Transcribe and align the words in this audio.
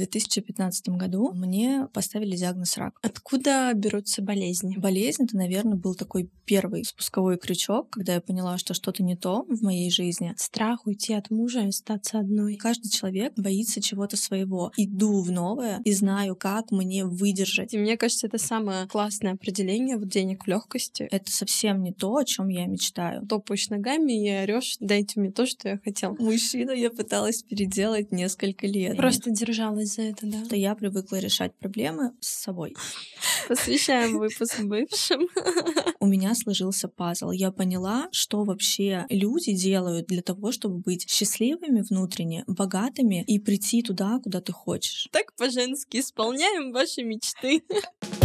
2015 0.00 0.88
году 0.90 1.32
мне 1.32 1.86
поставили 1.92 2.36
диагноз 2.36 2.76
рак. 2.76 2.98
Откуда 3.02 3.72
берутся 3.74 4.22
болезни? 4.22 4.76
Болезнь 4.76 5.24
это, 5.24 5.36
наверное, 5.36 5.76
был 5.76 5.94
такой 5.94 6.30
первый 6.44 6.84
спусковой 6.84 7.38
крючок, 7.38 7.90
когда 7.90 8.14
я 8.14 8.20
поняла, 8.20 8.58
что 8.58 8.74
что-то 8.74 9.02
не 9.02 9.16
то 9.16 9.44
в 9.48 9.62
моей 9.62 9.90
жизни. 9.90 10.34
Страх 10.36 10.86
уйти 10.86 11.14
от 11.14 11.30
мужа 11.30 11.60
и 11.60 11.68
остаться 11.68 12.18
одной. 12.18 12.56
Каждый 12.56 12.90
человек 12.90 13.34
боится 13.36 13.80
чего-то 13.80 14.16
своего. 14.16 14.72
Иду 14.76 15.22
в 15.22 15.30
новое 15.30 15.80
и 15.84 15.92
знаю, 15.92 16.34
как 16.34 16.70
мне 16.70 17.04
выдержать. 17.04 17.72
И 17.74 17.78
мне 17.78 17.96
кажется, 17.96 18.26
это 18.26 18.38
самое 18.38 18.86
классное 18.88 19.34
определение 19.34 19.96
вот 19.96 20.08
денег 20.08 20.44
в 20.44 20.48
легкости. 20.48 21.08
Это 21.10 21.30
совсем 21.30 21.82
не 21.82 21.92
то, 21.92 22.16
о 22.16 22.24
чем 22.24 22.48
я 22.48 22.66
мечтаю. 22.66 23.26
Топаешь 23.26 23.68
ногами 23.68 24.12
и 24.12 24.30
орешь, 24.30 24.76
дайте 24.80 25.20
мне 25.20 25.30
то, 25.30 25.46
что 25.46 25.68
я 25.68 25.78
хотел. 25.78 26.16
Мужчину 26.18 26.72
я 26.72 26.90
пыталась 26.90 27.42
переделать 27.42 28.12
несколько 28.12 28.66
лет. 28.66 28.96
Просто 28.96 29.30
держалась 29.30 29.89
за 29.90 30.02
это, 30.02 30.26
да? 30.26 30.44
Что 30.44 30.56
я 30.56 30.74
привыкла 30.74 31.16
решать 31.16 31.54
проблемы 31.54 32.12
с 32.20 32.28
собой. 32.28 32.74
Посвящаем 33.48 34.18
выпуск 34.18 34.60
бывшим. 34.60 35.28
У 36.00 36.06
меня 36.06 36.34
сложился 36.34 36.88
пазл. 36.88 37.30
Я 37.30 37.50
поняла, 37.50 38.08
что 38.12 38.44
вообще 38.44 39.06
люди 39.10 39.52
делают 39.52 40.06
для 40.06 40.22
того, 40.22 40.52
чтобы 40.52 40.78
быть 40.78 41.08
счастливыми 41.08 41.82
внутренне, 41.82 42.44
богатыми 42.46 43.24
и 43.26 43.38
прийти 43.38 43.82
туда, 43.82 44.18
куда 44.22 44.40
ты 44.40 44.52
хочешь. 44.52 45.08
Так 45.12 45.34
по-женски 45.36 45.98
исполняем 45.98 46.72
ваши 46.72 47.02
мечты. 47.02 47.62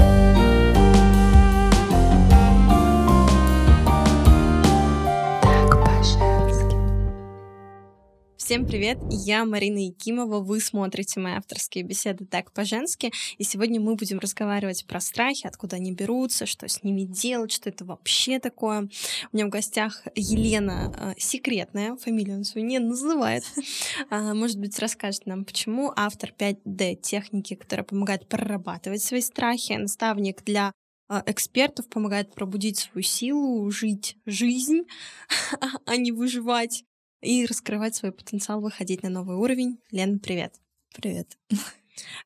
Всем 8.45 8.67
привет, 8.67 8.99
я 9.09 9.43
Марина 9.43 9.79
Якимова, 9.79 10.39
вы 10.39 10.59
смотрите 10.59 11.19
мои 11.19 11.33
авторские 11.33 11.83
беседы 11.83 12.27
«Так 12.27 12.51
по-женски», 12.51 13.11
и 13.39 13.43
сегодня 13.43 13.81
мы 13.81 13.95
будем 13.95 14.19
разговаривать 14.19 14.85
про 14.85 14.99
страхи, 14.99 15.47
откуда 15.47 15.77
они 15.77 15.91
берутся, 15.91 16.45
что 16.45 16.67
с 16.67 16.83
ними 16.83 17.05
делать, 17.05 17.51
что 17.51 17.69
это 17.69 17.85
вообще 17.85 18.37
такое. 18.37 18.87
У 19.31 19.35
меня 19.35 19.47
в 19.47 19.49
гостях 19.49 20.03
Елена 20.13 20.93
э, 20.95 21.19
секретная, 21.19 21.95
фамилию 21.95 22.37
он 22.37 22.43
свою 22.43 22.67
не 22.67 22.77
называет, 22.77 23.43
а, 24.11 24.35
может 24.35 24.59
быть, 24.59 24.77
расскажет 24.77 25.25
нам, 25.25 25.43
почему 25.43 25.91
автор 25.95 26.31
5D 26.37 26.97
техники, 26.97 27.55
которая 27.55 27.83
помогает 27.83 28.29
прорабатывать 28.29 29.01
свои 29.01 29.21
страхи, 29.21 29.73
наставник 29.73 30.43
для 30.43 30.71
э, 31.09 31.19
экспертов 31.25 31.89
помогает 31.89 32.35
пробудить 32.35 32.77
свою 32.77 33.01
силу, 33.01 33.71
жить 33.71 34.17
жизнь, 34.27 34.83
а 35.87 35.97
не 35.97 36.11
выживать 36.11 36.83
и 37.25 37.45
раскрывать 37.45 37.95
свой 37.95 38.11
потенциал, 38.11 38.61
выходить 38.61 39.03
на 39.03 39.09
новый 39.09 39.35
уровень. 39.35 39.79
Лен, 39.91 40.19
привет. 40.19 40.53
Привет. 40.93 41.37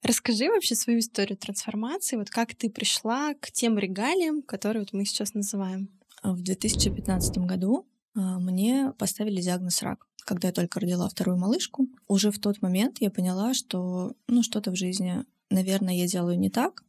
Расскажи 0.04 0.50
вообще 0.50 0.76
свою 0.76 1.00
историю 1.00 1.38
трансформации, 1.38 2.18
вот 2.18 2.30
как 2.30 2.56
ты 2.56 2.70
пришла 2.70 3.34
к 3.36 3.52
тем 3.52 3.78
регалиям, 3.78 4.42
которые 4.42 4.82
вот 4.82 4.94
мы 4.94 5.06
сейчас 5.06 5.34
называем. 5.34 5.90
В 6.24 6.42
2015 6.42 7.38
году 7.40 7.88
а, 8.16 8.40
мне 8.40 8.94
поставили 8.98 9.42
диагноз 9.42 9.82
рак. 9.82 10.06
Когда 10.26 10.50
я 10.50 10.54
только 10.54 10.80
родила 10.80 11.08
вторую 11.08 11.38
малышку, 11.38 11.88
уже 12.08 12.32
в 12.32 12.40
тот 12.40 12.62
момент 12.62 12.98
я 13.00 13.10
поняла, 13.10 13.54
что 13.54 14.14
ну, 14.28 14.44
что-то 14.44 14.72
в 14.72 14.76
жизни, 14.76 15.24
наверное, 15.50 15.96
я 15.96 16.08
делаю 16.08 16.38
не 16.38 16.50
так. 16.50 16.84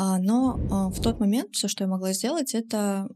А, 0.00 0.18
но 0.18 0.60
а, 0.70 0.90
в 0.90 1.02
тот 1.02 1.18
момент 1.18 1.56
все, 1.56 1.66
что 1.66 1.82
я 1.82 1.88
могла 1.88 2.12
сделать, 2.12 2.54
это 2.54 3.08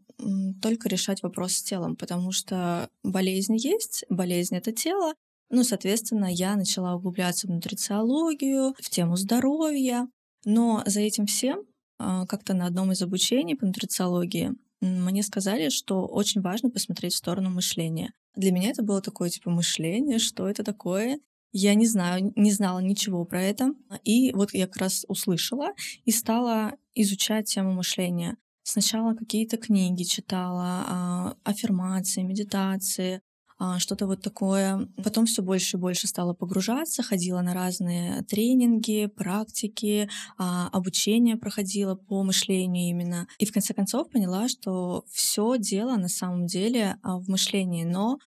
только 0.60 0.88
решать 0.88 1.22
вопрос 1.22 1.52
с 1.52 1.62
телом, 1.62 1.94
потому 1.94 2.32
что 2.32 2.88
болезнь 3.04 3.56
есть, 3.56 4.04
болезнь— 4.08 4.56
это 4.56 4.72
тело. 4.72 5.14
Ну, 5.48 5.62
соответственно, 5.62 6.32
я 6.32 6.56
начала 6.56 6.96
углубляться 6.96 7.46
в 7.46 7.50
нутрициологию, 7.50 8.74
в 8.80 8.90
тему 8.90 9.16
здоровья. 9.16 10.08
Но 10.44 10.82
за 10.84 11.00
этим 11.00 11.26
всем 11.26 11.62
а, 12.00 12.26
как-то 12.26 12.52
на 12.52 12.66
одном 12.66 12.90
из 12.90 13.00
обучений 13.00 13.54
по 13.54 13.64
нутрициологии 13.64 14.50
мне 14.80 15.22
сказали, 15.22 15.68
что 15.68 16.06
очень 16.06 16.40
важно 16.40 16.68
посмотреть 16.68 17.14
в 17.14 17.18
сторону 17.18 17.50
мышления. 17.50 18.12
Для 18.34 18.50
меня 18.50 18.70
это 18.70 18.82
было 18.82 19.00
такое 19.00 19.30
типа 19.30 19.50
мышление, 19.50 20.18
что 20.18 20.48
это 20.48 20.64
такое. 20.64 21.20
Я 21.52 21.74
не 21.74 21.86
знаю, 21.86 22.32
не 22.34 22.50
знала 22.50 22.78
ничего 22.78 23.24
про 23.24 23.42
это. 23.42 23.74
И 24.04 24.32
вот 24.32 24.54
я 24.54 24.66
как 24.66 24.78
раз 24.78 25.04
услышала 25.06 25.68
и 26.04 26.10
стала 26.10 26.72
изучать 26.94 27.46
тему 27.46 27.72
мышления. 27.72 28.38
Сначала 28.62 29.14
какие-то 29.14 29.58
книги 29.58 30.04
читала, 30.04 30.84
а, 30.86 31.36
аффирмации, 31.44 32.22
медитации, 32.22 33.20
а, 33.58 33.78
что-то 33.78 34.06
вот 34.06 34.22
такое. 34.22 34.88
Потом 35.04 35.26
все 35.26 35.42
больше 35.42 35.76
и 35.76 35.80
больше 35.80 36.06
стала 36.06 36.32
погружаться, 36.32 37.02
ходила 37.02 37.42
на 37.42 37.54
разные 37.54 38.22
тренинги, 38.22 39.06
практики, 39.06 40.08
а, 40.38 40.68
обучение 40.68 41.36
проходила 41.36 41.96
по 41.96 42.22
мышлению 42.22 42.88
именно. 42.88 43.28
И 43.38 43.44
в 43.44 43.52
конце 43.52 43.74
концов 43.74 44.08
поняла, 44.10 44.48
что 44.48 45.04
все 45.10 45.56
дело 45.58 45.96
на 45.96 46.08
самом 46.08 46.46
деле 46.46 46.96
в 47.02 47.28
мышлении, 47.28 47.84
но 47.84 48.18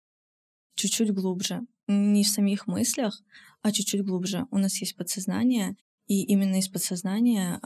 чуть-чуть 0.75 1.13
глубже. 1.13 1.63
Не 1.87 2.25
в 2.25 2.29
самих 2.29 2.67
мыслях, 2.67 3.23
а 3.63 3.73
чуть-чуть 3.73 4.05
глубже. 4.05 4.47
У 4.51 4.59
нас 4.59 4.77
есть 4.81 4.97
подсознание, 4.97 5.77
и 6.07 6.23
именно 6.23 6.57
из 6.57 6.69
подсознания 6.69 7.61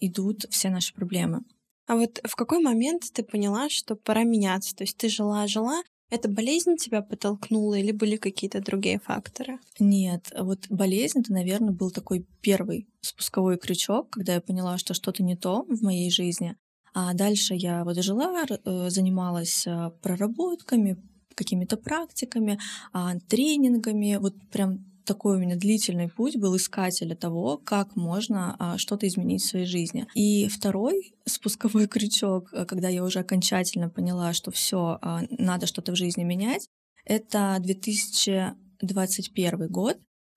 идут 0.00 0.46
все 0.50 0.70
наши 0.70 0.94
проблемы. 0.94 1.42
А 1.86 1.94
вот 1.94 2.20
в 2.24 2.34
какой 2.34 2.60
момент 2.60 3.04
ты 3.12 3.22
поняла, 3.22 3.68
что 3.68 3.94
пора 3.94 4.24
меняться? 4.24 4.74
То 4.74 4.82
есть 4.82 4.96
ты 4.96 5.08
жила-жила, 5.08 5.82
это 6.10 6.28
болезнь 6.28 6.76
тебя 6.76 7.02
подтолкнула 7.02 7.74
или 7.74 7.90
были 7.90 8.16
какие-то 8.16 8.60
другие 8.60 9.00
факторы? 9.00 9.58
Нет, 9.78 10.32
вот 10.38 10.66
болезнь 10.68 11.20
это, 11.20 11.32
наверное, 11.32 11.72
был 11.72 11.90
такой 11.90 12.26
первый 12.40 12.88
спусковой 13.00 13.58
крючок, 13.58 14.10
когда 14.10 14.34
я 14.34 14.40
поняла, 14.40 14.78
что 14.78 14.94
что-то 14.94 15.22
не 15.22 15.36
то 15.36 15.64
в 15.68 15.82
моей 15.82 16.10
жизни. 16.10 16.56
А 16.94 17.12
дальше 17.12 17.54
я 17.54 17.84
вот 17.84 17.96
жила, 17.96 18.44
э, 18.48 18.90
занималась 18.90 19.66
э, 19.66 19.90
проработками, 20.00 20.96
какими-то 21.36 21.76
практиками, 21.76 22.58
а, 22.92 23.14
тренингами, 23.28 24.18
вот 24.20 24.34
прям 24.50 24.84
такой 25.06 25.36
у 25.36 25.38
меня 25.38 25.56
длительный 25.56 26.08
путь 26.08 26.36
был 26.36 26.56
искателя 26.56 27.14
того, 27.14 27.56
как 27.56 27.96
можно 27.96 28.56
а, 28.58 28.76
что-то 28.76 29.06
изменить 29.06 29.42
в 29.42 29.46
своей 29.46 29.66
жизни. 29.66 30.06
И 30.14 30.48
второй 30.48 31.14
спусковой 31.24 31.86
крючок, 31.94 32.52
э, 32.52 32.66
когда 32.66 32.88
я 32.88 33.04
уже 33.04 33.20
окончательно 33.20 33.88
поняла, 33.88 34.32
что 34.32 34.50
все, 34.50 34.98
а, 35.00 35.22
надо 35.30 35.66
что-то 35.66 35.92
в 35.92 35.96
жизни 35.96 36.24
менять, 36.24 36.66
это 37.04 37.56
2021 37.60 39.68
год, 39.68 39.96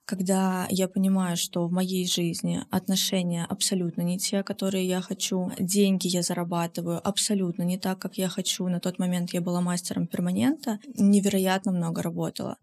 когда 0.10 0.66
я 0.72 0.88
понимаю, 0.88 1.38
что 1.38 1.68
в 1.68 1.72
моей 1.72 2.08
жизни 2.08 2.66
отношения 2.72 3.46
абсолютно 3.48 4.02
не 4.02 4.18
те, 4.18 4.42
которые 4.42 4.88
я 4.88 5.02
хочу, 5.02 5.52
деньги 5.60 6.08
я 6.08 6.24
зарабатываю 6.24 7.00
абсолютно 7.08 7.62
не 7.62 7.78
так, 7.78 8.00
как 8.00 8.18
я 8.18 8.28
хочу. 8.28 8.68
На 8.68 8.80
тот 8.80 8.98
момент 8.98 9.34
я 9.34 9.42
была 9.42 9.62
мастером 9.62 10.08
перманента, 10.08 10.80
невероятно 10.96 11.72
много 11.72 12.02
работала. 12.02 12.58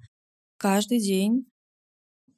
Каждый 0.57 0.99
день 0.99 1.47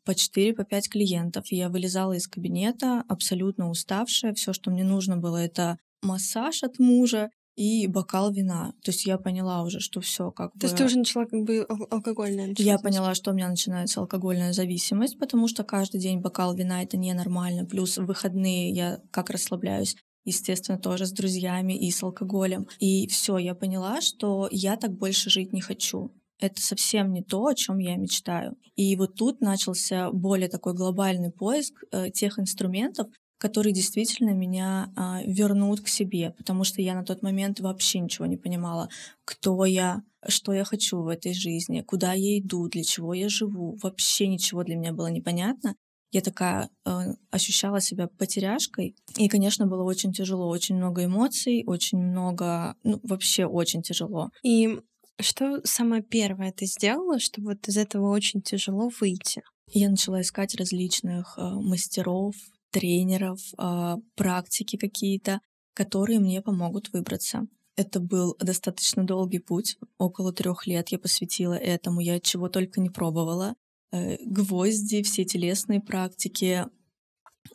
по 0.04 0.14
4, 0.14 0.52
по 0.52 0.64
5 0.64 0.90
клиентов. 0.90 1.46
Я 1.52 1.70
вылезала 1.70 2.12
из 2.12 2.28
кабинета 2.28 3.02
абсолютно 3.08 3.70
уставшая. 3.70 4.34
Все, 4.34 4.52
что 4.52 4.70
мне 4.70 4.84
нужно 4.84 5.16
было, 5.16 5.38
это 5.38 5.78
массаж 6.02 6.62
от 6.62 6.78
мужа 6.78 7.30
и 7.58 7.88
бокал 7.88 8.30
вина. 8.30 8.72
То 8.84 8.92
есть 8.92 9.04
я 9.04 9.18
поняла 9.18 9.64
уже, 9.64 9.80
что 9.80 10.00
все 10.00 10.30
как 10.30 10.52
То 10.52 10.58
бы... 10.60 10.66
есть 10.66 10.76
ты 10.76 10.84
уже 10.84 10.96
начала 10.96 11.24
как 11.26 11.42
бы 11.42 11.66
алкогольная 11.90 12.54
Я 12.56 12.78
поняла, 12.78 13.14
что 13.16 13.32
у 13.32 13.34
меня 13.34 13.48
начинается 13.48 14.00
алкогольная 14.00 14.52
зависимость, 14.52 15.18
потому 15.18 15.48
что 15.48 15.64
каждый 15.64 16.00
день 16.00 16.20
бокал 16.20 16.54
вина— 16.54 16.82
это 16.84 16.96
ненормально. 16.96 17.64
Плюс 17.64 17.98
в 17.98 18.04
выходные 18.04 18.70
я 18.70 19.00
как 19.10 19.30
расслабляюсь 19.30 19.96
естественно, 20.24 20.78
тоже 20.78 21.06
с 21.06 21.12
друзьями 21.12 21.72
и 21.72 21.90
с 21.90 22.02
алкоголем. 22.02 22.68
И 22.80 23.06
все, 23.06 23.38
я 23.38 23.54
поняла, 23.54 24.02
что 24.02 24.46
я 24.50 24.76
так 24.76 24.92
больше 24.92 25.30
жить 25.30 25.54
не 25.54 25.62
хочу 25.62 26.12
это 26.40 26.60
совсем 26.60 27.12
не 27.12 27.22
то, 27.22 27.46
о 27.46 27.54
чем 27.54 27.78
я 27.78 27.96
мечтаю. 27.96 28.56
И 28.76 28.94
вот 28.96 29.16
тут 29.16 29.40
начался 29.40 30.10
более 30.12 30.48
такой 30.48 30.74
глобальный 30.74 31.32
поиск 31.32 31.74
э, 31.90 32.10
тех 32.10 32.38
инструментов, 32.38 33.08
которые 33.38 33.72
действительно 33.72 34.30
меня 34.30 34.92
а, 34.96 35.22
вернут 35.24 35.80
к 35.80 35.88
себе, 35.88 36.34
потому 36.36 36.64
что 36.64 36.82
я 36.82 36.94
на 36.94 37.04
тот 37.04 37.22
момент 37.22 37.60
вообще 37.60 38.00
ничего 38.00 38.26
не 38.26 38.36
понимала, 38.36 38.88
кто 39.24 39.64
я, 39.64 40.02
что 40.26 40.52
я 40.52 40.64
хочу 40.64 41.00
в 41.00 41.08
этой 41.08 41.32
жизни, 41.32 41.82
куда 41.82 42.12
я 42.12 42.38
иду, 42.38 42.68
для 42.68 42.82
чего 42.82 43.14
я 43.14 43.28
живу. 43.28 43.78
Вообще 43.82 44.26
ничего 44.26 44.64
для 44.64 44.76
меня 44.76 44.92
было 44.92 45.06
непонятно. 45.06 45.76
Я 46.10 46.22
такая 46.22 46.70
э, 46.86 46.90
ощущала 47.30 47.80
себя 47.80 48.08
потеряшкой. 48.08 48.96
И, 49.16 49.28
конечно, 49.28 49.66
было 49.66 49.82
очень 49.84 50.12
тяжело, 50.12 50.48
очень 50.48 50.76
много 50.76 51.04
эмоций, 51.04 51.64
очень 51.66 51.98
много, 51.98 52.76
ну, 52.82 52.98
вообще 53.02 53.44
очень 53.44 53.82
тяжело. 53.82 54.30
И 54.42 54.80
что 55.20 55.60
самое 55.64 56.02
первое 56.02 56.52
ты 56.52 56.66
сделала, 56.66 57.18
чтобы 57.18 57.48
вот 57.50 57.68
из 57.68 57.76
этого 57.76 58.10
очень 58.10 58.40
тяжело 58.40 58.90
выйти? 59.00 59.42
Я 59.70 59.90
начала 59.90 60.22
искать 60.22 60.54
различных 60.54 61.34
э, 61.36 61.42
мастеров, 61.42 62.34
тренеров, 62.70 63.40
э, 63.58 63.96
практики 64.16 64.76
какие-то, 64.76 65.40
которые 65.74 66.20
мне 66.20 66.42
помогут 66.42 66.92
выбраться. 66.92 67.46
Это 67.76 68.00
был 68.00 68.36
достаточно 68.40 69.04
долгий 69.04 69.38
путь, 69.38 69.76
около 69.98 70.32
трех 70.32 70.66
лет 70.66 70.88
я 70.90 70.98
посвятила 70.98 71.54
этому, 71.54 72.00
я 72.00 72.20
чего 72.20 72.48
только 72.48 72.80
не 72.80 72.90
пробовала. 72.90 73.54
э, 73.92 74.18
гвозди, 74.24 75.02
все 75.02 75.24
телесные 75.24 75.80
практики, 75.80 76.66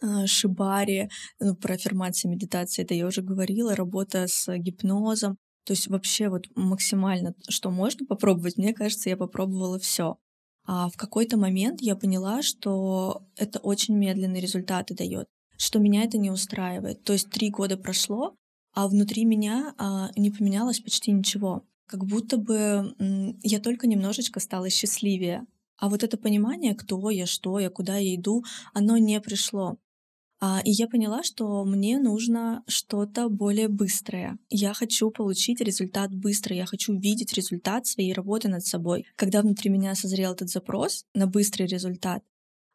э, 0.02 0.26
шибари, 0.28 1.10
ну, 1.40 1.56
про 1.56 1.76
аффирмации, 1.76 2.28
медитации, 2.28 2.84
это 2.84 2.94
я 2.94 3.08
уже 3.08 3.22
говорила, 3.22 3.76
работа 3.76 4.28
с 4.28 4.56
гипнозом. 4.58 5.38
То 5.66 5.74
есть 5.74 5.88
вообще 5.88 6.30
вот 6.30 6.48
максимально, 6.56 7.36
что 7.50 7.72
можно 7.72 8.06
попробовать, 8.06 8.58
мне 8.58 8.74
кажется, 8.74 9.10
я 9.10 9.18
попробовала 9.18 9.80
все. 9.80 10.18
А 10.66 10.90
в 10.90 10.98
какой-то 10.98 11.38
момент 11.38 11.82
я 11.82 11.96
поняла, 11.96 12.42
что 12.42 13.24
это 13.36 13.60
очень 13.60 13.96
медленные 13.96 14.42
результаты 14.42 14.96
дает, 14.96 15.28
что 15.58 15.80
меня 15.80 16.04
это 16.04 16.18
не 16.18 16.32
устраивает. 16.32 17.04
То 17.04 17.14
есть 17.14 17.30
три 17.30 17.50
года 17.50 17.78
прошло, 17.78 18.36
а 18.74 18.88
внутри 18.88 19.26
меня 19.26 19.74
а, 19.78 20.10
не 20.16 20.32
поменялось 20.32 20.80
почти 20.80 21.12
ничего. 21.12 21.64
Как 21.86 22.06
будто 22.06 22.38
бы 22.38 22.96
м, 22.98 23.40
я 23.44 23.60
только 23.60 23.88
немножечко 23.88 24.40
стала 24.40 24.70
счастливее. 24.70 25.46
А 25.78 25.90
вот 25.90 26.04
это 26.04 26.18
понимание, 26.18 26.76
кто 26.76 27.10
я, 27.10 27.26
что 27.26 27.60
я, 27.60 27.70
куда 27.70 27.98
я 27.98 28.16
иду, 28.16 28.44
оно 28.74 28.98
не 28.98 29.20
пришло. 29.20 29.78
А, 30.46 30.60
и 30.66 30.72
я 30.72 30.90
поняла, 30.90 31.24
что 31.24 31.64
мне 31.64 31.98
нужно 31.98 32.66
что-то 32.68 33.30
более 33.30 33.70
быстрое. 33.70 34.38
Я 34.50 34.74
хочу 34.74 35.10
получить 35.10 35.62
результат 35.62 36.14
быстро, 36.14 36.54
я 36.54 36.66
хочу 36.66 37.00
видеть 37.00 37.32
результат 37.32 37.88
своей 37.88 38.12
работы 38.12 38.50
над 38.50 38.66
собой. 38.66 39.06
Когда 39.16 39.42
внутри 39.42 39.70
меня 39.70 39.96
созрел 39.96 40.34
этот 40.34 40.50
запрос 40.50 41.06
на 41.14 41.28
быстрый 41.28 41.66
результат, 41.66 42.26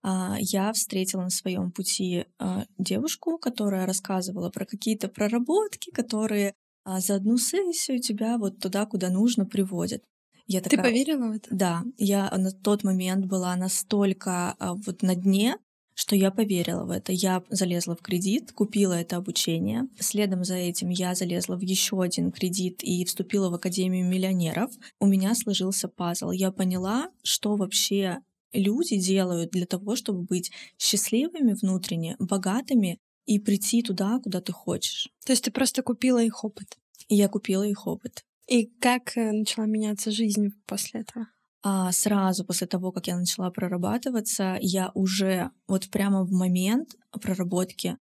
а, 0.03 0.38
я 0.41 0.73
встретила 0.73 1.25
на 1.25 1.29
своем 1.29 1.70
пути 1.70 2.25
а, 2.38 2.65
девушку, 2.79 3.37
которая 3.37 3.85
рассказывала 3.85 4.49
про 4.49 4.65
какие-то 4.65 5.09
проработки, 5.09 5.91
которые 5.91 6.55
за 6.87 7.17
одну 7.17 7.37
сессию 7.37 8.00
тебя 8.00 8.38
вот 8.38 8.61
туда, 8.61 8.87
куда 8.87 9.11
нужно, 9.11 9.44
приводят. 9.44 10.03
Я 10.47 10.62
такая, 10.62 10.79
Ты 10.79 10.88
поверила 10.88 11.29
в 11.29 11.32
это? 11.32 11.49
Да, 11.50 11.85
я 11.99 12.31
на 12.35 12.50
тот 12.50 12.82
момент 12.82 13.26
была 13.26 13.55
настолько 13.56 14.56
вот 14.87 15.03
на 15.03 15.15
дне, 15.15 15.59
что 15.98 16.14
я 16.14 16.30
поверила 16.30 16.84
в 16.84 16.90
это. 16.90 17.10
Я 17.10 17.42
залезла 17.50 17.96
в 17.96 18.02
кредит, 18.02 18.52
купила 18.52 18.92
это 18.92 19.16
обучение. 19.16 19.88
Следом 19.98 20.44
за 20.44 20.54
этим 20.54 20.90
я 20.90 21.16
залезла 21.16 21.56
в 21.56 21.62
еще 21.62 22.00
один 22.00 22.30
кредит 22.30 22.84
и 22.84 23.04
вступила 23.04 23.50
в 23.50 23.54
Академию 23.54 24.06
миллионеров. 24.06 24.70
У 25.00 25.06
меня 25.06 25.34
сложился 25.34 25.88
пазл. 25.88 26.30
Я 26.30 26.52
поняла, 26.52 27.10
что 27.24 27.56
вообще 27.56 28.18
люди 28.52 28.96
делают 28.96 29.50
для 29.50 29.66
того, 29.66 29.96
чтобы 29.96 30.22
быть 30.22 30.52
счастливыми 30.78 31.54
внутренне, 31.54 32.14
богатыми 32.20 33.00
и 33.26 33.40
прийти 33.40 33.82
туда, 33.82 34.20
куда 34.22 34.40
ты 34.40 34.52
хочешь. 34.52 35.08
То 35.26 35.32
есть 35.32 35.42
ты 35.42 35.50
просто 35.50 35.82
купила 35.82 36.22
их 36.22 36.44
опыт? 36.44 36.78
И 37.08 37.16
я 37.16 37.28
купила 37.28 37.64
их 37.64 37.88
опыт. 37.88 38.24
И 38.46 38.66
как 38.66 39.16
э, 39.16 39.32
начала 39.32 39.66
меняться 39.66 40.12
жизнь 40.12 40.52
после 40.64 41.00
этого? 41.00 41.26
А 41.62 41.90
сразу 41.93 42.44
после 42.44 42.66
того, 42.66 42.93
как 42.93 43.06
я 43.08 43.16
начала 43.16 43.50
прорабатываться, 43.50 44.58
я 44.60 44.90
уже 44.94 45.50
вот 45.66 45.90
прямо 45.90 46.25
в 46.25 46.31
момент 46.31 46.94
проработки 47.20 47.96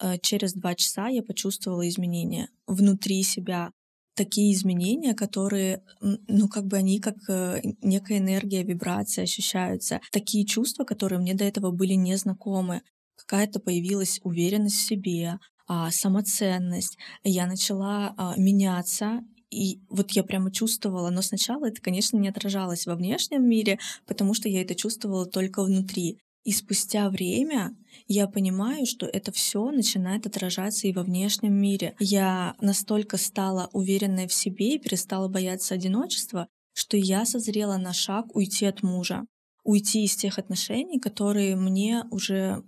э, 0.00 0.18
через 0.20 0.52
два 0.52 0.74
часа 0.74 1.08
я 1.08 1.22
почувствовала 1.22 1.88
изменения 1.88 2.48
внутри 2.66 3.22
себя. 3.22 3.70
Такие 4.14 4.52
изменения, 4.52 5.14
которые, 5.14 5.82
ну, 6.00 6.48
как 6.48 6.66
бы 6.66 6.76
они 6.76 6.98
как 6.98 7.16
э, 7.28 7.62
некая 7.82 8.18
энергия, 8.18 8.64
вибрация 8.64 9.22
ощущаются. 9.22 10.00
Такие 10.10 10.44
чувства, 10.44 10.84
которые 10.84 11.20
мне 11.20 11.34
до 11.34 11.44
этого 11.44 11.70
были 11.70 11.94
незнакомы. 11.94 12.82
Какая-то 13.16 13.60
появилась 13.60 14.20
уверенность 14.24 14.76
в 14.76 14.86
себе, 14.86 15.38
а, 15.68 15.90
самоценность. 15.90 16.98
Я 17.22 17.46
начала 17.46 18.14
а, 18.16 18.34
меняться, 18.36 19.20
и 19.50 19.80
вот 19.88 20.10
я 20.12 20.22
прямо 20.22 20.50
чувствовала, 20.50 21.10
но 21.10 21.22
сначала 21.22 21.66
это, 21.66 21.80
конечно, 21.80 22.16
не 22.16 22.28
отражалось 22.28 22.86
во 22.86 22.94
внешнем 22.94 23.48
мире, 23.48 23.78
потому 24.06 24.34
что 24.34 24.48
я 24.48 24.62
это 24.62 24.74
чувствовала 24.74 25.26
только 25.26 25.62
внутри. 25.62 26.18
И 26.44 26.52
спустя 26.52 27.10
время 27.10 27.76
я 28.06 28.26
понимаю, 28.26 28.86
что 28.86 29.06
это 29.06 29.32
все 29.32 29.70
начинает 29.70 30.26
отражаться 30.26 30.86
и 30.86 30.92
во 30.92 31.02
внешнем 31.02 31.54
мире. 31.54 31.94
Я 31.98 32.54
настолько 32.60 33.16
стала 33.16 33.68
уверенной 33.72 34.26
в 34.26 34.32
себе 34.32 34.74
и 34.74 34.78
перестала 34.78 35.28
бояться 35.28 35.74
одиночества, 35.74 36.48
что 36.74 36.96
я 36.96 37.26
созрела 37.26 37.76
на 37.76 37.92
шаг 37.92 38.34
уйти 38.34 38.66
от 38.66 38.82
мужа, 38.82 39.26
уйти 39.64 40.04
из 40.04 40.16
тех 40.16 40.38
отношений, 40.38 41.00
которые 41.00 41.56
мне 41.56 42.04
уже 42.10 42.62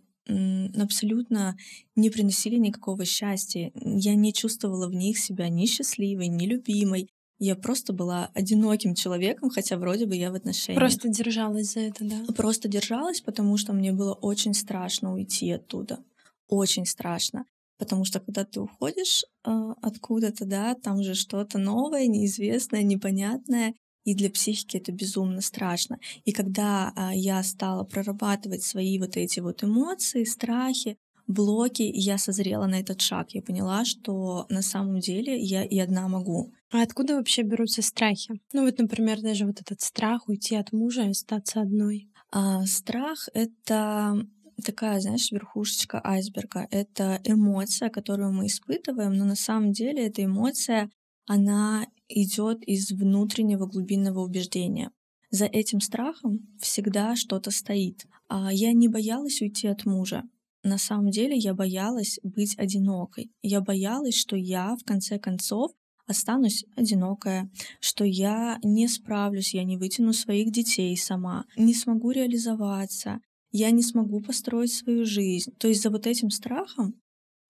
абсолютно 0.76 1.56
не 1.96 2.10
приносили 2.10 2.56
никакого 2.56 3.04
счастья. 3.04 3.72
Я 3.74 4.14
не 4.14 4.32
чувствовала 4.32 4.88
в 4.88 4.94
них 4.94 5.18
себя 5.18 5.48
ни 5.48 5.66
счастливой, 5.66 6.28
ни 6.28 6.46
любимой. 6.46 7.08
Я 7.38 7.56
просто 7.56 7.92
была 7.92 8.30
одиноким 8.34 8.94
человеком, 8.94 9.48
хотя 9.48 9.78
вроде 9.78 10.06
бы 10.06 10.14
я 10.14 10.30
в 10.30 10.34
отношениях. 10.34 10.78
Просто 10.78 11.08
держалась 11.08 11.72
за 11.72 11.80
это, 11.80 12.04
да? 12.04 12.32
Просто 12.34 12.68
держалась, 12.68 13.22
потому 13.22 13.56
что 13.56 13.72
мне 13.72 13.92
было 13.92 14.12
очень 14.12 14.52
страшно 14.52 15.14
уйти 15.14 15.50
оттуда. 15.50 16.00
Очень 16.48 16.84
страшно. 16.84 17.44
Потому 17.78 18.04
что 18.04 18.20
когда 18.20 18.44
ты 18.44 18.60
уходишь 18.60 19.24
э, 19.46 19.50
откуда-то, 19.80 20.44
да, 20.44 20.74
там 20.74 21.02
же 21.02 21.14
что-то 21.14 21.56
новое, 21.58 22.08
неизвестное, 22.08 22.82
непонятное, 22.82 23.72
и 24.05 24.14
для 24.14 24.31
психики 24.31 24.76
это 24.76 24.93
безумно 24.93 25.41
страшно. 25.41 25.99
И 26.25 26.32
когда 26.32 26.93
а, 26.97 27.14
я 27.14 27.43
стала 27.43 27.85
прорабатывать 27.85 28.62
свои 28.62 28.99
вот 28.99 29.17
эти 29.17 29.41
вот 29.41 29.62
эмоции, 29.62 30.25
страхи, 30.25 30.97
блоки, 31.26 31.82
я 31.82 32.19
созрела 32.19 32.67
на 32.67 32.81
этот 32.81 33.00
шаг. 33.00 33.31
Я 33.31 33.43
поняла, 33.43 33.85
что 33.85 34.47
на 34.49 34.62
самом 34.62 35.00
деле 35.00 35.38
я 35.38 35.64
и 35.64 35.79
одна 35.79 36.08
могу. 36.08 36.52
А 36.73 36.82
откуда 36.82 37.17
вообще 37.17 37.43
берутся 37.43 37.82
страхи? 37.82 38.41
Ну 38.52 38.64
вот, 38.64 38.79
например, 38.79 39.20
даже 39.20 39.47
вот 39.47 39.61
этот 39.61 39.81
страх 39.81 40.29
уйти 40.29 40.56
от 40.56 40.73
мужа 40.73 41.02
и 41.02 41.11
остаться 41.11 41.61
одной. 41.61 42.08
А, 42.32 42.64
страх— 42.67 43.29
это 43.35 44.26
такая, 44.64 45.00
знаешь, 45.00 45.32
верхушечка 45.32 46.00
айсберга. 46.05 46.67
Это 46.70 47.20
эмоция, 47.25 47.88
которую 47.88 48.32
мы 48.32 48.47
испытываем, 48.47 49.14
но 49.14 49.25
на 49.25 49.37
самом 49.37 49.73
деле 49.73 50.06
эта 50.06 50.25
эмоция, 50.25 50.91
она 51.30 51.86
идет 52.08 52.64
из 52.64 52.90
внутреннего 52.90 53.66
глубинного 53.66 54.18
убеждения. 54.18 54.90
За 55.30 55.44
этим 55.44 55.80
страхом 55.80 56.40
всегда 56.60 57.14
что-то 57.14 57.52
стоит. 57.52 58.04
А 58.28 58.52
я 58.52 58.72
не 58.72 58.88
боялась 58.88 59.40
уйти 59.40 59.68
от 59.68 59.84
мужа. 59.84 60.24
На 60.64 60.76
самом 60.76 61.10
деле 61.10 61.36
я 61.36 61.54
боялась 61.54 62.18
быть 62.24 62.58
одинокой. 62.58 63.30
Я 63.42 63.60
боялась, 63.60 64.16
что 64.16 64.34
я 64.34 64.74
в 64.74 64.82
конце 64.84 65.20
концов 65.20 65.70
останусь 66.04 66.64
одинокая, 66.74 67.48
что 67.78 68.02
я 68.02 68.58
не 68.64 68.88
справлюсь, 68.88 69.54
я 69.54 69.62
не 69.62 69.76
вытяну 69.76 70.12
своих 70.12 70.50
детей 70.50 70.96
сама, 70.96 71.44
не 71.56 71.74
смогу 71.74 72.10
реализоваться, 72.10 73.20
я 73.52 73.70
не 73.70 73.82
смогу 73.82 74.20
построить 74.20 74.72
свою 74.72 75.04
жизнь. 75.04 75.52
То 75.60 75.68
есть 75.68 75.82
за 75.82 75.90
вот 75.90 76.08
этим 76.08 76.30
страхом 76.30 77.00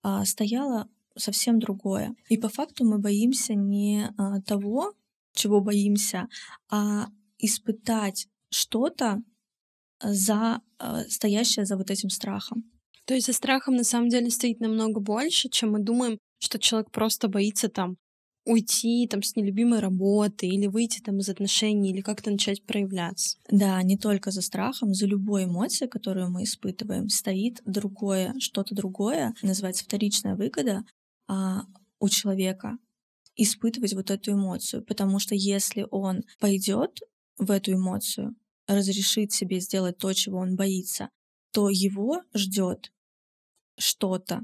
а, 0.03 0.27
стояла 0.27 0.87
совсем 1.21 1.59
другое. 1.59 2.15
И 2.29 2.37
по 2.37 2.49
факту 2.49 2.85
мы 2.85 2.99
боимся 2.99 3.55
не 3.55 4.09
а, 4.17 4.41
того, 4.43 4.95
чего 5.35 5.61
боимся, 5.61 6.29
а 6.71 7.07
испытать 7.39 8.27
что-то 8.51 9.23
за 10.03 10.61
а, 10.79 11.05
стоящее 11.09 11.65
за 11.65 11.77
вот 11.77 11.91
этим 11.91 12.11
страхом. 12.11 12.65
То 13.07 13.15
есть 13.15 13.27
за 13.27 13.33
страхом 13.33 13.75
на 13.75 13.85
самом 13.85 14.09
деле 14.09 14.31
стоит 14.31 14.61
намного 14.61 15.01
больше, 15.01 15.49
чем 15.49 15.73
мы 15.73 15.81
думаем, 15.81 16.19
что 16.39 16.59
человек 16.59 16.91
просто 16.91 17.29
боится 17.29 17.69
там 17.69 17.97
уйти 18.47 19.07
там 19.09 19.23
с 19.23 19.37
нелюбимой 19.37 19.81
работы 19.81 20.47
или 20.47 20.67
выйти 20.67 21.01
там 21.01 21.19
из 21.19 21.29
отношений 21.29 21.91
или 21.91 22.01
как-то 22.01 22.31
начать 22.31 22.65
проявляться. 22.65 23.39
Да, 23.51 23.83
не 23.83 23.97
только 23.97 24.31
за 24.31 24.43
страхом, 24.43 24.95
за 24.95 25.07
любой 25.07 25.45
эмоцией, 25.45 25.91
которую 25.91 26.31
мы 26.31 26.45
испытываем, 26.45 27.09
стоит 27.09 27.61
другое, 27.65 28.35
что-то 28.39 28.75
другое, 28.75 29.35
называется 29.43 29.85
вторичная 29.85 30.37
выгода, 30.37 30.85
а, 31.31 31.63
у 32.01 32.09
человека 32.09 32.77
испытывать 33.37 33.95
вот 33.95 34.11
эту 34.11 34.33
эмоцию, 34.33 34.85
потому 34.85 35.21
что 35.21 35.37
если 35.37 35.87
он 35.93 36.25
пойдет 36.41 36.99
в 37.39 37.53
эту 37.53 37.75
эмоцию, 37.75 38.35
разрешит 38.67 39.33
себе 39.33 39.61
сделать 39.61 39.97
то, 39.97 40.13
чего 40.13 40.39
он 40.39 40.57
боится, 40.57 41.09
то 41.53 41.69
его 41.71 42.23
ждет 42.35 42.93
что-то. 43.79 44.41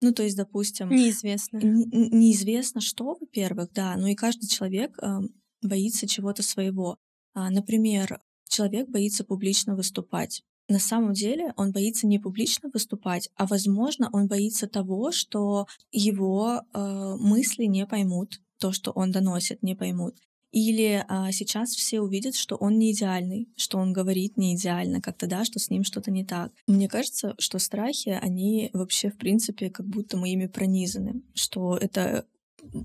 Ну, 0.00 0.14
то 0.14 0.22
есть, 0.22 0.36
допустим... 0.38 0.88
Неизвестно. 0.88 1.58
неизвестно 1.58 2.80
что, 2.80 3.18
во-первых, 3.20 3.70
да, 3.74 3.94
но 3.96 4.06
и 4.06 4.14
каждый 4.14 4.48
человек 4.48 4.98
э, 5.02 5.18
боится 5.60 6.06
чего-то 6.06 6.42
своего. 6.42 6.96
А, 7.34 7.50
например, 7.50 8.18
человек 8.48 8.88
боится 8.88 9.24
публично 9.24 9.76
выступать 9.76 10.42
на 10.70 10.78
самом 10.78 11.12
деле 11.12 11.52
он 11.56 11.72
боится 11.72 12.06
не 12.06 12.18
публично 12.18 12.70
выступать, 12.72 13.28
а 13.36 13.46
возможно 13.46 14.08
он 14.12 14.28
боится 14.28 14.68
того, 14.68 15.12
что 15.12 15.66
его 15.90 16.62
э, 16.72 17.16
мысли 17.18 17.64
не 17.64 17.86
поймут, 17.86 18.40
то, 18.58 18.72
что 18.72 18.92
он 18.92 19.10
доносит, 19.10 19.62
не 19.62 19.74
поймут. 19.74 20.16
Или 20.52 21.04
а, 21.08 21.30
сейчас 21.30 21.70
все 21.70 22.00
увидят, 22.00 22.34
что 22.34 22.56
он 22.56 22.78
не 22.78 22.92
идеальный, 22.92 23.48
что 23.56 23.78
он 23.78 23.92
говорит 23.92 24.36
не 24.36 24.56
идеально 24.56 25.00
как-то, 25.00 25.28
да, 25.28 25.44
что 25.44 25.60
с 25.60 25.70
ним 25.70 25.84
что-то 25.84 26.10
не 26.10 26.24
так. 26.24 26.52
Мне 26.66 26.88
кажется, 26.88 27.34
что 27.38 27.60
страхи, 27.60 28.18
они 28.20 28.70
вообще, 28.72 29.10
в 29.10 29.16
принципе, 29.16 29.70
как 29.70 29.86
будто 29.86 30.16
мы 30.16 30.30
ими 30.30 30.46
пронизаны, 30.46 31.22
что 31.34 31.76
это 31.76 32.26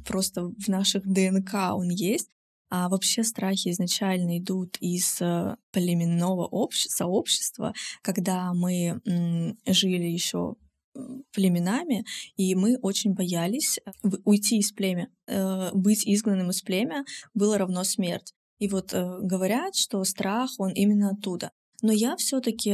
просто 0.06 0.44
в 0.44 0.68
наших 0.68 1.08
ДНК 1.08 1.74
он 1.74 1.90
есть, 1.90 2.30
А 2.78 2.90
вообще 2.90 3.24
страхи 3.24 3.70
изначально 3.70 4.38
идут 4.38 4.76
из 4.82 5.22
э, 5.22 5.56
племенного 5.72 6.46
общ- 6.52 6.90
сообщества, 6.90 7.74
когда 8.02 8.54
мы 8.54 9.00
жили 9.66 10.04
еще 10.04 10.56
племенами, 11.32 12.04
и 12.36 12.54
мы 12.54 12.78
очень 12.82 13.14
боялись 13.14 13.78
э, 13.78 13.92
уйти 14.26 14.58
из 14.58 14.74
племя. 14.74 15.08
Э, 15.28 15.70
быть 15.74 16.06
изгнанным 16.06 16.50
из 16.50 16.62
племя 16.64 17.06
было 17.34 17.58
равно 17.58 17.86
смерть. 17.86 18.34
И 18.60 18.68
вот 18.68 18.94
говорят, 18.94 19.76
что 19.76 20.04
страх, 20.04 20.50
он 20.58 20.72
именно 20.74 21.12
оттуда. 21.12 21.52
Но 21.82 21.92
я 21.92 22.16
все-таки, 22.16 22.72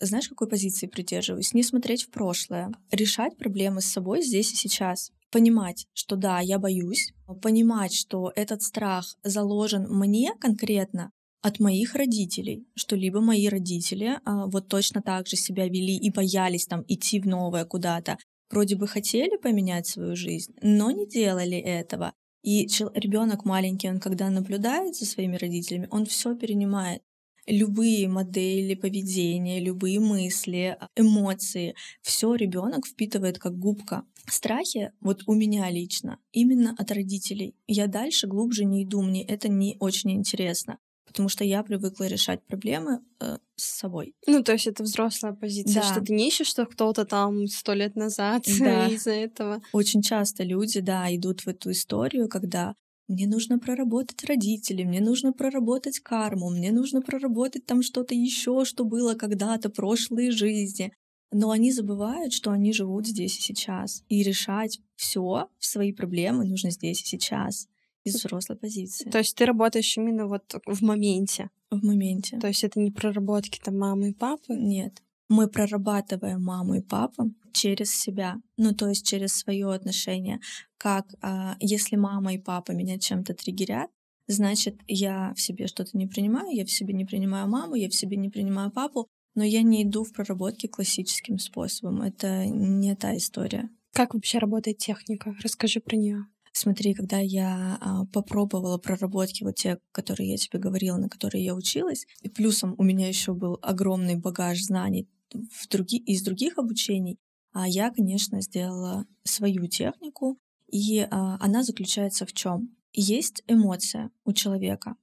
знаешь, 0.00 0.28
какой 0.28 0.48
позиции 0.48 0.88
придерживаюсь? 0.88 1.54
Не 1.54 1.62
смотреть 1.62 2.02
в 2.02 2.10
прошлое, 2.10 2.72
решать 2.90 3.36
проблемы 3.36 3.80
с 3.80 3.86
собой 3.86 4.22
здесь 4.22 4.52
и 4.52 4.56
сейчас. 4.56 5.12
Понимать, 5.30 5.86
что 5.92 6.16
да, 6.16 6.40
я 6.40 6.58
боюсь, 6.58 7.12
понимать, 7.42 7.92
что 7.92 8.32
этот 8.36 8.62
страх 8.62 9.16
заложен 9.22 9.86
мне 9.88 10.32
конкретно, 10.40 11.10
от 11.46 11.60
моих 11.60 11.94
родителей, 11.94 12.66
что 12.74 12.96
либо 12.96 13.20
мои 13.20 13.48
родители 13.48 14.18
а, 14.24 14.46
вот 14.46 14.68
точно 14.68 15.00
так 15.00 15.28
же 15.28 15.36
себя 15.36 15.68
вели 15.68 15.96
и 15.96 16.10
боялись 16.10 16.66
там 16.66 16.84
идти 16.88 17.20
в 17.20 17.26
новое 17.26 17.64
куда-то, 17.64 18.18
вроде 18.50 18.74
бы 18.74 18.88
хотели 18.88 19.36
поменять 19.36 19.86
свою 19.86 20.16
жизнь, 20.16 20.54
но 20.60 20.90
не 20.90 21.06
делали 21.06 21.56
этого. 21.56 22.12
И 22.42 22.66
ребенок 22.94 23.44
маленький, 23.44 23.88
он 23.88 24.00
когда 24.00 24.28
наблюдает 24.28 24.96
за 24.96 25.06
своими 25.06 25.36
родителями, 25.36 25.88
он 25.90 26.04
все 26.06 26.34
перенимает. 26.34 27.02
Любые 27.46 28.08
модели 28.08 28.74
поведения, 28.74 29.60
любые 29.60 30.00
мысли, 30.00 30.78
эмоции, 30.96 31.74
все 32.02 32.34
ребенок 32.34 32.86
впитывает 32.86 33.38
как 33.38 33.58
губка. 33.58 34.04
Страхи, 34.28 34.92
вот 35.00 35.22
у 35.26 35.34
меня 35.34 35.70
лично, 35.70 36.18
именно 36.32 36.74
от 36.76 36.90
родителей. 36.90 37.54
Я 37.66 37.86
дальше 37.86 38.26
глубже 38.26 38.64
не 38.64 38.84
иду, 38.84 39.02
мне 39.02 39.24
это 39.24 39.48
не 39.48 39.76
очень 39.78 40.12
интересно 40.12 40.78
потому 41.16 41.30
что 41.30 41.44
я 41.44 41.62
привыкла 41.62 42.04
решать 42.04 42.42
проблемы 42.42 43.00
э, 43.20 43.38
с 43.54 43.64
собой. 43.64 44.14
Ну, 44.26 44.42
то 44.42 44.52
есть 44.52 44.66
это 44.66 44.82
взрослая 44.82 45.32
позиция, 45.32 45.80
да. 45.80 45.90
что 45.90 46.02
ты 46.02 46.12
не 46.12 46.28
ищешь, 46.28 46.48
что 46.48 46.66
кто-то 46.66 47.06
там 47.06 47.46
сто 47.46 47.72
лет 47.72 47.96
назад 47.96 48.44
да. 48.58 48.86
из-за 48.90 49.12
этого. 49.12 49.62
Очень 49.72 50.02
часто 50.02 50.44
люди, 50.44 50.80
да, 50.80 51.06
идут 51.14 51.40
в 51.40 51.48
эту 51.48 51.70
историю, 51.70 52.28
когда 52.28 52.74
мне 53.08 53.26
нужно 53.26 53.58
проработать 53.58 54.24
родителей, 54.24 54.84
мне 54.84 55.00
нужно 55.00 55.32
проработать 55.32 56.00
карму, 56.00 56.50
мне 56.50 56.72
нужно 56.72 57.02
проработать 57.02 57.66
там 57.66 57.82
что-то 57.82 58.14
еще, 58.14 58.64
что 58.64 58.84
было 58.84 59.14
когда-то, 59.14 59.70
прошлые 59.70 60.30
жизни. 60.30 60.92
Но 61.32 61.50
они 61.50 61.72
забывают, 61.72 62.32
что 62.32 62.50
они 62.50 62.72
живут 62.72 63.06
здесь 63.06 63.38
и 63.38 63.42
сейчас. 63.42 64.02
И 64.08 64.22
решать 64.22 64.80
все, 64.94 65.48
свои 65.58 65.92
проблемы 65.92 66.44
нужно 66.44 66.70
здесь 66.70 67.02
и 67.02 67.06
сейчас 67.06 67.68
из 68.04 68.14
взрослой 68.14 68.56
позиции. 68.56 69.10
То 69.10 69.18
есть 69.18 69.36
ты 69.36 69.44
работаешь 69.44 69.96
именно 69.96 70.26
вот 70.26 70.54
в 70.64 70.82
моменте? 70.82 71.50
В 71.70 71.84
моменте. 71.84 72.38
То 72.38 72.46
есть 72.46 72.62
это 72.62 72.78
не 72.78 72.92
проработки 72.92 73.60
там 73.62 73.78
мамы 73.78 74.10
и 74.10 74.14
папы? 74.14 74.54
Нет. 74.54 75.02
Мы 75.28 75.48
прорабатываем 75.48 76.42
маму 76.42 76.74
и 76.74 76.80
папу 76.80 77.32
через 77.52 77.94
себя, 77.94 78.36
ну 78.56 78.74
то 78.74 78.88
есть 78.88 79.06
через 79.06 79.36
свое 79.36 79.72
отношение. 79.72 80.40
Как 80.78 81.14
а, 81.20 81.56
если 81.58 81.96
мама 81.96 82.34
и 82.34 82.38
папа 82.38 82.72
меня 82.72 82.98
чем-то 82.98 83.34
триггерят, 83.34 83.90
значит 84.28 84.76
я 84.86 85.32
в 85.34 85.40
себе 85.40 85.66
что-то 85.66 85.96
не 85.96 86.06
принимаю, 86.06 86.54
я 86.54 86.64
в 86.64 86.70
себе 86.70 86.94
не 86.94 87.04
принимаю 87.04 87.48
маму, 87.48 87.74
я 87.74 87.88
в 87.88 87.94
себе 87.94 88.16
не 88.16 88.28
принимаю 88.28 88.70
папу, 88.70 89.08
но 89.34 89.44
я 89.44 89.62
не 89.62 89.82
иду 89.82 90.04
в 90.04 90.12
проработке 90.12 90.68
классическим 90.68 91.38
способом. 91.38 92.02
Это 92.02 92.46
не 92.46 92.94
та 92.94 93.16
история. 93.16 93.68
Как 93.92 94.14
вообще 94.14 94.38
работает 94.38 94.78
техника? 94.78 95.34
Расскажи 95.42 95.80
про 95.80 95.96
нее. 95.96 96.26
Смотри, 96.52 96.94
когда 96.94 97.18
я 97.18 97.76
а, 97.80 98.06
попробовала 98.06 98.78
проработки 98.78 99.44
вот 99.44 99.56
те, 99.56 99.78
которые 99.92 100.30
я 100.30 100.36
тебе 100.38 100.58
говорила, 100.58 100.96
на 100.96 101.10
которые 101.10 101.44
я 101.44 101.54
училась, 101.54 102.06
и 102.22 102.30
плюсом 102.30 102.74
у 102.78 102.82
меня 102.82 103.08
еще 103.08 103.34
был 103.34 103.58
огромный 103.60 104.16
багаж 104.16 104.62
знаний 104.62 105.06
в 105.32 105.68
други, 105.68 105.98
из 105.98 106.22
других 106.22 106.58
обучений, 106.58 107.18
а 107.52 107.68
я, 107.68 107.90
конечно, 107.90 108.40
сделала 108.40 109.06
свою 109.24 109.66
технику, 109.66 110.38
и 110.70 111.00
а, 111.00 111.38
она 111.40 111.62
заключается 111.62 112.26
в 112.26 112.32
чем? 112.32 112.76
Есть 112.92 113.42
эмоция 113.46 114.10
у 114.24 114.32
человека, 114.32 114.96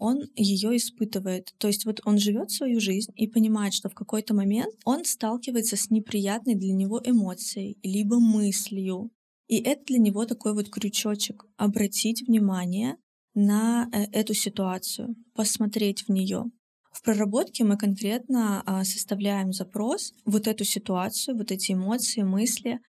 он 0.00 0.22
ее 0.34 0.76
испытывает. 0.76 1.54
То 1.58 1.68
есть 1.68 1.84
вот 1.84 2.00
он 2.04 2.18
живет 2.18 2.50
свою 2.50 2.80
жизнь 2.80 3.12
и 3.16 3.28
понимает, 3.28 3.74
что 3.74 3.90
в 3.90 3.94
какой-то 3.94 4.34
момент 4.34 4.74
он 4.84 5.04
сталкивается 5.04 5.76
с 5.76 5.90
неприятной 5.90 6.54
для 6.54 6.72
него 6.72 7.00
эмоцией, 7.04 7.78
либо 7.82 8.18
мыслью, 8.18 9.10
и 9.46 9.58
это 9.58 9.84
для 9.84 9.98
него 9.98 10.24
такой 10.24 10.54
вот 10.54 10.70
крючочек— 10.70 11.44
обратить 11.56 12.26
внимание 12.26 12.96
на 13.34 13.88
э, 13.92 14.04
эту 14.12 14.32
ситуацию, 14.32 15.16
посмотреть 15.34 16.04
в 16.04 16.08
нее. 16.08 16.44
В 16.90 17.02
проработке 17.02 17.64
мы 17.64 17.76
конкретно 17.76 18.62
а, 18.66 18.84
составляем 18.84 19.52
запрос, 19.52 20.12
вот 20.24 20.46
эту 20.46 20.64
ситуацию, 20.64 21.36
вот 21.36 21.52
эти 21.52 21.72
эмоции, 21.72 22.22
мысли, 22.22 22.80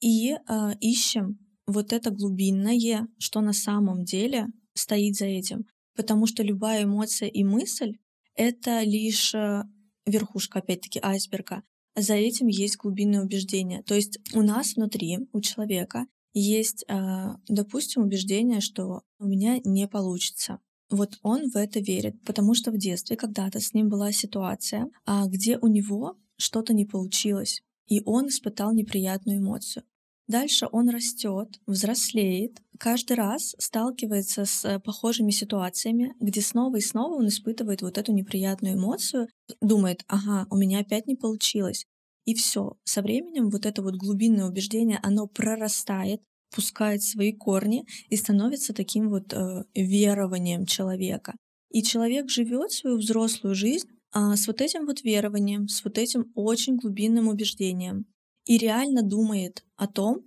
и 0.00 0.32
а, 0.46 0.72
ищем 0.80 1.38
вот 1.66 1.92
это 1.92 2.10
глубинное, 2.10 3.06
что 3.18 3.40
на 3.40 3.52
самом 3.52 4.04
деле 4.04 4.46
стоит 4.74 5.16
за 5.16 5.26
этим. 5.26 5.66
Потому 5.94 6.26
что 6.26 6.42
любая 6.42 6.84
эмоция 6.84 7.28
и 7.28 7.44
мысль— 7.44 7.98
это 8.34 8.82
лишь 8.82 9.34
э, 9.34 9.64
верхушка, 10.06 10.60
опять-таки, 10.60 11.00
айсберга 11.02 11.62
за 12.00 12.14
этим 12.14 12.46
есть 12.46 12.76
глубинное 12.76 13.22
убеждение. 13.22 13.82
То 13.82 13.94
есть 13.94 14.18
у 14.34 14.42
нас 14.42 14.74
внутри, 14.74 15.18
у 15.32 15.40
человека, 15.40 16.06
есть, 16.34 16.84
а, 16.88 17.36
допустим, 17.48 18.02
убеждение, 18.02 18.60
что 18.60 19.02
у 19.18 19.26
меня 19.26 19.58
не 19.64 19.88
получится. 19.88 20.60
Вот 20.90 21.18
он 21.22 21.50
в 21.50 21.56
это 21.56 21.80
верит, 21.80 22.22
потому 22.24 22.54
что 22.54 22.70
в 22.70 22.78
детстве 22.78 23.16
когда-то 23.16 23.60
с 23.60 23.74
ним 23.74 23.88
была 23.88 24.10
ситуация, 24.12 24.88
а, 25.04 25.26
где 25.26 25.58
у 25.58 25.66
него 25.66 26.16
что-то 26.36 26.72
не 26.72 26.86
получилось, 26.86 27.62
и 27.86 28.00
он 28.04 28.28
испытал 28.28 28.72
неприятную 28.72 29.38
эмоцию. 29.38 29.84
Дальше 30.28 30.68
он 30.70 30.90
растет, 30.90 31.58
взрослеет, 31.66 32.60
каждый 32.78 33.16
раз 33.16 33.54
сталкивается 33.58 34.44
с 34.44 34.62
э, 34.64 34.78
похожими 34.78 35.30
ситуациями, 35.30 36.14
где 36.20 36.42
снова 36.42 36.76
и 36.76 36.82
снова 36.82 37.14
он 37.14 37.28
испытывает 37.28 37.80
вот 37.80 37.96
эту 37.96 38.12
неприятную 38.12 38.74
эмоцию, 38.74 39.28
думает, 39.62 40.04
ага, 40.06 40.46
у 40.50 40.56
меня 40.56 40.80
опять 40.80 41.06
не 41.06 41.16
получилось. 41.16 41.86
И 42.26 42.34
все. 42.34 42.76
Со 42.84 43.00
временем 43.00 43.48
вот 43.48 43.64
это 43.64 43.82
вот 43.82 43.94
глубинное 43.94 44.44
убеждение, 44.44 45.00
оно 45.02 45.26
прорастает, 45.26 46.20
пускает 46.54 47.02
свои 47.02 47.32
корни 47.32 47.84
и 48.08 48.16
становится 48.16 48.72
таким 48.72 49.08
вот 49.08 49.32
э, 49.32 49.64
верованием 49.74 50.66
человека. 50.66 51.34
И 51.70 51.82
человек 51.82 52.30
живет 52.30 52.72
свою 52.72 52.96
взрослую 52.96 53.54
жизнь 53.54 53.88
а, 54.12 54.36
с 54.36 54.46
вот 54.46 54.60
этим 54.60 54.86
вот 54.86 55.02
верованием, 55.02 55.68
с 55.68 55.84
вот 55.84 55.98
этим 55.98 56.32
очень 56.34 56.76
глубинным 56.76 57.28
убеждением 57.28 58.06
и 58.46 58.56
реально 58.56 59.02
думает 59.02 59.64
о 59.76 59.86
том, 59.86 60.24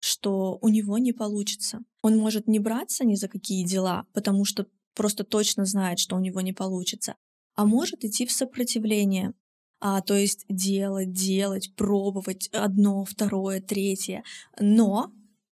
что 0.00 0.58
у 0.60 0.68
него 0.68 0.98
не 0.98 1.12
получится. 1.12 1.80
Он 2.02 2.16
может 2.16 2.46
не 2.46 2.60
браться 2.60 3.04
ни 3.04 3.16
за 3.16 3.28
какие 3.28 3.64
дела, 3.64 4.06
потому 4.12 4.44
что 4.44 4.66
просто 4.94 5.24
точно 5.24 5.64
знает, 5.64 5.98
что 5.98 6.14
у 6.14 6.20
него 6.20 6.40
не 6.40 6.52
получится, 6.52 7.16
а 7.56 7.66
может 7.66 8.04
идти 8.04 8.26
в 8.26 8.32
сопротивление, 8.32 9.32
а, 9.80 10.00
то 10.00 10.14
есть 10.14 10.44
делать, 10.48 11.12
делать, 11.12 11.74
пробовать 11.74 12.48
одно, 12.52 13.04
второе, 13.04 13.60
третье, 13.60 14.22
но 14.60 15.10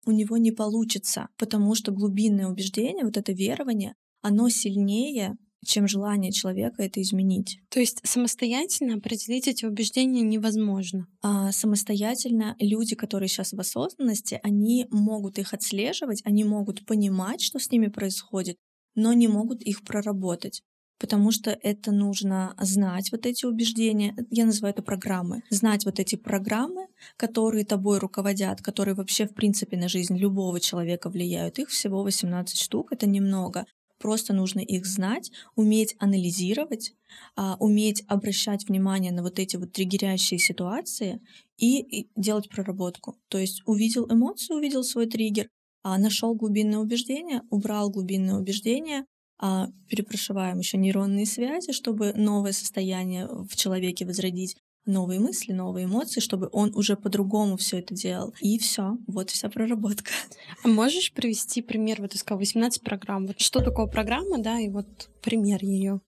у 0.06 0.12
него 0.12 0.36
не 0.36 0.52
получится, 0.52 1.28
потому 1.36 1.74
что 1.74 1.92
глубинное 1.92 2.48
убеждение, 2.48 3.04
вот 3.04 3.16
это 3.16 3.32
верование, 3.32 3.94
оно 4.22 4.48
сильнее 4.48 5.36
чем 5.66 5.88
желание 5.88 6.32
человека 6.32 6.82
это 6.82 7.02
изменить. 7.02 7.58
То 7.70 7.80
есть 7.80 8.00
самостоятельно 8.04 8.94
определить 8.94 9.48
эти 9.48 9.64
убеждения 9.64 10.22
невозможно. 10.22 11.06
А 11.22 11.52
самостоятельно 11.52 12.56
люди, 12.58 12.94
которые 12.94 13.28
сейчас 13.28 13.52
в 13.52 13.60
осознанности, 13.60 14.40
они 14.42 14.86
могут 14.90 15.38
их 15.38 15.52
отслеживать, 15.52 16.22
они 16.24 16.44
могут 16.44 16.86
понимать, 16.86 17.40
что 17.40 17.58
с 17.58 17.70
ними 17.70 17.88
происходит, 17.88 18.56
но 18.94 19.12
не 19.12 19.28
могут 19.28 19.62
их 19.62 19.82
проработать. 19.82 20.62
Потому 20.98 21.30
что 21.30 21.50
это 21.50 21.92
нужно 21.92 22.54
знать 22.58 23.12
вот 23.12 23.26
эти 23.26 23.44
убеждения, 23.44 24.16
я 24.30 24.46
называю 24.46 24.72
это 24.72 24.82
программы, 24.82 25.42
знать 25.50 25.84
вот 25.84 26.00
эти 26.00 26.16
программы, 26.16 26.86
которые 27.16 27.64
тобой 27.64 27.98
руководят, 27.98 28.62
которые 28.62 28.94
вообще 28.94 29.26
в 29.26 29.34
принципе 29.34 29.76
на 29.76 29.88
жизнь 29.88 30.16
любого 30.16 30.58
человека 30.58 31.10
влияют. 31.10 31.58
Их 31.58 31.68
всего 31.68 32.02
18 32.02 32.58
штук, 32.58 32.92
это 32.92 33.06
немного. 33.06 33.66
Просто 33.98 34.34
нужно 34.34 34.60
их 34.60 34.86
знать, 34.86 35.30
уметь 35.54 35.96
анализировать, 35.98 36.94
а, 37.34 37.56
уметь 37.60 38.04
обращать 38.08 38.68
внимание 38.68 39.10
на 39.12 39.22
вот 39.22 39.38
эти 39.38 39.56
вот 39.56 39.72
триггерящие 39.72 40.38
ситуации 40.38 41.20
и, 41.56 42.08
делать 42.14 42.50
проработку. 42.50 43.16
То 43.28 43.38
есть 43.38 43.62
увидел 43.64 44.06
эмоцию, 44.10 44.58
увидел 44.58 44.84
свой 44.84 45.06
триггер, 45.06 45.48
а, 45.82 45.98
нашел 45.98 46.34
глубинное 46.34 46.78
убеждение, 46.78 47.42
убрал 47.48 47.90
глубинное 47.90 48.36
убеждение, 48.36 49.06
а, 49.38 49.68
перепрошиваем 49.88 50.58
еще 50.58 50.78
нейронные 50.78 51.26
связи, 51.26 51.72
чтобы 51.72 52.12
новое 52.14 52.52
состояние 52.52 53.26
в 53.26 53.54
человеке 53.56 54.06
возродить, 54.06 54.56
новые 54.86 55.20
мысли, 55.20 55.52
новые 55.52 55.86
эмоции, 55.86 56.20
чтобы 56.20 56.48
он 56.52 56.72
уже 56.74 56.96
по-другому 56.96 57.56
все 57.56 57.78
это 57.80 57.94
делал. 57.94 58.34
И 58.40 58.58
все, 58.58 58.96
вот 59.06 59.30
вся 59.30 59.48
проработка. 59.48 60.10
А 60.64 60.68
можешь 60.68 61.12
привести 61.12 61.60
пример? 61.60 62.00
Вот 62.00 62.12
ты 62.12 62.18
сказал 62.18 62.38
18 62.38 62.82
программ. 62.82 63.26
Вот 63.26 63.40
что 63.40 63.60
такое 63.60 63.86
программа, 63.86 64.38
да, 64.38 64.58
и 64.60 64.68
вот 64.68 65.10
пример 65.22 65.62
ее. 65.62 66.00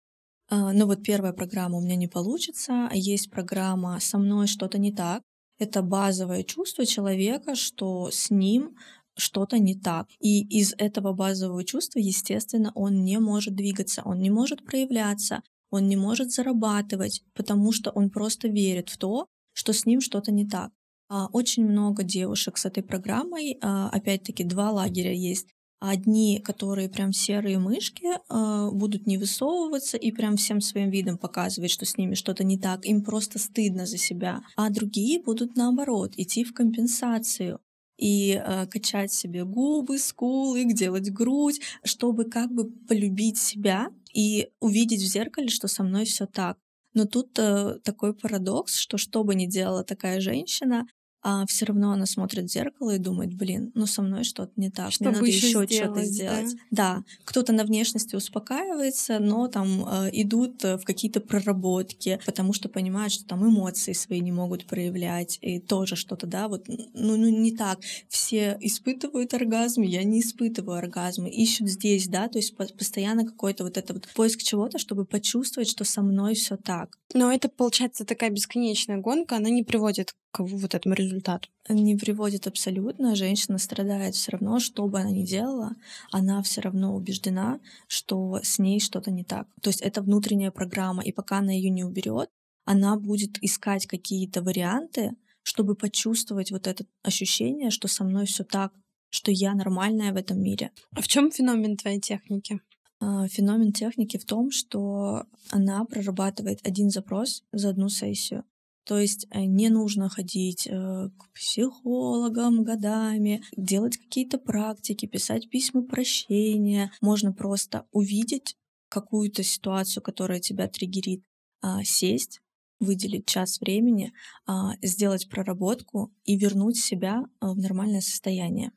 А, 0.49 0.73
ну 0.73 0.87
вот 0.87 1.03
первая 1.03 1.33
программа 1.33 1.79
у 1.79 1.81
меня 1.83 1.97
не 1.97 2.09
получится, 2.09 2.89
есть 2.95 3.31
программа 3.31 3.99
«Со 4.01 4.19
мной 4.19 4.47
что-то 4.47 4.79
не 4.79 4.93
так». 4.93 5.23
Это 5.59 5.83
базовое 5.83 6.45
чувство 6.45 6.87
человека, 6.87 7.57
что 7.57 8.11
с 8.13 8.31
ним 8.31 8.77
что-то 9.19 9.59
не 9.59 9.75
так. 9.75 10.09
И 10.21 10.43
из 10.47 10.75
этого 10.79 11.13
базового 11.13 11.65
чувства, 11.65 11.99
естественно, 11.99 12.73
он 12.75 13.05
не 13.05 13.19
может 13.19 13.55
двигаться, 13.55 14.03
он 14.05 14.21
не 14.21 14.31
может 14.31 14.65
проявляться, 14.65 15.43
он 15.71 15.89
не 15.89 15.97
может 15.97 16.31
зарабатывать, 16.31 17.23
потому 17.35 17.73
что 17.73 17.91
он 17.91 18.11
просто 18.11 18.49
верит 18.49 18.89
в 18.89 18.97
то, 18.97 19.27
что 19.53 19.73
с 19.73 19.85
ним 19.85 20.01
что-то 20.01 20.33
не 20.33 20.47
так. 20.47 20.71
А, 21.11 21.27
очень 21.33 21.65
много 21.65 22.03
девушек 22.03 22.59
с 22.59 22.65
этой 22.65 22.83
программой, 22.83 23.59
а, 23.61 23.89
опять-таки 23.91 24.45
два 24.45 24.71
лагеря 24.71 25.13
есть. 25.13 25.49
Одни, 25.81 26.41
которые 26.41 26.89
прям 26.89 27.13
серые 27.13 27.59
мышки, 27.59 28.09
а, 28.29 28.71
будут 28.71 29.07
не 29.07 29.17
высовываться 29.17 29.97
и 29.97 30.11
прям 30.11 30.37
всем 30.37 30.61
своим 30.61 30.91
видом 30.91 31.19
показывать, 31.19 31.71
что 31.71 31.85
с 31.87 31.97
ними 31.97 32.15
что-то 32.15 32.45
не 32.45 32.59
так, 32.59 32.85
им 32.85 33.03
просто 33.03 33.39
стыдно 33.39 33.87
за 33.87 33.97
себя. 33.97 34.43
А 34.57 34.71
другие 34.71 35.23
будут 35.23 35.57
наоборот 35.57 36.15
идти 36.17 36.45
в 36.45 36.53
компенсацию 36.53 37.61
и 37.99 38.41
э, 38.43 38.67
качать 38.67 39.13
себе 39.13 39.45
губы, 39.45 39.99
скулы, 39.99 40.65
делать 40.73 41.11
грудь, 41.13 41.61
чтобы 41.85 42.25
как 42.25 42.51
бы 42.51 42.71
полюбить 42.71 43.39
себя 43.39 43.91
и 44.15 44.51
увидеть 44.61 45.03
в 45.03 45.07
зеркале, 45.07 45.49
что 45.49 45.69
со 45.69 45.83
мной 45.83 46.05
все 46.05 46.27
так. 46.27 46.57
Но 46.95 47.05
тут 47.05 47.39
э, 47.39 47.79
такой 47.85 48.15
парадокс, 48.15 48.77
что 48.77 48.97
что 48.97 49.25
бы 49.25 49.35
ни 49.35 49.47
делала 49.47 49.85
такая 49.85 50.21
женщина, 50.21 50.87
а 51.23 51.45
все 51.47 51.67
равно 51.67 51.93
она 51.93 52.07
смотрит 52.07 52.45
в 52.45 52.53
зеркало 52.53 52.95
и 52.95 52.99
думает, 52.99 53.35
блин, 53.35 53.73
ну 53.75 53.87
со 53.87 54.03
мной 54.03 54.25
что-то 54.25 54.53
не 54.57 54.71
так, 54.71 54.93
Чтобы 54.93 55.11
мне 55.11 55.19
надо 55.21 55.31
еще 55.31 55.67
что-то 55.67 56.05
сделать. 56.05 56.55
Да, 56.71 56.97
да. 56.97 57.05
кто-то 57.25 57.53
на 57.53 57.65
внешности 57.65 58.15
успокаивается, 58.15 59.19
но 59.19 59.49
там 59.49 59.85
э, 59.85 60.11
идут 60.13 60.63
в 60.63 60.81
какие-то 60.85 61.21
проработки, 61.21 62.21
потому 62.25 62.53
что 62.53 62.69
понимают, 62.69 63.13
что 63.13 63.25
там 63.25 63.47
эмоции 63.47 63.93
свои 63.93 64.21
не 64.21 64.33
могут 64.33 64.67
проявлять, 64.67 65.39
и 65.41 65.59
тоже 65.59 65.97
что-то, 65.97 66.27
да, 66.27 66.49
вот, 66.49 66.69
ну, 66.69 67.17
ну 67.17 67.29
не 67.29 67.53
так. 67.53 67.81
Все 68.09 68.57
испытывают 68.61 69.35
оргазм, 69.35 69.83
я 69.83 70.05
не 70.05 70.21
испытываю 70.21 70.79
оргазмы, 70.79 71.31
ищут 71.31 71.69
здесь, 71.69 72.07
да, 72.09 72.29
то 72.29 72.39
есть 72.39 72.57
постоянно 72.57 73.25
какой-то 73.25 73.65
вот 73.65 73.77
это 73.77 73.93
вот 73.93 74.09
поиск 74.15 74.43
чего-то, 74.43 74.79
чтобы 74.79 75.05
почувствовать, 75.05 75.69
что 75.69 75.85
со 75.85 76.03
мной 76.03 76.35
все 76.35 76.57
так. 76.57 76.99
Но 77.15 77.33
это 77.33 77.49
получается 77.49 78.05
такая 78.05 78.31
бесконечная 78.31 78.99
гонка, 78.99 79.37
она 79.37 79.51
не 79.51 79.63
приводит 79.63 80.15
к 80.31 80.41
вот 80.43 80.75
этому 80.75 80.95
результату? 80.95 81.49
Не 81.69 81.97
приводит 81.97 82.47
абсолютно. 82.47 83.17
Женщина 83.17 83.59
страдает 83.59 84.15
все 84.15 84.33
равно, 84.33 84.61
что 84.61 84.87
бы 84.87 85.01
она 85.01 85.11
ни 85.11 85.25
делала, 85.25 85.73
она 86.11 86.43
все 86.43 86.61
равно 86.61 86.95
убеждена, 86.95 87.61
что 87.87 88.41
с 88.43 88.59
ней 88.59 88.81
что-то 88.81 89.11
не 89.11 89.25
так. 89.25 89.47
То 89.63 89.71
есть 89.71 89.81
это 89.81 90.03
внутренняя 90.03 90.51
программа, 90.51 91.03
и 91.03 91.13
пока 91.13 91.39
она 91.39 91.53
ее 91.53 91.71
не 91.71 91.85
уберет, 91.85 92.31
она 92.65 92.97
будет 92.97 93.43
искать 93.43 93.87
какие-то 93.87 94.43
варианты, 94.43 95.17
чтобы 95.43 95.75
почувствовать 95.75 96.51
вот 96.51 96.67
это 96.67 96.85
ощущение, 97.03 97.71
что 97.71 97.89
со 97.89 98.05
мной 98.05 98.27
все 98.27 98.45
так, 98.45 98.73
что 99.11 99.31
я 99.31 99.55
нормальная 99.55 100.13
в 100.13 100.17
этом 100.17 100.43
мире. 100.43 100.71
А 100.95 101.01
в 101.01 101.09
чем 101.09 101.31
феномен 101.31 101.77
твоей 101.77 102.01
техники? 102.01 102.61
А, 103.01 103.27
феномен 103.29 103.73
техники 103.73 104.19
в 104.19 104.25
том, 104.25 104.51
что 104.51 105.25
она 105.51 105.85
прорабатывает 105.85 106.61
один 106.67 106.91
запрос 106.91 107.45
за 107.53 107.71
одну 107.71 107.89
сессию. 107.89 108.45
То 108.89 108.99
есть 108.99 109.27
э, 109.31 109.45
не 109.45 109.69
нужно 109.69 110.09
ходить 110.09 110.67
э, 110.67 110.71
к 110.71 111.33
психологам 111.35 112.65
годами, 112.65 113.43
делать 113.55 113.99
какие-то 113.99 114.39
практики, 114.39 115.05
писать 115.05 115.51
письма 115.51 115.83
прощения. 115.83 116.91
Можно 117.03 117.35
просто 117.35 117.87
увидеть 117.93 118.57
какую-то 118.89 119.43
ситуацию, 119.43 120.03
которая 120.03 120.41
тебя 120.41 120.69
триггерит, 120.69 121.23
а, 121.61 121.85
сесть, 121.85 122.41
выделить 122.81 123.27
час 123.27 123.61
времени, 123.61 124.15
а, 124.47 124.73
сделать 124.81 125.29
проработку 125.29 126.11
и 126.25 126.39
вернуть 126.39 126.79
себя 126.79 127.25
э, 127.43 127.47
в 127.47 127.59
нормальное 127.59 128.01
состояние. 128.01 128.73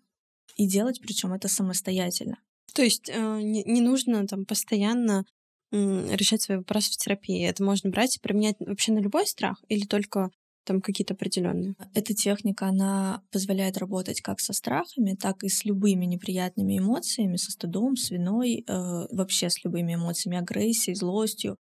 И 0.58 0.68
делать 0.68 1.00
причем 1.02 1.32
это 1.32 1.48
самостоятельно. 1.48 2.38
То 2.74 2.82
есть 2.82 3.08
не, 3.08 3.64
не 3.64 3.80
нужно 3.80 4.28
там 4.28 4.46
постоянно 4.46 5.26
решать 5.72 6.42
свои 6.42 6.58
вопросы 6.58 6.92
в 6.92 6.98
терапии? 6.98 7.46
Это 7.46 7.64
можно 7.64 7.90
брать 7.90 8.18
и 8.18 8.20
применять 8.20 8.56
вообще 8.60 8.92
на 8.92 9.00
любой 9.00 9.26
страх 9.28 9.64
или 9.70 9.86
только 9.86 10.30
там 10.64 10.82
какие-то 10.82 11.14
определенные? 11.14 11.76
Эта 11.94 12.14
техника, 12.14 12.68
она 12.68 13.24
позволяет 13.32 13.78
работать 13.78 14.22
как 14.22 14.40
со 14.40 14.54
страхами, 14.54 15.16
так 15.20 15.44
и 15.44 15.50
с 15.50 15.66
любыми 15.66 16.06
неприятными 16.06 16.78
эмоциями, 16.78 17.38
со 17.38 17.52
стыдом, 17.52 17.96
с 17.96 18.12
виной, 18.12 18.64
э, 18.68 18.74
вообще 19.12 19.50
с 19.50 19.64
любыми 19.64 19.96
эмоциями, 19.96 20.38
агрессией, 20.38 20.96
злостью, 20.96 21.54
а, 21.54 21.56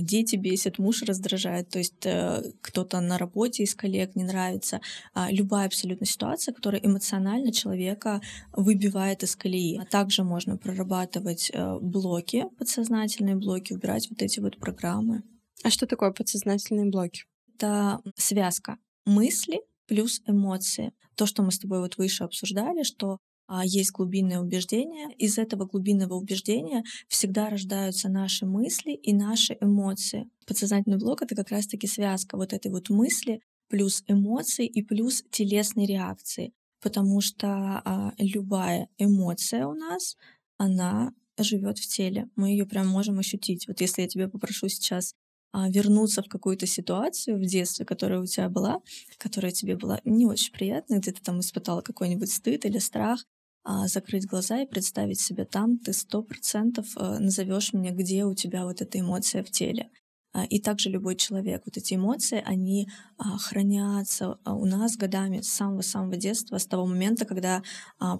дети 0.00 0.36
бесят, 0.36 0.78
муж 0.78 1.02
раздражает, 1.02 1.68
то 1.70 1.78
есть 1.78 2.04
э, 2.04 2.42
кто-то 2.60 3.00
на 3.00 3.18
работе 3.18 3.62
из 3.62 3.74
коллег 3.74 4.14
не 4.14 4.24
нравится. 4.24 4.80
А, 5.14 5.30
любая 5.30 5.66
абсолютно 5.66 6.06
ситуация, 6.06 6.52
которая 6.52 6.82
эмоционально 6.82 7.52
человека 7.52 8.20
выбивает 8.52 9.22
из 9.22 9.36
колеи. 9.36 9.78
А 9.78 9.86
также 9.86 10.22
можно 10.22 10.56
прорабатывать 10.56 11.50
э, 11.52 11.78
блоки, 11.80 12.44
подсознательные 12.58 13.36
блоки, 13.36 13.72
убирать 13.72 14.08
вот 14.10 14.20
эти 14.22 14.40
вот 14.40 14.58
программы. 14.58 15.22
А 15.62 15.70
что 15.70 15.86
такое 15.86 16.10
подсознательные 16.10 16.90
блоки? 16.90 17.24
Это 17.54 18.00
связка 18.16 18.76
мысли 19.06 19.60
плюс 19.86 20.22
эмоции. 20.26 20.92
То, 21.16 21.26
что 21.26 21.42
мы 21.42 21.52
с 21.52 21.58
тобой 21.58 21.80
вот 21.80 21.96
выше 21.96 22.24
обсуждали, 22.24 22.82
что 22.82 23.12
а, 23.12 23.29
есть 23.64 23.92
глубинное 23.92 24.40
убеждение. 24.40 25.14
Из 25.16 25.38
этого 25.38 25.66
глубинного 25.66 26.14
убеждения 26.14 26.84
всегда 27.08 27.50
рождаются 27.50 28.08
наши 28.08 28.46
мысли 28.46 28.92
и 28.92 29.12
наши 29.12 29.56
эмоции. 29.60 30.28
Подсознательный 30.46 30.98
блок— 30.98 31.22
это 31.22 31.34
как 31.34 31.50
раз-таки 31.50 31.86
связка 31.86 32.36
вот 32.36 32.52
этой 32.52 32.70
вот 32.70 32.90
мысли 32.90 33.40
плюс 33.68 34.02
эмоции 34.06 34.66
и 34.66 34.82
плюс 34.82 35.22
телесной 35.30 35.86
реакции. 35.86 36.52
Потому 36.82 37.20
что 37.20 37.48
а, 37.84 38.12
любая 38.18 38.88
эмоция 38.98 39.66
у 39.66 39.74
нас, 39.74 40.16
она 40.58 41.12
живет 41.38 41.78
в 41.78 41.86
теле. 41.86 42.28
Мы 42.36 42.50
ее 42.50 42.66
прям 42.66 42.88
можем 42.88 43.18
ощутить. 43.18 43.66
Вот 43.68 43.80
если 43.80 44.02
я 44.02 44.08
тебе 44.08 44.28
попрошу 44.28 44.68
сейчас 44.68 45.14
а, 45.52 45.68
вернуться 45.68 46.22
в 46.22 46.28
какую-то 46.28 46.66
ситуацию 46.66 47.36
в 47.36 47.44
детстве, 47.44 47.84
которая 47.84 48.20
у 48.20 48.26
тебя 48.26 48.48
была, 48.48 48.80
которая 49.18 49.52
тебе 49.52 49.76
была 49.76 50.00
не 50.04 50.26
очень 50.26 50.52
приятная, 50.52 50.98
где 50.98 51.12
ты 51.12 51.22
там 51.22 51.40
испытала 51.40 51.80
какой-нибудь 51.80 52.30
стыд 52.30 52.64
или 52.64 52.78
страх, 52.78 53.24
а, 53.24 53.39
закрыть 53.64 54.26
глаза 54.26 54.62
и 54.62 54.66
представить 54.66 55.20
себя 55.20 55.44
там, 55.44 55.78
ты 55.78 55.92
сто 55.92 56.22
процентов 56.22 56.86
э, 56.96 57.18
назовешь 57.18 57.72
мне, 57.72 57.90
где 57.90 58.24
у 58.24 58.34
тебя 58.34 58.64
вот 58.64 58.80
эта 58.80 58.98
эмоция 58.98 59.42
в 59.44 59.50
теле. 59.50 59.90
А, 60.32 60.44
и 60.44 60.60
также 60.60 60.90
любой 60.90 61.16
человек, 61.16 61.62
вот 61.66 61.76
эти 61.76 61.94
эмоции, 61.94 62.42
они 62.44 62.88
а, 63.18 63.36
хранятся 63.36 64.38
у 64.46 64.64
нас 64.64 64.96
годами 64.96 65.40
с 65.40 65.48
самого-самого 65.48 66.16
детства, 66.16 66.58
с 66.58 66.66
того 66.66 66.86
момента, 66.86 67.24
когда 67.24 67.62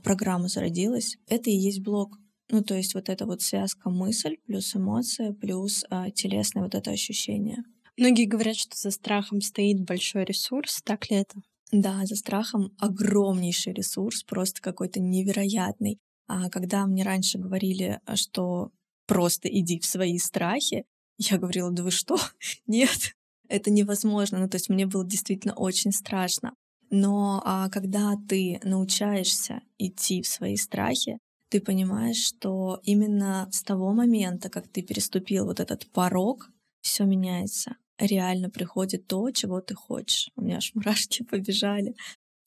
программа 0.02 0.48
зародилась. 0.48 1.16
Это 1.28 1.50
и 1.50 1.54
есть 1.54 1.80
блок. 1.80 2.18
Ну, 2.50 2.62
то 2.62 2.74
есть 2.74 2.94
вот 2.94 3.08
эта 3.08 3.26
вот 3.26 3.42
связка 3.42 3.90
мысль 3.90 4.36
плюс 4.44 4.74
эмоция 4.74 5.32
плюс 5.32 5.84
телесное 6.14 6.64
вот 6.64 6.74
это 6.74 6.90
ощущение. 6.90 7.62
Многие 7.96 8.24
говорят, 8.24 8.56
что 8.56 8.76
за 8.76 8.90
страхом 8.90 9.40
стоит 9.40 9.84
большой 9.84 10.24
ресурс. 10.24 10.82
Так 10.82 11.10
ли 11.10 11.18
это? 11.18 11.40
Да, 11.72 12.04
за 12.04 12.16
страхом 12.16 12.72
огромнейший 12.78 13.72
ресурс, 13.72 14.24
просто 14.24 14.60
какой-то 14.60 15.00
невероятный. 15.00 15.98
А 16.26 16.48
когда 16.50 16.86
мне 16.86 17.04
раньше 17.04 17.38
говорили, 17.38 18.00
а, 18.06 18.16
что 18.16 18.70
просто 19.06 19.48
иди 19.48 19.78
в 19.78 19.84
свои 19.84 20.18
страхи, 20.18 20.84
я 21.18 21.38
говорила, 21.38 21.70
да 21.70 21.82
вы 21.82 21.90
что? 21.90 22.18
Нет, 22.66 23.14
это 23.48 23.70
невозможно. 23.70 24.38
Ну, 24.38 24.48
то 24.48 24.56
есть 24.56 24.68
мне 24.68 24.86
было 24.86 25.04
действительно 25.04 25.54
очень 25.54 25.92
страшно. 25.92 26.54
Но 26.90 27.40
а, 27.44 27.68
когда 27.68 28.16
ты 28.28 28.60
научаешься 28.64 29.62
идти 29.78 30.22
в 30.22 30.26
свои 30.26 30.56
страхи, 30.56 31.18
ты 31.48 31.60
понимаешь, 31.60 32.24
что 32.24 32.80
именно 32.84 33.48
с 33.52 33.62
того 33.62 33.92
момента, 33.92 34.48
как 34.48 34.66
ты 34.68 34.82
переступил 34.82 35.46
вот 35.46 35.60
этот 35.60 35.86
порог, 35.90 36.50
все 36.80 37.04
меняется 37.04 37.76
реально 38.00 38.50
приходит 38.50 39.06
то, 39.06 39.30
чего 39.30 39.60
ты 39.60 39.74
хочешь. 39.74 40.30
У 40.36 40.42
меня 40.42 40.56
аж 40.56 40.74
мурашки 40.74 41.22
побежали. 41.30 41.94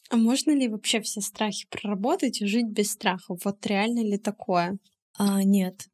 А 0.10 0.18
можно 0.18 0.52
ли 0.52 0.68
вообще 0.68 1.02
все 1.02 1.22
страхи 1.22 1.66
проработать 1.70 2.42
и 2.42 2.46
жить 2.46 2.68
без 2.68 2.92
страхов? 2.92 3.42
Вот 3.46 3.66
реально 3.66 4.04
ли 4.04 4.18
такое? 4.18 4.78
А, 5.18 5.44
нет. 5.44 5.88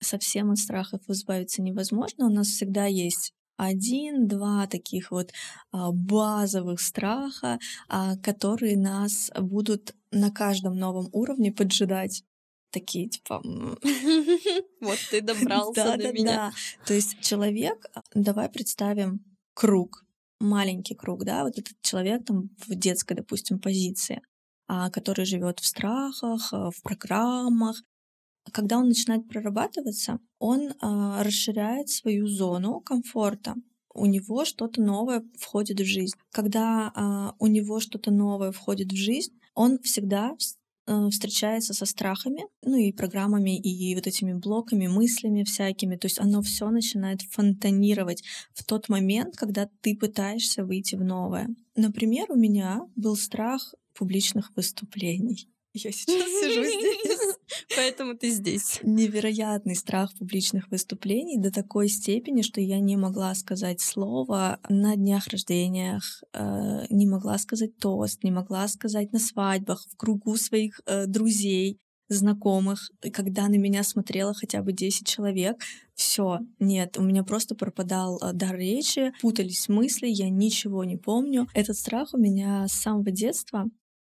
Совсем 0.00 0.50
от 0.50 0.58
страхов 0.58 1.00
избавиться 1.08 1.62
невозможно. 1.62 2.26
У 2.26 2.30
нас 2.30 2.48
всегда 2.48 2.86
есть 2.86 3.32
один-два 3.56 4.66
таких 4.66 5.10
вот 5.10 5.32
а, 5.72 5.90
базовых 5.90 6.80
страха, 6.80 7.58
а, 7.88 8.16
которые 8.18 8.76
нас 8.76 9.30
будут 9.38 9.94
на 10.10 10.30
каждом 10.30 10.76
новом 10.76 11.08
уровне 11.12 11.52
поджидать 11.52 12.22
такие, 12.76 13.08
типа... 13.08 13.42
Вот 14.80 14.98
ты 15.10 15.20
добрался 15.30 15.96
до 15.96 16.12
меня. 16.12 16.52
То 16.84 16.94
есть 16.94 17.20
человек, 17.20 17.86
давай 18.14 18.48
представим 18.48 19.20
круг. 19.54 20.04
маленький 20.40 20.94
круг, 20.94 21.24
да, 21.24 21.44
вот 21.44 21.58
этот 21.58 21.74
человек 21.80 22.26
там 22.26 22.50
в 22.66 22.74
детской, 22.74 23.14
допустим, 23.14 23.58
позиции, 23.58 24.20
а, 24.68 24.90
который 24.90 25.24
живет 25.24 25.60
в 25.60 25.66
страхах, 25.66 26.52
э, 26.52 26.70
в 26.76 26.82
программах. 26.82 27.82
Когда 28.52 28.76
он 28.78 28.88
начинает 28.88 29.26
прорабатываться, 29.28 30.18
он 30.38 30.74
а, 30.80 31.22
расширяет 31.24 31.88
свою 31.88 32.26
зону 32.26 32.80
комфорта. 32.80 33.54
У 33.94 34.06
него 34.06 34.44
что-то 34.44 34.82
новое 34.82 35.22
входит 35.38 35.80
в 35.80 35.84
жизнь. 35.84 36.16
Когда 36.30 36.92
а, 36.94 37.34
у 37.38 37.46
него 37.46 37.80
что-то 37.80 38.10
новое 38.10 38.52
входит 38.52 38.92
в 38.92 38.96
жизнь, 38.96 39.32
он 39.54 39.78
всегда 39.78 40.36
встречается 41.10 41.74
со 41.74 41.86
страхами, 41.86 42.44
ну 42.62 42.76
и 42.76 42.92
программами, 42.92 43.58
и 43.58 43.94
вот 43.94 44.06
этими 44.06 44.32
блоками, 44.32 44.86
мыслями 44.86 45.42
всякими. 45.44 45.96
То 45.96 46.06
есть 46.06 46.20
оно 46.20 46.42
все 46.42 46.70
начинает 46.70 47.22
фонтанировать 47.22 48.22
в 48.54 48.64
тот 48.64 48.88
момент, 48.88 49.36
когда 49.36 49.68
ты 49.80 49.96
пытаешься 49.96 50.64
выйти 50.64 50.94
в 50.94 51.04
новое. 51.04 51.48
Например, 51.74 52.30
у 52.30 52.36
меня 52.36 52.82
был 52.94 53.16
страх 53.16 53.74
публичных 53.94 54.52
выступлений. 54.56 55.48
Я 55.72 55.92
сейчас 55.92 56.06
сижу 56.06 56.64
здесь, 56.64 57.25
поэтому 57.76 58.16
ты 58.16 58.30
здесь. 58.30 58.80
Невероятный 58.82 59.76
страх 59.76 60.12
публичных 60.18 60.68
выступлений 60.70 61.38
до 61.38 61.50
такой 61.50 61.88
степени, 61.88 62.42
что 62.42 62.60
я 62.60 62.78
не 62.80 62.96
могла 62.96 63.34
сказать 63.34 63.80
слово 63.80 64.58
на 64.68 64.96
днях 64.96 65.26
рождениях, 65.28 66.22
э, 66.32 66.86
не 66.90 67.06
могла 67.06 67.38
сказать 67.38 67.76
тост, 67.78 68.22
не 68.24 68.30
могла 68.30 68.68
сказать 68.68 69.12
на 69.12 69.18
свадьбах, 69.18 69.86
в 69.90 69.96
кругу 69.96 70.36
своих 70.36 70.80
э, 70.86 71.06
друзей 71.06 71.78
знакомых, 72.08 72.90
когда 73.12 73.48
на 73.48 73.56
меня 73.56 73.82
смотрело 73.82 74.32
хотя 74.34 74.62
бы 74.62 74.72
10 74.72 75.06
человек, 75.06 75.56
все, 75.94 76.40
нет, 76.58 76.96
у 76.98 77.02
меня 77.02 77.24
просто 77.24 77.54
пропадал 77.54 78.18
э, 78.18 78.32
дар 78.32 78.56
речи, 78.56 79.12
путались 79.20 79.68
мысли, 79.68 80.06
я 80.06 80.28
ничего 80.30 80.84
не 80.84 80.96
помню. 80.96 81.48
Этот 81.54 81.76
страх 81.76 82.10
у 82.12 82.18
меня 82.18 82.66
с 82.68 82.72
самого 82.72 83.10
детства. 83.10 83.66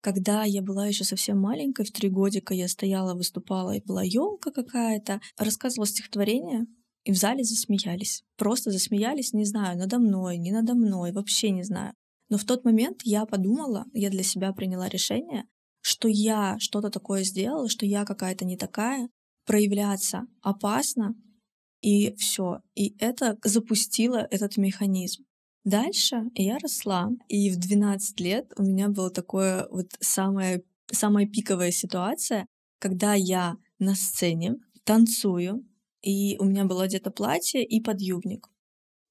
Когда 0.03 0.43
я 0.43 0.63
была 0.63 0.89
еще 0.89 1.05
совсем 1.05 1.39
маленькой, 1.39 1.85
в 1.87 1.93
три 1.93 2.09
годика 2.09 2.53
я 2.55 2.67
стояла, 2.67 3.15
выступала, 3.15 3.77
и 3.77 3.81
была 3.81 4.03
елка 4.03 4.51
какая-то, 4.51 5.21
рассказывала 5.39 5.87
стихотворение, 5.87 6.67
и 7.05 7.13
в 7.13 7.17
зале 7.17 7.45
засмеялись. 7.45 8.25
Просто 8.37 8.73
засмеялись, 8.73 9.33
не 9.33 9.45
знаю, 9.45 9.79
надо 9.79 10.01
мной, 10.01 10.39
не 10.39 10.51
надо 10.51 10.75
мной, 10.75 11.13
вообще 11.13 11.51
не 11.51 11.63
знаю. 11.63 11.95
Но 12.29 12.37
в 12.37 12.45
тот 12.45 12.65
момент 12.65 13.03
я 13.05 13.27
подумала, 13.27 13.85
я 13.93 14.11
для 14.11 14.25
себя 14.25 14.53
приняла 14.53 14.89
решение, 14.89 15.45
что 15.83 16.09
я 16.09 16.57
что-то 16.59 16.91
такое 16.91 17.23
сделала, 17.23 17.69
что 17.69 17.87
я 17.87 18.05
какая-то 18.05 18.45
не 18.45 18.57
такая, 18.57 19.09
проявляться 19.47 20.27
опасно, 20.41 21.15
и 21.81 22.15
все. 22.17 22.61
И 22.75 22.97
это 22.99 23.39
запустило 23.45 24.27
этот 24.31 24.57
механизм. 24.57 25.25
Дальше 25.65 26.25
я 26.35 26.59
росла, 26.59 27.11
и 27.29 27.51
в 27.51 27.57
12 27.57 28.21
лет 28.21 28.53
у 28.57 28.63
меня 28.63 28.89
была 28.89 29.11
такое 29.11 29.69
вот 29.71 29.87
самая, 30.01 30.63
самая 30.91 31.27
пиковая 31.27 31.71
ситуация, 31.71 32.47
когда 32.81 33.15
я 33.15 33.57
на 33.79 33.95
сцене 33.95 34.57
танцую, 34.85 35.65
и 36.03 36.37
у 36.39 36.45
меня 36.45 36.65
было 36.65 36.89
где-то 36.89 37.13
платье 37.13 37.65
и 37.65 37.81
подъюбник. 37.81 38.49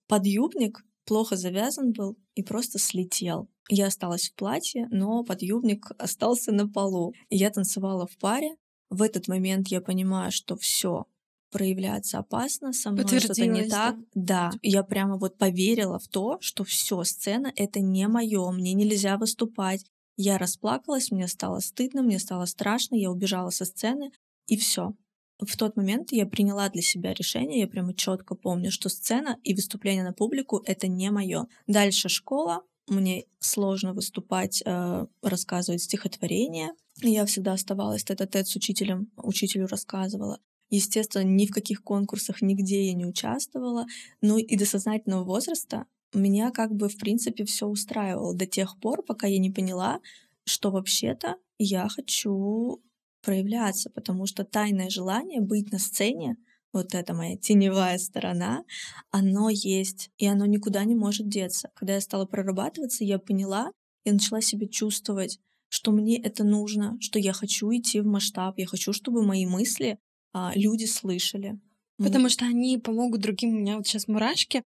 Подъюбник 0.07 0.83
плохо 1.05 1.37
завязан 1.37 1.93
был 1.93 2.17
и 2.35 2.43
просто 2.43 2.79
слетел. 2.79 3.49
Я 3.69 3.87
осталась 3.87 4.29
в 4.29 4.35
платье, 4.35 4.87
но 4.91 5.23
подъюбник 5.23 5.91
остался 5.97 6.51
на 6.51 6.67
полу. 6.67 7.13
Я 7.29 7.49
танцевала 7.49 8.07
в 8.07 8.17
паре. 8.17 8.57
В 8.89 9.01
этот 9.01 9.29
момент 9.29 9.69
я 9.69 9.79
понимаю, 9.79 10.31
что 10.33 10.57
все, 10.57 11.05
проявляться 11.51 12.19
опасно, 12.19 12.73
со 12.73 12.91
мной 12.91 13.05
что-то 13.19 13.45
не 13.45 13.63
так. 13.67 13.95
Да? 14.15 14.49
да, 14.51 14.51
я 14.61 14.83
прямо 14.83 15.17
вот 15.17 15.37
поверила 15.37 15.99
в 15.99 16.07
то, 16.07 16.37
что 16.41 16.63
все, 16.63 17.03
сцена 17.03 17.51
это 17.55 17.79
не 17.79 18.07
мое, 18.07 18.49
мне 18.51 18.73
нельзя 18.73 19.17
выступать. 19.17 19.85
Я 20.17 20.37
расплакалась, 20.37 21.11
мне 21.11 21.27
стало 21.27 21.59
стыдно, 21.59 22.01
мне 22.01 22.19
стало 22.19 22.45
страшно, 22.45 22.95
я 22.95 23.11
убежала 23.11 23.49
со 23.49 23.65
сцены, 23.65 24.11
и 24.47 24.57
все. 24.57 24.93
В 25.39 25.57
тот 25.57 25.75
момент 25.75 26.11
я 26.11 26.27
приняла 26.27 26.69
для 26.69 26.81
себя 26.81 27.13
решение, 27.13 27.61
я 27.61 27.67
прямо 27.67 27.95
четко 27.95 28.35
помню, 28.35 28.71
что 28.71 28.89
сцена 28.89 29.37
и 29.43 29.55
выступление 29.55 30.03
на 30.03 30.13
публику 30.13 30.61
это 30.65 30.87
не 30.87 31.09
мое. 31.09 31.47
Дальше 31.65 32.09
школа, 32.09 32.61
мне 32.87 33.25
сложно 33.39 33.93
выступать, 33.93 34.61
э, 34.65 35.05
рассказывать 35.23 35.81
стихотворения. 35.81 36.75
Я 37.01 37.25
всегда 37.25 37.53
оставалась 37.53 38.03
тет-а-тет 38.03 38.47
с 38.47 38.55
учителем, 38.55 39.11
учителю 39.17 39.67
рассказывала. 39.67 40.39
Естественно, 40.71 41.23
ни 41.23 41.45
в 41.45 41.51
каких 41.51 41.83
конкурсах 41.83 42.41
нигде 42.41 42.87
я 42.87 42.93
не 42.93 43.05
участвовала. 43.05 43.85
Ну 44.21 44.37
и 44.37 44.55
до 44.55 44.65
сознательного 44.65 45.25
возраста 45.25 45.85
меня 46.13 46.49
как 46.51 46.73
бы 46.73 46.89
в 46.89 46.97
принципе 46.97 47.43
все 47.45 47.67
устраивало 47.67 48.33
до 48.33 48.45
тех 48.45 48.79
пор, 48.79 49.03
пока 49.03 49.27
я 49.27 49.37
не 49.37 49.51
поняла, 49.51 49.99
что 50.45 50.71
вообще-то 50.71 51.35
я 51.59 51.87
хочу 51.89 52.81
проявляться, 53.21 53.89
потому 53.89 54.25
что 54.25 54.45
тайное 54.45 54.89
желание 54.89 55.41
быть 55.41 55.71
на 55.71 55.77
сцене, 55.77 56.37
вот 56.73 56.95
эта 56.95 57.13
моя 57.13 57.35
теневая 57.37 57.97
сторона, 57.97 58.63
оно 59.11 59.49
есть, 59.49 60.09
и 60.17 60.25
оно 60.25 60.45
никуда 60.45 60.85
не 60.85 60.95
может 60.95 61.27
деться. 61.27 61.69
Когда 61.75 61.95
я 61.95 62.01
стала 62.01 62.25
прорабатываться, 62.25 63.03
я 63.03 63.19
поняла, 63.19 63.71
я 64.05 64.13
начала 64.13 64.41
себя 64.41 64.67
чувствовать, 64.67 65.39
что 65.67 65.91
мне 65.91 66.17
это 66.17 66.45
нужно, 66.45 66.97
что 67.01 67.19
я 67.19 67.33
хочу 67.33 67.69
идти 67.71 67.99
в 67.99 68.05
масштаб, 68.05 68.57
я 68.57 68.65
хочу, 68.65 68.93
чтобы 68.93 69.21
мои 69.21 69.45
мысли 69.45 69.99
а, 70.33 70.51
люди 70.55 70.85
слышали. 70.85 71.59
Потому 71.97 72.29
что 72.29 72.45
они 72.45 72.77
помогут 72.79 73.21
другим. 73.21 73.51
У 73.51 73.59
меня 73.59 73.77
вот 73.77 73.85
сейчас 73.85 74.07
мурашки. 74.07 74.63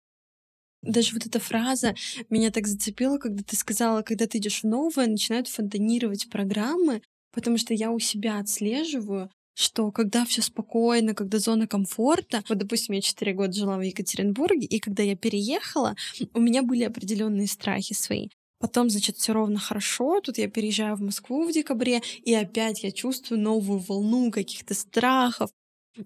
Даже 0.82 1.14
вот 1.14 1.26
эта 1.26 1.40
фраза 1.40 1.94
меня 2.28 2.50
так 2.50 2.66
зацепила, 2.66 3.18
когда 3.18 3.42
ты 3.42 3.56
сказала, 3.56 4.02
когда 4.02 4.26
ты 4.26 4.38
идешь 4.38 4.60
в 4.60 4.64
новое, 4.64 5.06
начинают 5.06 5.48
фонтанировать 5.48 6.28
программы, 6.28 7.02
потому 7.32 7.56
что 7.56 7.72
я 7.72 7.90
у 7.90 7.98
себя 7.98 8.38
отслеживаю, 8.38 9.30
что 9.54 9.90
когда 9.92 10.24
все 10.26 10.42
спокойно, 10.42 11.14
когда 11.14 11.38
зона 11.38 11.66
комфорта, 11.66 12.44
вот, 12.48 12.58
допустим, 12.58 12.94
я 12.94 13.00
4 13.00 13.32
года 13.32 13.52
жила 13.52 13.78
в 13.78 13.80
Екатеринбурге, 13.80 14.66
и 14.66 14.78
когда 14.78 15.02
я 15.02 15.16
переехала, 15.16 15.96
у 16.34 16.40
меня 16.40 16.62
были 16.62 16.84
определенные 16.84 17.46
страхи 17.46 17.94
свои. 17.94 18.28
Потом, 18.64 18.88
значит, 18.88 19.18
все 19.18 19.34
ровно 19.34 19.58
хорошо. 19.58 20.22
Тут 20.22 20.38
я 20.38 20.48
переезжаю 20.48 20.96
в 20.96 21.02
Москву 21.02 21.46
в 21.46 21.52
декабре, 21.52 22.00
и 22.22 22.32
опять 22.32 22.82
я 22.82 22.92
чувствую 22.92 23.38
новую 23.38 23.78
волну 23.78 24.30
каких-то 24.30 24.72
страхов. 24.72 25.50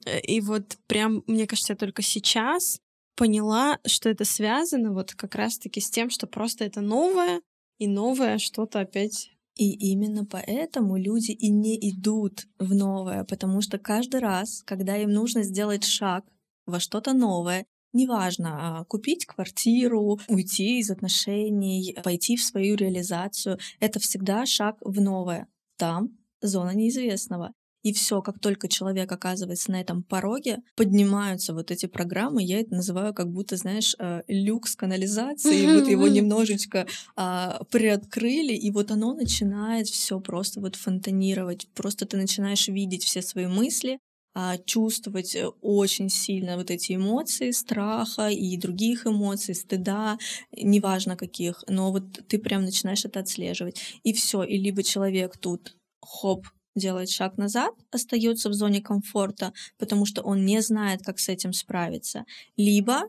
Э, 0.04 0.18
и 0.18 0.40
вот 0.40 0.76
прям, 0.88 1.22
мне 1.28 1.46
кажется, 1.46 1.74
я 1.74 1.76
только 1.76 2.02
сейчас 2.02 2.80
поняла, 3.14 3.78
что 3.86 4.08
это 4.08 4.24
связано 4.24 4.92
вот 4.92 5.14
как 5.14 5.36
раз-таки 5.36 5.80
с 5.80 5.88
тем, 5.88 6.10
что 6.10 6.26
просто 6.26 6.64
это 6.64 6.80
новое, 6.80 7.42
и 7.78 7.86
новое 7.86 8.38
что-то 8.38 8.80
опять 8.80 9.30
и 9.54 9.92
именно 9.92 10.24
поэтому 10.24 10.96
люди 10.96 11.30
и 11.30 11.50
не 11.50 11.76
идут 11.90 12.48
в 12.58 12.74
новое, 12.74 13.22
потому 13.22 13.60
что 13.60 13.78
каждый 13.78 14.18
раз, 14.18 14.64
когда 14.64 14.96
им 14.96 15.12
нужно 15.12 15.44
сделать 15.44 15.84
шаг 15.84 16.24
во 16.66 16.80
что-то 16.80 17.12
новое, 17.12 17.66
Неважно, 17.92 18.80
а, 18.80 18.84
купить 18.84 19.26
квартиру, 19.26 20.18
уйти 20.28 20.78
из 20.78 20.90
отношений, 20.90 21.96
пойти 22.04 22.36
в 22.36 22.44
свою 22.44 22.76
реализацию. 22.76 23.58
Это 23.80 23.98
всегда 23.98 24.44
шаг 24.46 24.76
в 24.80 25.00
новое. 25.00 25.48
Там 25.76 26.10
зона 26.40 26.74
неизвестного. 26.74 27.52
И 27.82 27.92
все, 27.92 28.20
как 28.22 28.40
только 28.40 28.68
человек 28.68 29.10
оказывается 29.10 29.70
на 29.70 29.80
этом 29.80 30.02
пороге, 30.02 30.58
поднимаются 30.74 31.54
вот 31.54 31.70
эти 31.70 31.86
программы. 31.86 32.42
Я 32.42 32.60
это 32.60 32.74
называю 32.74 33.14
как 33.14 33.30
будто, 33.30 33.56
знаешь, 33.56 33.94
э, 33.98 34.22
люк 34.26 34.66
с 34.66 34.74
канализацией. 34.74 35.80
Вот 35.80 35.88
его 35.88 36.08
немножечко 36.08 36.86
а, 37.16 37.62
приоткрыли, 37.70 38.52
и 38.52 38.70
вот 38.70 38.90
оно 38.90 39.14
начинает 39.14 39.86
все 39.86 40.20
просто 40.20 40.60
вот 40.60 40.74
фонтанировать. 40.74 41.68
Просто 41.74 42.04
ты 42.04 42.16
начинаешь 42.16 42.66
видеть 42.68 43.04
все 43.04 43.22
свои 43.22 43.46
мысли, 43.46 44.00
чувствовать 44.64 45.34
э, 45.34 45.48
очень 45.62 46.08
сильно 46.08 46.56
вот 46.56 46.70
эти 46.70 46.94
эмоции 46.94 47.50
страха 47.50 48.28
и 48.28 48.56
других 48.56 49.06
эмоций, 49.06 49.54
стыда, 49.54 50.18
неважно 50.52 51.16
каких, 51.16 51.64
но 51.68 51.92
вот 51.92 52.04
ты 52.28 52.38
прям 52.38 52.64
начинаешь 52.64 53.04
это 53.04 53.20
отслеживать. 53.20 53.80
И 54.04 54.12
все, 54.12 54.42
и 54.42 54.58
либо 54.58 54.82
человек 54.82 55.36
тут 55.38 55.76
хоп, 56.00 56.46
делает 56.74 57.10
шаг 57.10 57.36
назад, 57.38 57.74
остается 57.90 58.48
в 58.48 58.54
зоне 58.54 58.80
комфорта, 58.80 59.52
потому 59.78 60.06
что 60.06 60.22
он 60.22 60.44
не 60.44 60.62
знает, 60.62 61.02
как 61.02 61.18
с 61.18 61.28
этим 61.28 61.52
справиться. 61.52 62.24
Либо 62.56 63.02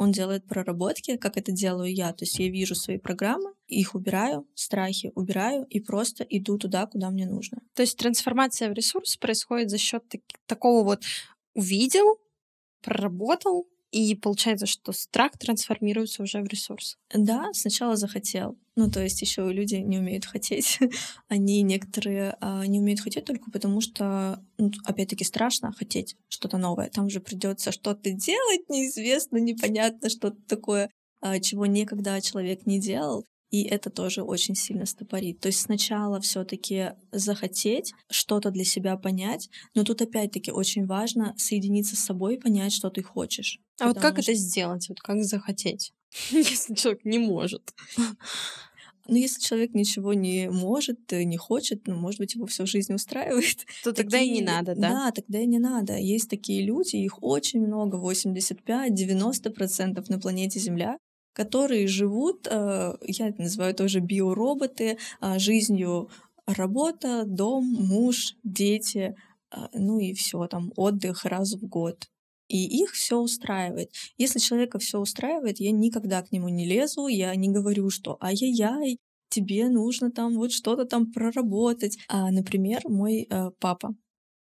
он 0.00 0.12
делает 0.12 0.46
проработки, 0.46 1.18
как 1.18 1.36
это 1.36 1.52
делаю 1.52 1.94
я. 1.94 2.14
То 2.14 2.24
есть 2.24 2.38
я 2.38 2.48
вижу 2.48 2.74
свои 2.74 2.96
программы, 2.96 3.52
их 3.66 3.94
убираю, 3.94 4.46
страхи 4.54 5.12
убираю 5.14 5.66
и 5.66 5.78
просто 5.78 6.24
иду 6.24 6.56
туда, 6.56 6.86
куда 6.86 7.10
мне 7.10 7.26
нужно. 7.26 7.58
То 7.74 7.82
есть 7.82 7.98
трансформация 7.98 8.70
в 8.70 8.72
ресурс 8.72 9.18
происходит 9.18 9.68
за 9.68 9.76
счет 9.76 10.02
так- 10.08 10.22
такого 10.46 10.84
вот 10.84 11.02
увидел, 11.52 12.18
проработал, 12.80 13.68
и 13.90 14.14
получается, 14.14 14.66
что 14.66 14.92
страх 14.92 15.32
трансформируется 15.38 16.22
уже 16.22 16.40
в 16.40 16.46
ресурс. 16.46 16.96
Да, 17.12 17.50
сначала 17.52 17.96
захотел. 17.96 18.56
Ну, 18.76 18.90
то 18.90 19.02
есть 19.02 19.20
еще 19.20 19.52
люди 19.52 19.76
не 19.76 19.98
умеют 19.98 20.24
хотеть. 20.24 20.78
Они 21.28 21.62
некоторые 21.62 22.36
а, 22.40 22.64
не 22.66 22.78
умеют 22.78 23.00
хотеть 23.00 23.24
только 23.24 23.50
потому, 23.50 23.80
что, 23.80 24.42
ну, 24.58 24.70
опять-таки, 24.84 25.24
страшно 25.24 25.72
хотеть 25.72 26.16
что-то 26.28 26.56
новое. 26.56 26.88
Там 26.88 27.10
же 27.10 27.20
придется 27.20 27.72
что-то 27.72 28.10
делать, 28.10 28.68
неизвестно, 28.68 29.38
непонятно, 29.38 30.08
что-то 30.08 30.36
такое 30.46 30.90
а, 31.20 31.38
чего 31.40 31.66
никогда 31.66 32.20
человек 32.20 32.66
не 32.66 32.80
делал, 32.80 33.26
и 33.50 33.64
это 33.64 33.90
тоже 33.90 34.22
очень 34.22 34.54
сильно 34.54 34.86
стопорит. 34.86 35.40
То 35.40 35.48
есть 35.48 35.60
сначала 35.60 36.20
все-таки 36.20 36.92
захотеть 37.10 37.92
что-то 38.08 38.50
для 38.50 38.64
себя 38.64 38.96
понять, 38.96 39.50
но 39.74 39.84
тут 39.84 40.00
опять-таки 40.00 40.52
очень 40.52 40.86
важно 40.86 41.34
соединиться 41.36 41.96
с 41.96 42.00
собой 42.00 42.36
и 42.36 42.40
понять, 42.40 42.72
что 42.72 42.90
ты 42.90 43.02
хочешь. 43.02 43.58
А 43.80 43.88
вот 43.88 43.98
как 43.98 44.20
что... 44.20 44.32
это 44.32 44.34
сделать? 44.34 44.88
Вот 44.88 45.00
как 45.00 45.24
захотеть, 45.24 45.92
если 46.30 46.74
человек 46.74 47.04
не 47.04 47.18
может? 47.18 47.74
Ну, 49.08 49.16
если 49.16 49.40
человек 49.40 49.74
ничего 49.74 50.12
не 50.14 50.48
может, 50.48 51.12
э, 51.12 51.24
не 51.24 51.36
хочет, 51.36 51.88
ну, 51.88 51.96
может 51.96 52.20
быть, 52.20 52.36
его 52.36 52.46
всю 52.46 52.64
жизнь 52.64 52.94
устраивает. 52.94 53.66
То 53.82 53.92
тогда 53.92 54.18
такие... 54.18 54.30
и 54.30 54.34
не 54.38 54.42
надо, 54.42 54.76
да? 54.76 54.90
Да, 54.90 55.10
тогда 55.10 55.40
и 55.40 55.46
не 55.46 55.58
надо. 55.58 55.96
Есть 55.96 56.30
такие 56.30 56.62
люди, 56.62 56.94
их 56.94 57.20
очень 57.20 57.66
много, 57.66 57.98
85-90% 57.98 60.04
на 60.08 60.20
планете 60.20 60.60
Земля, 60.60 60.96
которые 61.32 61.88
живут, 61.88 62.46
э, 62.48 62.94
я 63.02 63.28
это 63.28 63.42
называю 63.42 63.74
тоже 63.74 63.98
биороботы, 63.98 64.96
а, 65.20 65.40
жизнью 65.40 66.08
работа, 66.46 67.24
дом, 67.26 67.64
муж, 67.64 68.36
дети, 68.44 69.16
а, 69.50 69.70
ну 69.72 69.98
и 69.98 70.14
все 70.14 70.46
там, 70.46 70.72
отдых 70.76 71.24
раз 71.24 71.54
в 71.54 71.66
год. 71.66 72.08
И 72.50 72.82
их 72.82 72.90
все 72.90 73.16
устраивает. 73.18 73.92
Если 74.18 74.40
человека 74.40 74.80
все 74.80 74.98
устраивает, 74.98 75.60
я 75.60 75.70
никогда 75.70 76.20
к 76.22 76.32
нему 76.32 76.48
не 76.48 76.66
лезу, 76.66 77.06
я 77.06 77.32
не 77.36 77.48
говорю, 77.48 77.90
что 77.90 78.18
ай-яй-яй, 78.20 78.98
тебе 79.28 79.68
нужно 79.68 80.10
там 80.10 80.34
вот 80.34 80.50
что-то 80.50 80.84
там 80.84 81.12
проработать. 81.12 81.96
А, 82.08 82.32
например, 82.32 82.80
мой 82.88 83.28
э, 83.30 83.50
папа, 83.60 83.94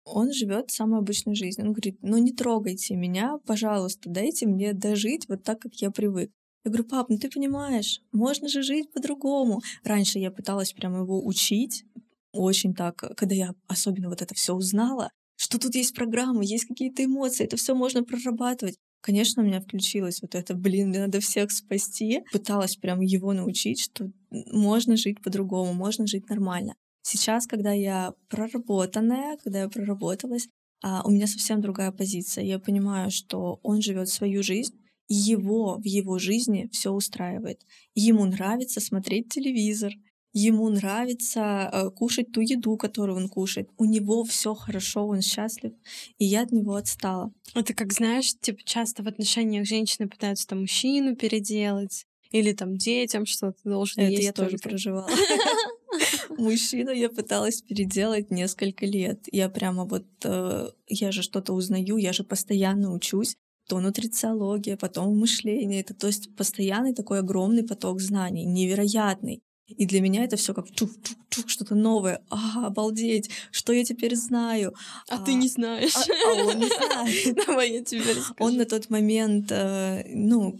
он 0.05 0.31
живет 0.31 0.69
самой 0.69 0.99
обычной 0.99 1.33
жизнью. 1.33 1.65
Он 1.65 1.73
говорит, 1.73 1.97
ну 2.03 2.17
не 2.17 2.31
трогайте 2.31 2.95
меня, 2.95 3.39
пожалуйста, 3.47 4.07
дайте 4.07 4.45
мне 4.45 4.73
дожить 4.73 5.27
вот 5.27 5.43
так, 5.43 5.59
как 5.59 5.73
я 5.81 5.89
привык. 5.89 6.29
Я 6.63 6.69
говорю, 6.69 6.87
пап, 6.87 7.09
ну 7.09 7.17
ты 7.17 7.27
понимаешь, 7.27 8.01
можно 8.11 8.47
же 8.47 8.61
жить 8.61 8.91
по-другому. 8.91 9.61
Раньше 9.83 10.19
я 10.19 10.29
пыталась 10.29 10.73
прямо 10.73 10.99
его 10.99 11.25
учить, 11.25 11.85
очень 12.31 12.75
так, 12.75 12.97
когда 13.17 13.33
я 13.33 13.55
особенно 13.67 14.09
вот 14.09 14.21
это 14.21 14.35
все 14.35 14.53
узнала, 14.53 15.09
что 15.45 15.59
тут 15.59 15.75
есть 15.75 15.93
программы, 15.93 16.43
есть 16.43 16.65
какие-то 16.65 17.05
эмоции, 17.05 17.45
это 17.45 17.55
все 17.55 17.75
можно 17.75 18.03
прорабатывать. 18.03 18.77
Конечно, 19.01 19.43
у 19.43 19.45
меня 19.45 19.61
включилось 19.61 20.23
вот 20.23 20.33
это, 20.33 20.55
блин, 20.55 20.89
мне 20.89 21.01
надо 21.01 21.19
всех 21.19 21.51
спасти. 21.51 22.23
Пыталась 22.31 22.77
прям 22.77 23.01
его 23.01 23.31
научить, 23.31 23.79
что 23.79 24.09
можно 24.31 24.97
жить 24.97 25.21
по-другому, 25.21 25.73
можно 25.73 26.07
жить 26.07 26.27
нормально. 26.29 26.73
Сейчас, 27.03 27.45
когда 27.45 27.71
я 27.71 28.15
проработанная, 28.27 29.37
когда 29.43 29.61
я 29.61 29.69
проработалась, 29.69 30.47
а, 30.81 31.03
у 31.05 31.11
меня 31.11 31.27
совсем 31.27 31.61
другая 31.61 31.91
позиция. 31.91 32.43
Я 32.43 32.57
понимаю, 32.57 33.11
что 33.11 33.59
он 33.61 33.83
живет 33.83 34.09
свою 34.09 34.41
жизнь, 34.41 34.73
его 35.07 35.75
в 35.77 35.85
его 35.85 36.17
жизни 36.17 36.67
все 36.71 36.89
устраивает. 36.89 37.61
Ему 37.93 38.25
нравится 38.25 38.81
смотреть 38.81 39.29
телевизор, 39.29 39.93
ему 40.35 40.69
нравится 40.69 41.69
э, 41.71 41.89
кушать 41.91 42.31
ту 42.31 42.41
еду, 42.41 42.75
которую 42.77 43.17
он 43.17 43.29
кушает. 43.29 43.69
У 43.77 43.85
него 43.85 44.23
все 44.25 44.53
хорошо, 44.53 45.07
он 45.07 45.21
счастлив, 45.21 45.71
и 46.17 46.25
я 46.25 46.43
от 46.43 46.51
него 46.51 46.75
отстала. 46.75 47.31
Это 47.55 47.73
как 47.73 47.93
знаешь, 47.93 48.35
типа 48.39 48.59
часто 48.65 49.01
в 49.01 49.07
отношениях 49.07 49.65
женщины 49.65 50.09
пытаются 50.09 50.45
там 50.47 50.61
мужчину 50.61 51.15
переделать 51.15 52.05
или 52.31 52.51
там 52.51 52.75
детям 52.75 53.25
что-то 53.25 53.57
должен 53.63 54.03
Это 54.03 54.11
есть. 54.11 54.23
я 54.23 54.33
тоже 54.33 54.57
проживала. 54.57 55.09
Мужчину 56.37 56.91
я 56.91 57.09
пыталась 57.09 57.61
переделать 57.61 58.29
несколько 58.29 58.85
лет. 58.85 59.19
Я 59.31 59.47
прямо 59.49 59.85
вот, 59.85 60.05
э, 60.25 60.69
я 60.87 61.11
же 61.13 61.21
что-то 61.21 61.53
узнаю, 61.53 61.95
я 61.95 62.11
же 62.11 62.23
постоянно 62.23 62.93
учусь 62.93 63.37
то 63.67 63.79
нутрициология, 63.79 64.77
потом 64.77 65.17
мышление. 65.17 65.81
Это 65.81 65.93
то 65.93 66.07
есть 66.07 66.35
постоянный 66.35 66.93
такой 66.93 67.19
огромный 67.19 67.63
поток 67.63 67.99
знаний, 67.99 68.45
невероятный. 68.45 69.41
И 69.67 69.85
для 69.85 69.99
меня 69.99 70.23
это 70.23 70.35
все 70.35 70.53
как 70.53 70.67
чук-чук-чук, 70.67 71.47
что-то 71.49 71.73
новое. 71.73 72.21
А, 72.29 72.67
обалдеть, 72.67 73.31
что 73.51 73.73
я 73.73 73.83
теперь 73.83 74.15
знаю. 74.15 74.73
А, 75.09 75.15
а 75.15 75.25
ты 75.25 75.33
не 75.33 75.47
знаешь. 75.47 75.95
А, 75.95 76.01
а 76.01 76.45
он 76.45 76.59
не 76.59 76.67
знает. 76.67 77.35
Давай 77.47 77.71
я 77.71 77.83
тебе 77.83 78.01
расскажу. 78.01 78.35
Он 78.39 78.57
на 78.57 78.65
тот 78.65 78.89
момент, 78.91 79.51
э, 79.51 80.03
ну, 80.13 80.59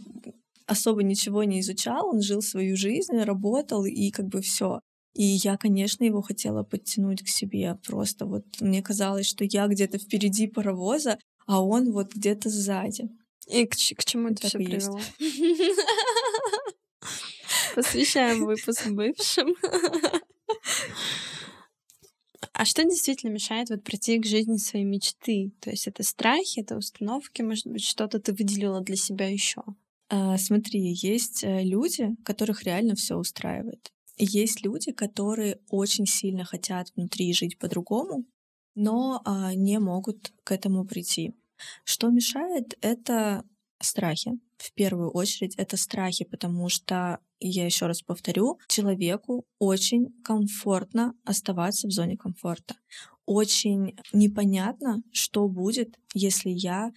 особо 0.65 1.03
ничего 1.03 1.43
не 1.43 1.59
изучал, 1.59 2.07
он 2.09 2.21
жил 2.21 2.41
свою 2.41 2.75
жизнь, 2.75 3.17
работал, 3.19 3.85
и 3.85 4.09
как 4.09 4.25
бы 4.27 4.41
все. 4.41 4.79
И 5.13 5.23
я, 5.23 5.55
конечно, 5.55 6.03
его 6.03 6.21
хотела 6.21 6.63
подтянуть 6.63 7.23
к 7.23 7.27
себе. 7.27 7.77
Просто 7.87 8.25
вот 8.25 8.43
мне 8.59 8.81
казалось, 8.81 9.27
что 9.27 9.45
я 9.45 9.67
где-то 9.67 9.99
впереди 9.99 10.47
паровоза, 10.47 11.19
а 11.45 11.63
он 11.63 11.91
вот 11.91 12.13
где-то 12.13 12.49
сзади. 12.49 13.09
И 13.47 13.65
к, 13.65 13.75
к 13.75 14.03
чему 14.03 14.29
это 14.29 14.47
все 14.47 14.57
привело? 14.57 14.99
Посвящаем 17.75 18.45
выпуск 18.45 18.87
бывшим. 18.87 19.53
А 22.53 22.63
что 22.63 22.85
действительно 22.85 23.31
мешает 23.31 23.69
вот 23.69 23.83
прийти 23.83 24.17
к 24.17 24.25
жизни 24.25 24.55
своей 24.55 24.85
мечты? 24.85 25.51
То 25.59 25.71
есть 25.71 25.87
это 25.87 26.03
страхи, 26.03 26.61
это 26.61 26.77
установки, 26.77 27.41
может 27.41 27.67
быть, 27.67 27.83
что-то 27.83 28.19
ты 28.19 28.31
выделила 28.31 28.79
для 28.79 28.95
себя 28.95 29.27
еще? 29.27 29.61
А, 30.07 30.37
смотри, 30.37 30.93
есть 30.93 31.43
э, 31.43 31.63
люди, 31.63 32.15
которых 32.23 32.63
реально 32.63 32.95
все 32.95 33.17
устраивает. 33.17 33.91
Есть 34.17 34.63
люди, 34.63 34.93
которые 34.93 35.59
очень 35.69 36.05
сильно 36.05 36.45
хотят 36.45 36.93
внутри 36.95 37.33
жить 37.33 37.59
по-другому, 37.59 38.23
но 38.75 39.21
а, 39.25 39.53
не 39.53 39.79
могут 39.79 40.31
к 40.45 40.53
этому 40.53 40.85
прийти. 40.85 41.33
Что 41.83 42.09
мешает, 42.09 42.77
это 42.79 43.43
страхи. 43.81 44.39
В 44.57 44.73
первую 44.73 45.11
очередь 45.11 45.55
это 45.55 45.77
страхи, 45.77 46.25
потому 46.25 46.69
что, 46.69 47.19
я 47.39 47.65
еще 47.65 47.87
раз 47.87 48.01
повторю, 48.01 48.59
человеку 48.67 49.45
очень 49.59 50.07
комфортно 50.23 51.13
оставаться 51.23 51.87
в 51.87 51.91
зоне 51.91 52.17
комфорта. 52.17 52.75
Очень 53.25 53.97
непонятно, 54.13 55.01
что 55.11 55.47
будет, 55.47 55.97
если 56.13 56.49
я 56.49 56.91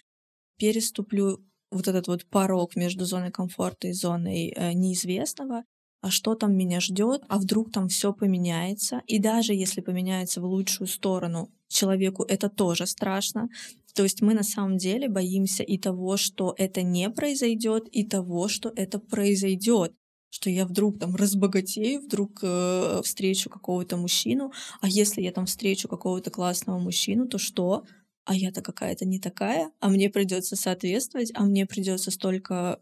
переступлю 0.59 1.45
вот 1.71 1.89
этот 1.89 2.07
вот 2.07 2.27
порог 2.27 2.77
между 2.77 3.05
зоной 3.05 3.31
комфорта 3.31 3.89
и 3.89 3.93
зоной 3.93 4.53
э, 4.55 4.73
неизвестного, 4.73 5.65
а 6.01 6.11
что 6.11 6.35
там 6.35 6.57
меня 6.57 6.81
ждет, 6.81 7.23
а 7.29 7.39
вдруг 7.39 7.73
там 7.73 7.89
все 7.89 8.13
поменяется. 8.13 9.03
И 9.07 9.19
даже 9.19 9.55
если 9.55 9.81
поменяется 9.81 10.41
в 10.41 10.45
лучшую 10.45 10.87
сторону, 10.87 11.51
человеку 11.69 12.23
это 12.23 12.49
тоже 12.49 12.87
страшно. 12.87 13.49
То 13.95 14.05
есть 14.05 14.23
мы 14.23 14.35
на 14.35 14.45
самом 14.45 14.79
деле 14.79 15.09
боимся 15.09 15.63
и 15.63 15.77
того, 15.77 16.17
что 16.17 16.55
это 16.57 16.83
не 16.83 17.11
произойдет, 17.11 17.89
и 17.89 18.05
того, 18.05 18.49
что 18.49 18.73
это 18.75 18.99
произойдет 18.99 19.93
что 20.31 20.51
я 20.51 20.67
вдруг 20.67 20.99
там 20.99 21.17
разбогатею, 21.17 22.03
вдруг 22.03 22.41
э, 22.43 23.01
встречу 23.03 23.49
какого-то 23.49 23.97
мужчину, 23.97 24.53
а 24.81 24.89
если 24.89 25.23
я 25.23 25.33
там 25.33 25.47
встречу 25.47 25.89
какого-то 25.89 26.31
классного 26.31 26.79
мужчину, 26.79 27.27
то 27.27 27.39
что? 27.39 27.85
А 28.25 28.35
я-то 28.35 28.61
какая-то 28.61 29.07
не 29.07 29.19
такая, 29.19 29.73
а 29.81 29.89
мне 29.89 30.11
придется 30.11 30.55
соответствовать, 30.55 31.33
а 31.35 31.45
мне 31.45 31.65
придется 31.65 32.11
столько 32.11 32.79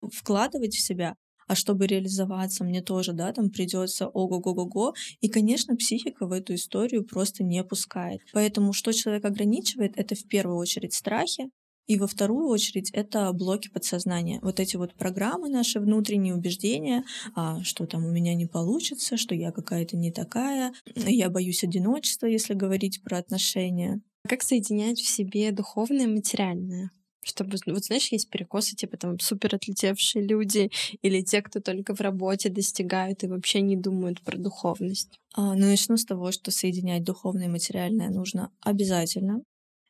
вкладывать 0.00 0.74
в 0.74 0.80
себя, 0.80 1.14
а 1.48 1.54
чтобы 1.54 1.86
реализоваться, 1.86 2.62
мне 2.62 2.82
тоже, 2.82 3.12
да, 3.12 3.32
там 3.32 3.50
придется 3.50 4.06
ого-го-го-го. 4.06 4.94
И, 5.20 5.28
конечно, 5.28 5.74
психика 5.76 6.26
в 6.26 6.32
эту 6.32 6.54
историю 6.54 7.04
просто 7.04 7.42
не 7.42 7.64
пускает. 7.64 8.20
Поэтому 8.32 8.72
что 8.72 8.92
человек 8.92 9.24
ограничивает, 9.24 9.94
это 9.96 10.14
в 10.14 10.24
первую 10.28 10.58
очередь 10.58 10.94
страхи, 10.94 11.50
и 11.88 11.96
во 11.96 12.06
вторую 12.06 12.48
очередь 12.48 12.90
это 12.90 13.32
блоки 13.32 13.70
подсознания. 13.70 14.38
Вот 14.42 14.60
эти 14.60 14.76
вот 14.76 14.94
программы, 14.94 15.48
наши 15.48 15.80
внутренние 15.80 16.34
убеждения, 16.34 17.02
а, 17.34 17.62
что 17.64 17.86
там 17.86 18.04
у 18.04 18.10
меня 18.10 18.34
не 18.34 18.46
получится, 18.46 19.16
что 19.16 19.34
я 19.34 19.50
какая-то 19.52 19.96
не 19.96 20.12
такая, 20.12 20.74
я 20.94 21.30
боюсь 21.30 21.64
одиночества, 21.64 22.26
если 22.26 22.52
говорить 22.52 23.02
про 23.02 23.16
отношения. 23.18 24.02
Как 24.28 24.42
соединять 24.42 25.00
в 25.00 25.08
себе 25.08 25.50
духовное 25.50 26.04
и 26.04 26.12
материальное? 26.12 26.90
Чтобы, 27.28 27.56
вот 27.66 27.84
знаешь, 27.84 28.10
есть 28.10 28.30
перекосы, 28.30 28.74
типа 28.74 28.96
там 28.96 29.20
супер 29.20 29.54
отлетевшие 29.54 30.26
люди 30.26 30.70
или 31.02 31.22
те, 31.22 31.42
кто 31.42 31.60
только 31.60 31.94
в 31.94 32.00
работе 32.00 32.48
достигают 32.48 33.22
и 33.22 33.28
вообще 33.28 33.60
не 33.60 33.76
думают 33.76 34.22
про 34.22 34.36
духовность. 34.36 35.18
А, 35.34 35.54
ну, 35.54 35.66
начну 35.66 35.96
с 35.96 36.04
того, 36.04 36.32
что 36.32 36.50
соединять 36.50 37.04
духовное 37.04 37.46
и 37.46 37.50
материальное 37.50 38.08
нужно 38.08 38.50
обязательно. 38.60 39.42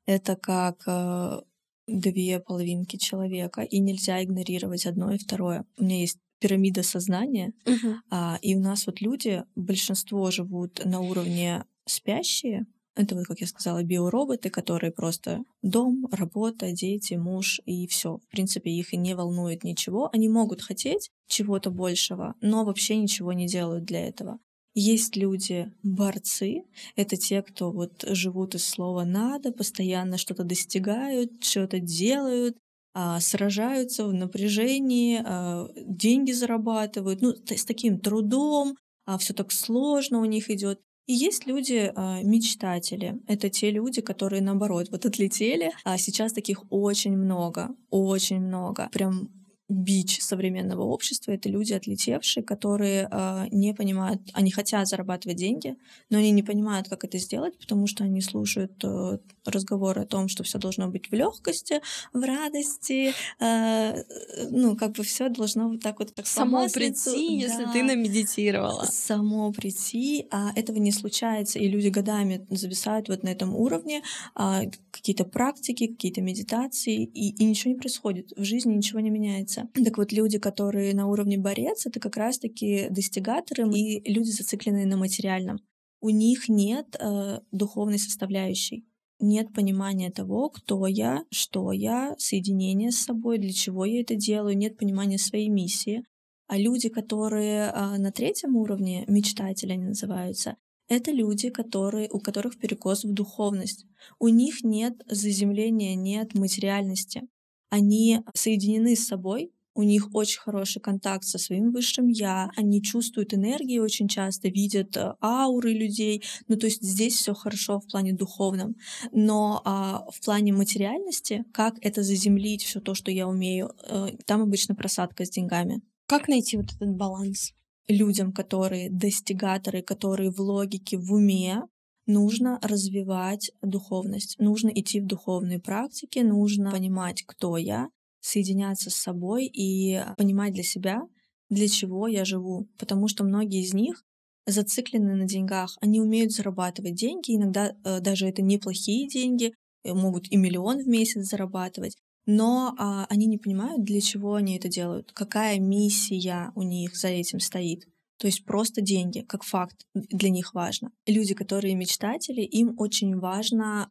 Это 0.06 0.36
как 0.36 0.82
э, 0.86 1.40
две 1.86 2.40
половинки 2.40 2.96
человека, 2.96 3.62
и 3.62 3.78
нельзя 3.78 4.22
игнорировать 4.22 4.86
одно 4.86 5.12
и 5.12 5.18
второе. 5.18 5.64
У 5.78 5.84
меня 5.84 6.00
есть 6.00 6.18
пирамида 6.40 6.82
сознания, 6.82 7.52
uh-huh. 7.64 7.96
а, 8.10 8.38
и 8.42 8.54
у 8.54 8.60
нас 8.60 8.86
вот 8.86 9.00
люди, 9.00 9.42
большинство 9.56 10.30
живут 10.30 10.84
на 10.84 11.00
уровне 11.00 11.64
спящие, 11.84 12.66
это 12.98 13.14
вот, 13.14 13.26
как 13.26 13.40
я 13.40 13.46
сказала, 13.46 13.82
биороботы, 13.82 14.50
которые 14.50 14.90
просто 14.90 15.44
дом, 15.62 16.08
работа, 16.10 16.72
дети, 16.72 17.14
муж 17.14 17.60
и 17.64 17.86
все. 17.86 18.18
В 18.18 18.28
принципе, 18.28 18.70
их 18.70 18.92
и 18.92 18.96
не 18.96 19.14
волнует 19.14 19.62
ничего. 19.62 20.10
Они 20.12 20.28
могут 20.28 20.62
хотеть 20.62 21.10
чего-то 21.28 21.70
большего, 21.70 22.34
но 22.40 22.64
вообще 22.64 22.96
ничего 22.96 23.32
не 23.32 23.46
делают 23.46 23.84
для 23.84 24.06
этого. 24.06 24.40
Есть 24.74 25.16
люди 25.16 25.72
борцы, 25.82 26.64
это 26.96 27.16
те, 27.16 27.42
кто 27.42 27.70
вот 27.70 28.04
живут 28.08 28.54
из 28.54 28.64
слова 28.64 29.04
надо, 29.04 29.52
постоянно 29.52 30.18
что-то 30.18 30.44
достигают, 30.44 31.42
что-то 31.42 31.78
делают, 31.80 32.56
а, 32.94 33.20
сражаются 33.20 34.06
в 34.06 34.12
напряжении, 34.12 35.22
а, 35.24 35.68
деньги 35.76 36.32
зарабатывают, 36.32 37.22
ну, 37.22 37.32
с 37.32 37.64
таким 37.64 38.00
трудом, 38.00 38.76
а 39.04 39.18
все 39.18 39.34
так 39.34 39.52
сложно 39.52 40.20
у 40.20 40.24
них 40.24 40.50
идет. 40.50 40.80
И 41.08 41.14
есть 41.14 41.46
люди 41.46 41.90
а, 41.94 42.22
мечтатели. 42.22 43.18
Это 43.26 43.48
те 43.48 43.70
люди, 43.70 44.02
которые 44.02 44.42
наоборот 44.42 44.88
вот 44.90 45.06
отлетели, 45.06 45.72
а 45.82 45.96
сейчас 45.96 46.34
таких 46.34 46.62
очень 46.70 47.16
много, 47.16 47.70
очень 47.90 48.40
много. 48.40 48.90
Прям 48.92 49.30
бич 49.68 50.20
современного 50.22 50.82
общества— 50.82 51.32
это 51.32 51.48
люди 51.50 51.74
отлетевшие, 51.74 52.42
которые 52.42 53.06
э, 53.10 53.46
не 53.50 53.74
понимают, 53.74 54.22
они 54.32 54.50
хотят 54.50 54.88
зарабатывать 54.88 55.36
деньги, 55.36 55.76
но 56.08 56.18
они 56.18 56.30
не 56.30 56.42
понимают, 56.42 56.88
как 56.88 57.04
это 57.04 57.18
сделать, 57.18 57.58
потому 57.58 57.86
что 57.86 58.04
они 58.04 58.22
слушают 58.22 58.72
э, 58.82 59.18
разговоры 59.44 60.02
о 60.02 60.06
том, 60.06 60.28
что 60.28 60.42
все 60.42 60.58
должно 60.58 60.88
быть 60.88 61.10
в 61.10 61.14
легкости, 61.14 61.82
в 62.14 62.22
радости, 62.22 63.12
э, 63.40 64.04
ну, 64.50 64.74
как 64.74 64.92
бы 64.92 65.02
все 65.02 65.28
должно 65.28 65.68
вот 65.68 65.82
так 65.82 65.98
вот 65.98 66.12
как 66.12 66.26
само 66.26 66.66
прийти, 66.70 67.40
да, 67.40 67.44
если 67.44 67.64
ты 67.70 67.82
намедитировала. 67.82 68.84
Само 68.84 69.52
прийти, 69.52 70.28
а 70.30 70.50
этого 70.56 70.78
не 70.78 70.92
случается, 70.92 71.58
и 71.58 71.68
люди 71.68 71.88
годами 71.88 72.46
зависают 72.48 73.08
вот 73.08 73.22
на 73.22 73.28
этом 73.28 73.54
уровне, 73.54 74.02
э, 74.34 74.70
какие-то 74.90 75.24
практики, 75.24 75.88
какие-то 75.88 76.22
медитации, 76.22 77.04
и, 77.04 77.34
и 77.36 77.44
ничего 77.44 77.74
не 77.74 77.78
происходит, 77.78 78.32
в 78.34 78.44
жизни 78.44 78.74
ничего 78.74 79.00
не 79.00 79.10
меняется 79.10 79.57
меняется. 79.58 79.84
Так 79.84 79.98
вот, 79.98 80.12
люди, 80.12 80.38
которые 80.38 80.94
на 80.94 81.06
уровне 81.08 81.38
борец, 81.38 81.86
это 81.86 82.00
как 82.00 82.16
раз-таки 82.16 82.88
достигаторы 82.90 83.68
и 83.74 84.10
люди, 84.10 84.30
зацикленные 84.30 84.86
на 84.86 84.96
материальном. 84.96 85.58
У 86.00 86.10
них 86.10 86.48
нет 86.48 86.96
э, 86.98 87.40
духовной 87.50 87.98
составляющей 87.98 88.84
нет 89.20 89.52
понимания 89.52 90.10
того, 90.10 90.50
кто 90.50 90.86
я, 90.86 91.24
что 91.30 91.72
я, 91.72 92.14
соединение 92.18 92.92
с 92.92 93.02
собой, 93.02 93.38
для 93.38 93.52
чего 93.52 93.84
я 93.84 94.00
это 94.00 94.14
делаю, 94.14 94.56
нет 94.56 94.76
понимания 94.76 95.18
своей 95.18 95.48
миссии. 95.48 96.04
А 96.46 96.56
люди, 96.56 96.88
которые 96.88 97.70
а, 97.70 97.98
на 97.98 98.10
третьем 98.10 98.56
уровне, 98.56 99.04
мечтатели 99.06 99.72
они 99.72 99.86
называются, 99.86 100.56
это 100.88 101.10
люди, 101.10 101.50
которые, 101.50 102.08
у 102.10 102.20
которых 102.20 102.58
перекос 102.58 103.04
в 103.04 103.12
духовность. 103.12 103.84
У 104.18 104.28
них 104.28 104.64
нет 104.64 105.02
заземления, 105.06 105.94
нет 105.94 106.34
материальности. 106.34 107.28
Они 107.70 108.20
соединены 108.34 108.96
с 108.96 109.06
собой, 109.06 109.52
у 109.78 109.84
них 109.84 110.08
очень 110.12 110.40
хороший 110.40 110.82
контакт 110.82 111.24
со 111.24 111.38
своим 111.38 111.70
высшим 111.70 112.08
я, 112.08 112.50
они 112.56 112.82
чувствуют 112.82 113.32
энергии 113.32 113.78
очень 113.78 114.08
часто, 114.08 114.48
видят 114.48 114.96
э, 114.96 115.14
ауры 115.22 115.72
людей, 115.72 116.24
ну 116.48 116.56
то 116.56 116.66
есть 116.66 116.82
здесь 116.82 117.14
все 117.14 117.32
хорошо 117.32 117.78
в 117.78 117.86
плане 117.86 118.12
духовном, 118.12 118.74
но 119.12 119.62
а, 119.64 120.04
в 120.10 120.20
плане 120.24 120.52
материальности, 120.52 121.44
как 121.52 121.74
это 121.80 122.02
заземлить, 122.02 122.64
все 122.64 122.80
то, 122.80 122.94
что 122.94 123.12
я 123.12 123.28
умею, 123.28 123.70
а, 123.88 124.08
там 124.26 124.42
обычно 124.42 124.74
просадка 124.74 125.24
с 125.24 125.30
деньгами. 125.30 125.80
Как 126.08 126.26
найти 126.26 126.56
вот 126.56 126.72
этот 126.72 126.96
баланс? 126.96 127.52
Людям, 127.86 128.32
которые 128.32 128.90
достигаторы, 128.90 129.82
которые 129.82 130.32
в 130.32 130.40
логике, 130.40 130.98
в 130.98 131.12
уме, 131.12 131.62
нужно 132.08 132.58
развивать 132.62 133.52
духовность, 133.62 134.36
нужно 134.40 134.68
идти 134.68 135.00
в 135.00 135.06
духовные 135.06 135.60
практики, 135.60 136.18
нужно 136.18 136.72
понимать, 136.72 137.22
кто 137.24 137.56
я, 137.56 137.88
соединяться 138.20 138.90
с 138.90 138.94
собой 138.94 139.46
и 139.46 140.02
понимать 140.16 140.52
для 140.52 140.64
себя, 140.64 141.02
для 141.48 141.68
чего 141.68 142.08
я 142.08 142.24
живу. 142.24 142.66
Потому 142.78 143.06
что 143.06 143.22
многие 143.22 143.62
из 143.62 143.74
них 143.74 144.02
зациклены 144.46 145.14
на 145.14 145.26
деньгах, 145.26 145.76
они 145.80 146.00
умеют 146.00 146.32
зарабатывать 146.32 146.94
деньги, 146.94 147.36
иногда 147.36 147.74
э, 147.84 148.00
даже 148.00 148.26
это 148.26 148.42
неплохие 148.42 149.06
деньги, 149.06 149.54
э, 149.84 149.92
могут 149.92 150.30
и 150.32 150.36
миллион 150.36 150.82
в 150.82 150.88
месяц 150.88 151.28
зарабатывать, 151.28 151.96
но 152.26 152.74
а, 152.78 153.06
они 153.08 153.26
не 153.26 153.38
понимают, 153.38 153.84
для 153.84 154.00
чего 154.02 154.34
они 154.34 154.56
это 154.56 154.68
делают, 154.68 155.12
какая 155.12 155.58
миссия 155.58 156.52
у 156.54 156.62
них 156.62 156.94
за 156.96 157.08
этим 157.08 157.40
стоит. 157.40 157.86
То 158.18 158.26
есть 158.26 158.44
просто 158.44 158.80
деньги, 158.80 159.20
как 159.20 159.44
факт, 159.44 159.86
для 159.94 160.30
них 160.30 160.54
важно. 160.54 160.90
Люди, 161.06 161.34
которые 161.34 161.74
мечтатели, 161.74 162.42
им 162.42 162.74
очень 162.78 163.16
важно 163.18 163.90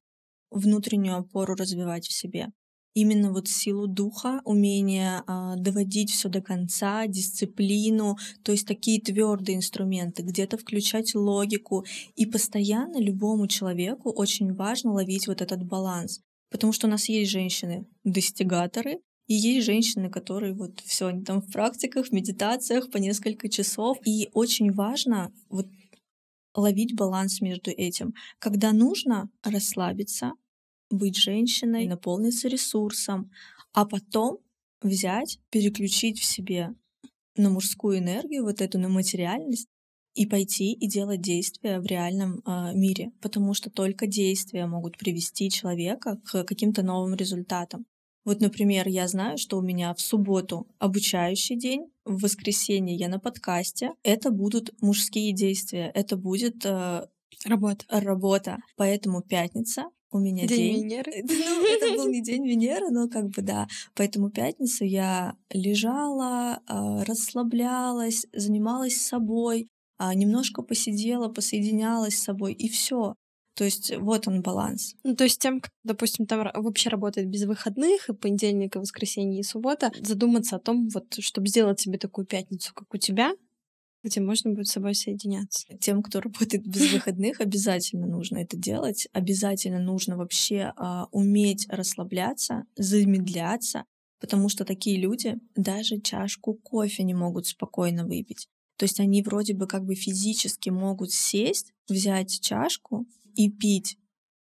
внутреннюю 0.51 1.17
опору 1.17 1.55
развивать 1.55 2.07
в 2.07 2.13
себе 2.13 2.51
именно 2.97 3.31
вот 3.31 3.47
силу 3.47 3.85
духа, 3.85 4.41
умение 4.43 5.21
а, 5.27 5.55
доводить 5.55 6.09
все 6.11 6.29
до 6.29 6.41
конца, 6.41 7.05
дисциплину, 7.05 8.17
то 8.41 8.51
есть 8.51 8.67
такие 8.67 8.99
твердые 8.99 9.57
инструменты, 9.57 10.23
где-то 10.23 10.57
включать 10.57 11.13
логику. 11.13 11.85
И 12.15 12.25
постоянно 12.25 12.97
любому 12.97 13.47
человеку 13.47 14.09
очень 14.09 14.51
важно 14.51 14.93
ловить 14.93 15.27
вот 15.27 15.43
этот 15.43 15.63
баланс. 15.63 16.21
Потому 16.49 16.73
что 16.73 16.87
у 16.87 16.89
нас 16.89 17.07
есть 17.07 17.29
женщины-достигаторы, 17.29 18.99
и 19.27 19.33
есть 19.33 19.65
женщины, 19.65 20.09
которые 20.09 20.53
вот 20.53 20.79
все, 20.79 21.07
они 21.07 21.23
там 21.23 21.41
в 21.41 21.51
практиках, 21.51 22.07
в 22.07 22.11
медитациях 22.11 22.89
по 22.89 22.97
несколько 22.97 23.49
часов. 23.49 23.97
И 24.05 24.29
очень 24.33 24.71
важно 24.71 25.33
вот 25.49 25.67
ловить 26.55 26.95
баланс 26.95 27.41
между 27.41 27.71
этим. 27.71 28.13
Когда 28.39 28.71
нужно 28.71 29.29
расслабиться, 29.43 30.33
быть 30.89 31.17
женщиной, 31.17 31.87
наполниться 31.87 32.47
ресурсом, 32.47 33.29
а 33.73 33.85
потом 33.85 34.39
взять, 34.81 35.39
переключить 35.49 36.19
в 36.19 36.23
себе 36.23 36.73
на 37.35 37.49
мужскую 37.49 37.99
энергию, 37.99 38.43
вот 38.43 38.61
эту 38.61 38.79
на 38.79 38.87
материальность, 38.87 39.67
и 40.15 40.25
пойти 40.25 40.73
и 40.73 40.87
делать 40.87 41.21
действия 41.21 41.79
в 41.79 41.85
реальном 41.85 42.41
э, 42.43 42.73
мире, 42.73 43.11
потому 43.21 43.53
что 43.53 43.69
только 43.69 44.07
действия 44.07 44.65
могут 44.65 44.97
привести 44.97 45.51
человека 45.51 46.17
к 46.25 46.43
каким-то 46.43 46.81
новым 46.81 47.13
результатам. 47.13 47.85
Вот, 48.27 48.41
например, 48.41 48.89
я 48.89 49.07
знаю, 49.07 49.37
что 49.37 49.57
у 49.57 49.61
меня 49.61 49.93
в 49.93 50.01
субботу 50.01 50.67
обучающий 50.79 51.55
день, 51.55 51.85
в 52.03 52.23
воскресенье 52.23 52.93
я 52.93 53.07
на 53.07 53.19
подкасте. 53.19 53.91
Это 54.03 54.31
будут 54.31 54.73
мужские 54.81 55.31
действия, 55.31 55.89
это 55.93 56.17
будет 56.17 56.65
э, 56.65 57.07
работа. 57.45 57.85
работа. 57.87 58.57
Поэтому 58.75 59.21
пятница 59.21 59.85
у 60.11 60.19
меня 60.19 60.45
день. 60.45 60.75
День 60.75 60.83
Венеры. 60.83 61.13
Ну, 61.23 61.65
это 61.73 61.95
был 61.95 62.07
не 62.11 62.21
день 62.21 62.45
Венеры, 62.45 62.89
но 62.89 63.07
как 63.07 63.29
бы 63.29 63.41
да. 63.41 63.65
Поэтому 63.95 64.29
пятницу 64.29 64.83
я 64.83 65.37
лежала, 65.49 66.59
а, 66.67 67.05
расслаблялась, 67.05 68.25
занималась 68.33 68.97
собой, 68.97 69.69
а, 69.97 70.13
немножко 70.13 70.63
посидела, 70.63 71.29
посоединялась 71.29 72.17
с 72.17 72.23
собой, 72.23 72.51
и 72.51 72.67
все. 72.67 73.15
То 73.57 73.63
есть 73.63 73.91
вот 73.97 74.27
он 74.27 74.43
баланс. 74.43 74.93
Ну, 75.03 75.15
то 75.15 75.23
есть 75.23 75.41
тем, 75.41 75.61
кто, 75.61 75.71
допустим, 75.83 76.27
там 76.27 76.47
вообще 76.53 76.89
работает 76.89 77.27
без 77.27 77.45
выходных, 77.45 78.07
и 78.07 78.13
понедельник, 78.13 78.75
и 78.75 78.79
воскресенье, 78.79 79.39
и 79.39 79.43
суббота, 79.43 79.91
задуматься 79.99 80.57
о 80.57 80.59
том, 80.59 80.89
вот, 80.89 81.15
чтобы 81.19 81.47
сделать 81.47 81.79
себе 81.79 81.97
такую 81.97 82.27
пятницу, 82.27 82.71
как 82.75 82.93
у 82.93 82.97
тебя, 82.97 83.33
где 84.03 84.21
можно 84.21 84.51
будет 84.51 84.67
с 84.67 84.73
собой 84.73 84.93
соединяться. 84.93 85.65
Тем, 85.79 86.03
кто 86.03 86.21
работает 86.21 86.67
без 86.67 86.93
выходных, 86.93 87.41
обязательно 87.41 88.05
нужно 88.05 88.37
это 88.37 88.55
делать. 88.55 89.07
Обязательно 89.11 89.79
нужно 89.79 90.17
вообще 90.17 90.71
а, 90.77 91.07
уметь 91.11 91.65
расслабляться, 91.67 92.63
замедляться, 92.75 93.85
потому 94.19 94.49
что 94.49 94.65
такие 94.65 94.99
люди 94.99 95.35
даже 95.55 95.99
чашку 95.99 96.53
кофе 96.53 97.01
не 97.01 97.15
могут 97.15 97.47
спокойно 97.47 98.05
выпить. 98.05 98.47
То 98.77 98.83
есть 98.83 98.99
они 98.99 99.23
вроде 99.23 99.55
бы 99.55 99.65
как 99.65 99.83
бы 99.83 99.95
физически 99.95 100.69
могут 100.69 101.11
сесть, 101.11 101.73
взять 101.89 102.39
чашку 102.39 103.07
и 103.37 103.49
пить, 103.49 103.97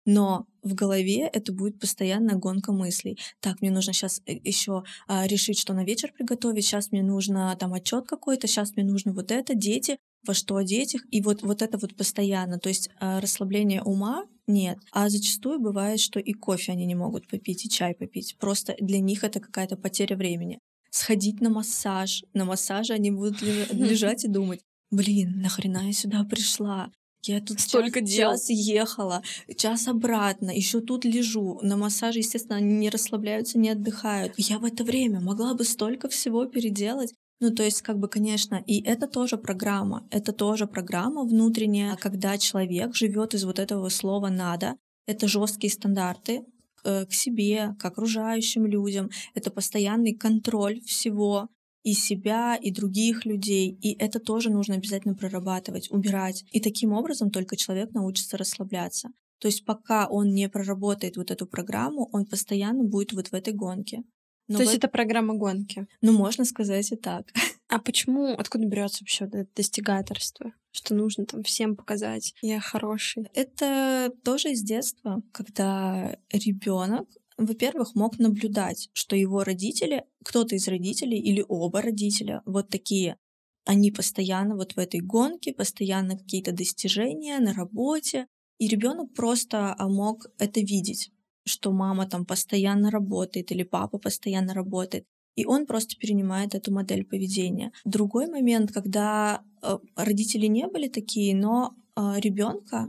но 0.05 0.47
в 0.63 0.75
голове 0.75 1.29
это 1.33 1.53
будет 1.53 1.79
постоянно 1.79 2.35
гонка 2.35 2.73
мыслей. 2.73 3.19
Так, 3.41 3.61
мне 3.61 3.71
нужно 3.71 3.93
сейчас 3.93 4.23
э, 4.27 4.37
еще 4.43 4.83
а, 5.07 5.27
решить, 5.27 5.59
что 5.59 5.75
на 5.75 5.85
вечер 5.85 6.13
приготовить, 6.13 6.65
сейчас 6.65 6.93
мне 6.93 7.03
нужно 7.03 7.55
там 7.61 7.75
отчет 7.75 8.07
какой-то, 8.07 8.47
сейчас 8.47 8.75
мне 8.75 8.87
нужно 8.87 9.13
вот 9.13 9.31
это, 9.31 9.55
дети, 9.55 9.99
во 10.27 10.33
что 10.35 10.57
одеть 10.57 10.95
их, 10.95 11.07
и 11.11 11.21
вот, 11.21 11.43
вот 11.43 11.61
это 11.61 11.77
вот 11.77 11.95
постоянно. 11.95 12.59
То 12.59 12.71
есть 12.71 12.89
а, 12.99 13.21
расслабление 13.21 13.83
ума 13.83 14.25
нет. 14.47 14.79
А 14.93 15.11
зачастую 15.11 15.61
бывает, 15.61 16.01
что 16.01 16.19
и 16.21 16.33
кофе 16.33 16.73
они 16.73 16.87
не 16.87 16.95
могут 16.95 17.29
попить, 17.29 17.67
и 17.67 17.69
чай 17.69 17.95
попить. 17.95 18.37
Просто 18.39 18.77
для 18.81 19.01
них 19.01 19.25
это 19.25 19.41
какая-то 19.41 19.77
потеря 19.77 20.17
времени. 20.17 20.59
Сходить 20.91 21.43
на 21.43 21.51
массаж. 21.51 22.25
На 22.33 22.47
массаже 22.47 22.95
они 22.95 23.11
будут 23.11 23.43
лежать 23.43 24.25
и 24.25 24.29
думать, 24.29 24.61
блин, 24.91 25.41
нахрена 25.43 25.87
я 25.87 25.93
сюда 25.93 26.25
пришла? 26.25 26.91
Я 27.25 27.41
тут 27.41 27.61
столько 27.61 28.01
час, 28.01 28.09
дел. 28.11 28.31
час 28.31 28.51
ехала, 28.51 29.23
час 29.57 29.89
обратно, 29.89 30.51
еще 30.51 30.81
тут 30.81 31.05
лежу. 31.05 31.59
На 31.63 31.77
массаже, 31.77 32.21
естественно, 32.21 32.57
они 32.57 32.75
не 32.75 32.91
расслабляются, 32.91 33.59
не 33.59 33.71
отдыхают. 33.71 34.35
Я 34.37 34.59
в 34.59 34.65
это 34.65 34.85
время 34.85 35.21
могла 35.21 35.55
бы 35.55 35.65
столько 35.65 36.09
всего 36.09 36.47
переделать. 36.47 37.13
Ну, 37.41 37.55
то 37.55 37.63
есть, 37.63 37.83
как 37.83 37.99
бы, 37.99 38.09
конечно, 38.09 38.63
и 38.67 38.83
это 38.83 39.07
тоже 39.07 39.37
программа. 39.37 40.07
Это 40.11 40.33
тоже 40.33 40.67
программа 40.67 41.23
внутренняя, 41.23 41.97
когда 41.97 42.37
человек 42.37 42.95
живет 42.97 43.35
из 43.35 43.45
вот 43.45 43.59
этого 43.59 43.89
слова 43.91 44.29
надо. 44.29 44.77
Это 45.07 45.29
жесткие 45.29 45.73
стандарты 45.73 46.45
э, 46.85 47.07
к 47.07 47.13
себе, 47.13 47.75
к 47.79 47.85
окружающим 47.85 48.67
людям. 48.67 49.11
Это 49.35 49.51
постоянный 49.51 50.15
контроль 50.15 50.81
всего 50.81 51.49
и 51.89 51.95
себя, 51.95 52.55
и 52.57 52.71
других 52.71 53.25
людей. 53.25 53.71
И 53.81 53.97
это 53.99 54.21
тоже 54.21 54.51
нужно 54.51 54.75
обязательно 54.75 55.15
прорабатывать, 55.15 55.91
убирать. 55.91 56.45
И 56.53 56.61
таким 56.61 56.93
образом 56.93 57.31
только 57.31 57.57
человек 57.57 57.95
научится 57.95 58.37
расслабляться. 58.37 59.09
То 59.39 59.49
есть 59.49 59.65
пока 59.65 60.07
он 60.07 60.35
не 60.35 60.51
проработает 60.51 61.17
вот 61.17 61.31
эту 61.31 61.47
программу, 61.47 62.11
он 62.13 62.27
постоянно 62.27 62.85
будет 62.85 63.13
вот 63.13 63.29
в 63.29 63.35
этой 63.35 63.55
гонке. 63.55 64.03
Но 64.49 64.59
То 64.59 64.65
есть 64.65 64.75
это 64.75 64.89
программа 64.89 65.35
гонки? 65.35 65.87
Ну, 66.03 66.13
можно 66.13 66.45
сказать 66.45 66.93
и 66.93 66.97
так. 66.97 67.27
А 67.71 67.79
почему, 67.79 68.33
откуда 68.33 68.65
берется 68.65 69.03
вообще 69.03 69.27
это 69.27 69.47
достигаторство? 69.55 70.53
Что 70.71 70.95
нужно 70.95 71.27
там 71.27 71.43
всем 71.43 71.77
показать, 71.77 72.35
я 72.41 72.61
хороший? 72.61 73.29
Это 73.35 74.11
тоже 74.25 74.53
из 74.53 74.63
детства, 74.63 75.23
когда 75.33 76.17
ребенок 76.33 77.07
во-первых, 77.39 77.95
мог 77.95 78.19
наблюдать, 78.19 78.91
что 78.93 79.17
его 79.17 79.45
родители, 79.45 80.05
кто-то 80.25 80.57
из 80.57 80.67
родителей 80.69 81.19
или 81.19 81.45
оба 81.49 81.81
родителя, 81.81 82.43
вот 82.45 82.69
такие, 82.69 83.17
они 83.65 83.91
постоянно 83.93 84.57
вот 84.57 84.73
в 84.73 84.79
этой 84.79 85.01
гонке, 85.01 85.53
постоянно 85.53 86.19
какие-то 86.19 86.53
достижения 86.53 87.39
на 87.39 87.53
работе, 87.53 88.27
и 88.59 88.67
ребенок 88.67 89.15
просто 89.15 89.75
а, 89.79 89.89
мог 89.89 90.27
это 90.39 90.61
видеть, 90.61 91.13
что 91.47 91.71
мама 91.71 92.09
там 92.09 92.27
постоянно 92.27 92.91
работает 92.91 93.53
или 93.53 93.63
папа 93.63 93.99
постоянно 93.99 94.53
работает. 94.53 95.05
И 95.37 95.45
он 95.45 95.67
просто 95.67 95.97
перенимает 95.97 96.57
эту 96.57 96.73
модель 96.73 97.05
поведения. 97.05 97.71
Другой 97.85 98.27
момент, 98.27 98.73
когда 98.73 99.45
э, 99.63 99.79
родители 99.95 100.47
не 100.47 100.67
были 100.67 100.89
такие, 100.89 101.37
но 101.37 101.77
э, 101.95 102.15
ребенка 102.19 102.89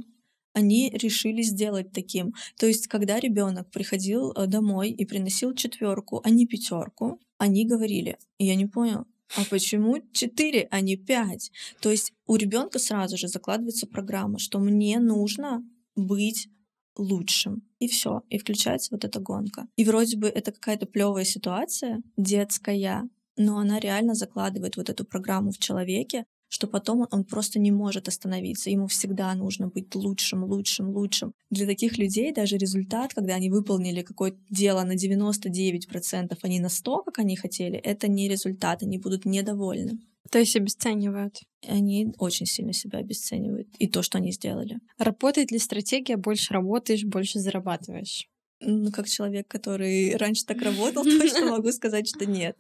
они 0.54 0.90
решили 0.94 1.42
сделать 1.42 1.92
таким. 1.92 2.34
То 2.58 2.66
есть, 2.66 2.88
когда 2.88 3.20
ребенок 3.20 3.70
приходил 3.72 4.32
э, 4.32 4.48
домой 4.48 4.90
и 4.90 5.06
приносил 5.06 5.54
четверку, 5.54 6.22
а 6.24 6.30
не 6.30 6.46
пятерку, 6.46 7.20
они 7.38 7.66
говорили, 7.66 8.18
я 8.38 8.56
не 8.56 8.66
понял, 8.66 9.06
а 9.38 9.46
почему 9.50 9.98
4, 10.12 10.68
а 10.72 10.82
не 10.82 10.98
5? 10.98 11.52
То 11.82 11.92
есть 11.92 12.14
у 12.26 12.36
ребенка 12.36 12.80
сразу 12.80 13.18
же 13.18 13.28
закладывается 13.28 13.88
программа, 13.88 14.40
что 14.40 14.60
мне 14.60 15.00
нужно 15.00 15.64
быть 15.96 16.50
лучшим. 16.98 17.64
И 17.80 17.88
все. 17.88 18.24
И 18.30 18.38
включается 18.38 18.90
вот 18.92 19.06
эта 19.06 19.20
гонка. 19.20 19.68
И 19.78 19.86
вроде 19.86 20.18
бы 20.18 20.28
это 20.28 20.52
какая-то 20.52 20.86
плевая 20.86 21.24
ситуация, 21.24 22.02
детская, 22.18 23.08
но 23.38 23.58
она 23.58 23.80
реально 23.80 24.16
закладывает 24.16 24.76
вот 24.76 24.90
эту 24.90 25.06
программу 25.06 25.52
в 25.52 25.60
человеке, 25.60 26.26
что 26.50 26.68
потом 26.68 27.08
он 27.12 27.24
просто 27.24 27.60
не 27.60 27.72
может 27.72 28.08
остановиться. 28.08 28.70
Ему 28.70 28.88
всегда 28.88 29.34
нужно 29.36 29.68
быть 29.68 29.96
лучшим, 29.96 30.44
лучшим, 30.44 30.90
лучшим. 30.90 31.34
Для 31.50 31.66
таких 31.66 31.98
людей 31.98 32.34
даже 32.34 32.58
результат, 32.58 33.14
когда 33.14 33.36
они 33.36 33.50
выполнили 33.50 34.02
какое-то 34.02 34.38
дело 34.50 34.84
на 34.84 34.96
99%, 34.96 36.38
а 36.42 36.48
не 36.48 36.60
на 36.60 36.70
100, 36.70 37.04
как 37.04 37.20
они 37.20 37.36
хотели, 37.36 37.78
это 37.78 38.08
не 38.08 38.28
результат, 38.28 38.84
они 38.84 38.98
будут 38.98 39.26
недовольны. 39.26 40.00
То 40.32 40.40
есть 40.40 40.56
обесценивают? 40.56 41.42
Они 41.68 42.14
очень 42.18 42.46
сильно 42.46 42.74
себя 42.74 43.00
обесценивают. 43.00 43.68
И 43.80 43.88
то, 43.88 44.02
что 44.04 44.18
они 44.18 44.32
сделали. 44.32 44.80
Работает 44.98 45.52
ли 45.52 45.60
стратегия 45.60 46.18
«больше 46.18 46.54
работаешь, 46.54 47.04
больше 47.04 47.40
зарабатываешь»? 47.40 48.28
Ну, 48.62 48.92
как 48.92 49.08
человек, 49.08 49.48
который 49.48 50.16
раньше 50.18 50.46
так 50.46 50.62
работал, 50.62 51.04
точно 51.20 51.52
могу 51.52 51.72
сказать, 51.72 52.08
что 52.08 52.26
нет 52.26 52.58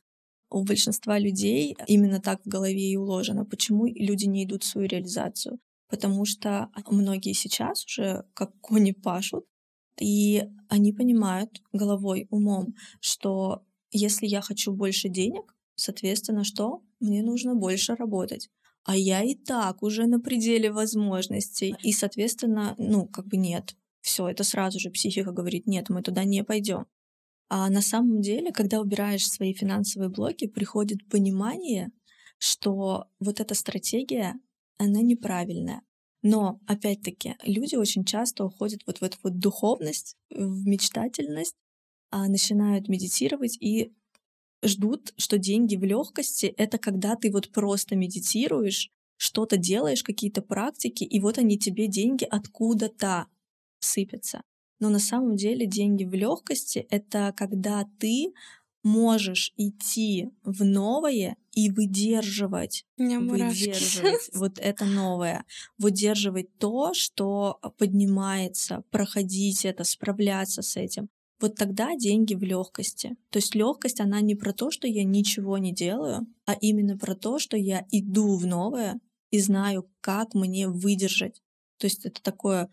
у 0.49 0.63
большинства 0.63 1.19
людей 1.19 1.75
именно 1.87 2.19
так 2.19 2.41
в 2.43 2.47
голове 2.49 2.91
и 2.91 2.97
уложено. 2.97 3.45
Почему 3.45 3.85
люди 3.85 4.25
не 4.25 4.43
идут 4.43 4.63
в 4.63 4.67
свою 4.67 4.87
реализацию? 4.87 5.59
Потому 5.89 6.25
что 6.25 6.69
многие 6.89 7.33
сейчас 7.33 7.85
уже 7.85 8.25
как 8.33 8.51
кони 8.61 8.91
пашут, 8.91 9.45
и 9.99 10.43
они 10.67 10.93
понимают 10.93 11.61
головой, 11.73 12.27
умом, 12.29 12.75
что 12.99 13.63
если 13.91 14.27
я 14.27 14.41
хочу 14.41 14.71
больше 14.71 15.09
денег, 15.09 15.55
соответственно, 15.75 16.43
что? 16.43 16.83
Мне 16.99 17.23
нужно 17.23 17.55
больше 17.55 17.95
работать. 17.95 18.49
А 18.83 18.95
я 18.95 19.23
и 19.23 19.35
так 19.35 19.83
уже 19.83 20.05
на 20.05 20.19
пределе 20.19 20.71
возможностей. 20.71 21.75
И, 21.83 21.91
соответственно, 21.91 22.75
ну, 22.77 23.07
как 23.07 23.27
бы 23.27 23.37
нет. 23.37 23.75
Все, 24.01 24.27
это 24.27 24.43
сразу 24.43 24.79
же 24.79 24.89
психика 24.89 25.31
говорит, 25.31 25.67
нет, 25.67 25.89
мы 25.89 26.01
туда 26.01 26.23
не 26.23 26.43
пойдем. 26.43 26.85
А 27.49 27.69
на 27.69 27.81
самом 27.81 28.21
деле, 28.21 28.51
когда 28.51 28.79
убираешь 28.79 29.27
свои 29.27 29.53
финансовые 29.53 30.09
блоки, 30.09 30.47
приходит 30.47 31.07
понимание, 31.09 31.91
что 32.37 33.05
вот 33.19 33.39
эта 33.39 33.55
стратегия, 33.55 34.35
она 34.77 35.01
неправильная. 35.01 35.81
Но, 36.21 36.59
опять-таки, 36.67 37.35
люди 37.43 37.75
очень 37.75 38.05
часто 38.05 38.45
уходят 38.45 38.81
вот 38.85 38.99
в 38.99 39.03
эту 39.03 39.17
вот 39.23 39.39
духовность, 39.39 40.15
в 40.29 40.67
мечтательность, 40.67 41.55
а 42.11 42.27
начинают 42.27 42.89
медитировать 42.89 43.57
и 43.61 43.93
ждут, 44.63 45.13
что 45.17 45.37
деньги 45.37 45.75
в 45.75 45.83
легкости— 45.83 46.47
это 46.57 46.77
когда 46.77 47.15
ты 47.15 47.31
вот 47.31 47.51
просто 47.51 47.95
медитируешь, 47.95 48.89
что-то 49.17 49.57
делаешь, 49.57 50.03
какие-то 50.03 50.41
практики, 50.41 51.03
и 51.03 51.19
вот 51.19 51.37
они 51.37 51.57
тебе 51.59 51.87
деньги 51.87 52.25
откуда-то 52.25 53.27
сыпятся. 53.79 54.43
Но 54.79 54.89
на 54.89 54.99
самом 54.99 55.35
деле 55.35 55.65
деньги 55.65 56.05
в 56.05 56.13
легкости— 56.13 56.87
это 56.89 57.33
когда 57.35 57.85
ты 57.99 58.33
можешь 58.83 59.53
идти 59.57 60.29
в 60.43 60.63
новое 60.63 61.35
и 61.53 61.69
выдерживать, 61.69 62.85
выдерживать 62.97 64.29
вот 64.33 64.57
это 64.57 64.85
новое, 64.85 65.45
выдерживать 65.77 66.57
то, 66.57 66.93
что 66.93 67.59
поднимается, 67.77 68.83
проходить 68.89 69.65
это, 69.65 69.83
справляться 69.83 70.61
с 70.61 70.77
этим. 70.77 71.09
Вот 71.41 71.55
тогда 71.55 71.95
деньги 71.95 72.35
в 72.35 72.43
легкости. 72.43 73.15
То 73.29 73.37
есть 73.37 73.55
легкость, 73.55 74.01
она 74.01 74.19
не 74.21 74.35
про 74.35 74.53
то, 74.53 74.71
что 74.71 74.87
я 74.87 75.03
ничего 75.03 75.57
не 75.57 75.73
делаю, 75.73 76.27
а 76.45 76.53
именно 76.59 76.97
про 76.97 77.15
то, 77.15 77.39
что 77.39 77.57
я 77.57 77.85
иду 77.91 78.37
в 78.37 78.45
новое 78.45 78.99
и 79.31 79.39
знаю, 79.39 79.89
как 80.01 80.33
мне 80.33 80.67
выдержать. 80.67 81.41
То 81.77 81.87
есть 81.87 82.05
это 82.05 82.21
такое 82.21 82.69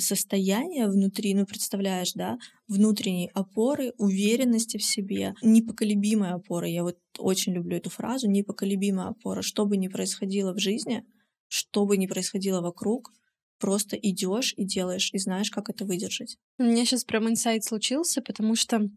состояние 0.00 0.88
внутри, 0.88 1.34
ну, 1.34 1.46
представляешь, 1.46 2.12
да, 2.14 2.38
внутренней 2.66 3.30
опоры, 3.34 3.92
уверенности 3.98 4.76
в 4.76 4.84
себе, 4.84 5.34
непоколебимая 5.42 6.34
опора. 6.34 6.68
Я 6.68 6.82
вот 6.82 6.98
очень 7.18 7.52
люблю 7.52 7.76
эту 7.76 7.90
фразу, 7.90 8.28
непоколебимая 8.28 9.08
опора. 9.08 9.42
Что 9.42 9.66
бы 9.66 9.76
ни 9.76 9.88
происходило 9.88 10.52
в 10.52 10.58
жизни, 10.58 11.04
что 11.48 11.86
бы 11.86 11.96
ни 11.96 12.06
происходило 12.06 12.60
вокруг, 12.60 13.12
просто 13.58 13.96
идешь 13.96 14.54
и 14.56 14.64
делаешь, 14.64 15.10
и 15.12 15.18
знаешь, 15.18 15.50
как 15.50 15.68
это 15.68 15.84
выдержать. 15.84 16.36
У 16.58 16.64
меня 16.64 16.84
сейчас 16.84 17.04
прям 17.04 17.28
инсайт 17.28 17.64
случился, 17.64 18.22
потому 18.22 18.54
что 18.54 18.88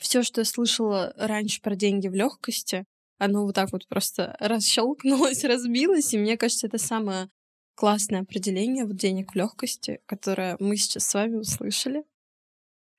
все, 0.00 0.22
что 0.22 0.42
я 0.42 0.44
слышала 0.44 1.12
раньше 1.16 1.60
про 1.60 1.74
деньги 1.74 2.08
в 2.08 2.14
легкости, 2.14 2.84
оно 3.18 3.44
вот 3.44 3.54
так 3.54 3.72
вот 3.72 3.86
просто 3.88 4.36
расщелкнулось, 4.40 5.44
разбилось, 5.44 6.14
и 6.14 6.18
мне 6.18 6.36
кажется, 6.36 6.66
это 6.66 6.78
самое 6.78 7.28
классное 7.80 8.20
определение 8.20 8.84
вот 8.84 8.96
денег 8.96 9.32
в 9.32 9.36
легкости, 9.36 10.00
которое 10.04 10.58
мы 10.60 10.76
сейчас 10.76 11.06
с 11.06 11.14
вами 11.14 11.36
услышали. 11.36 12.04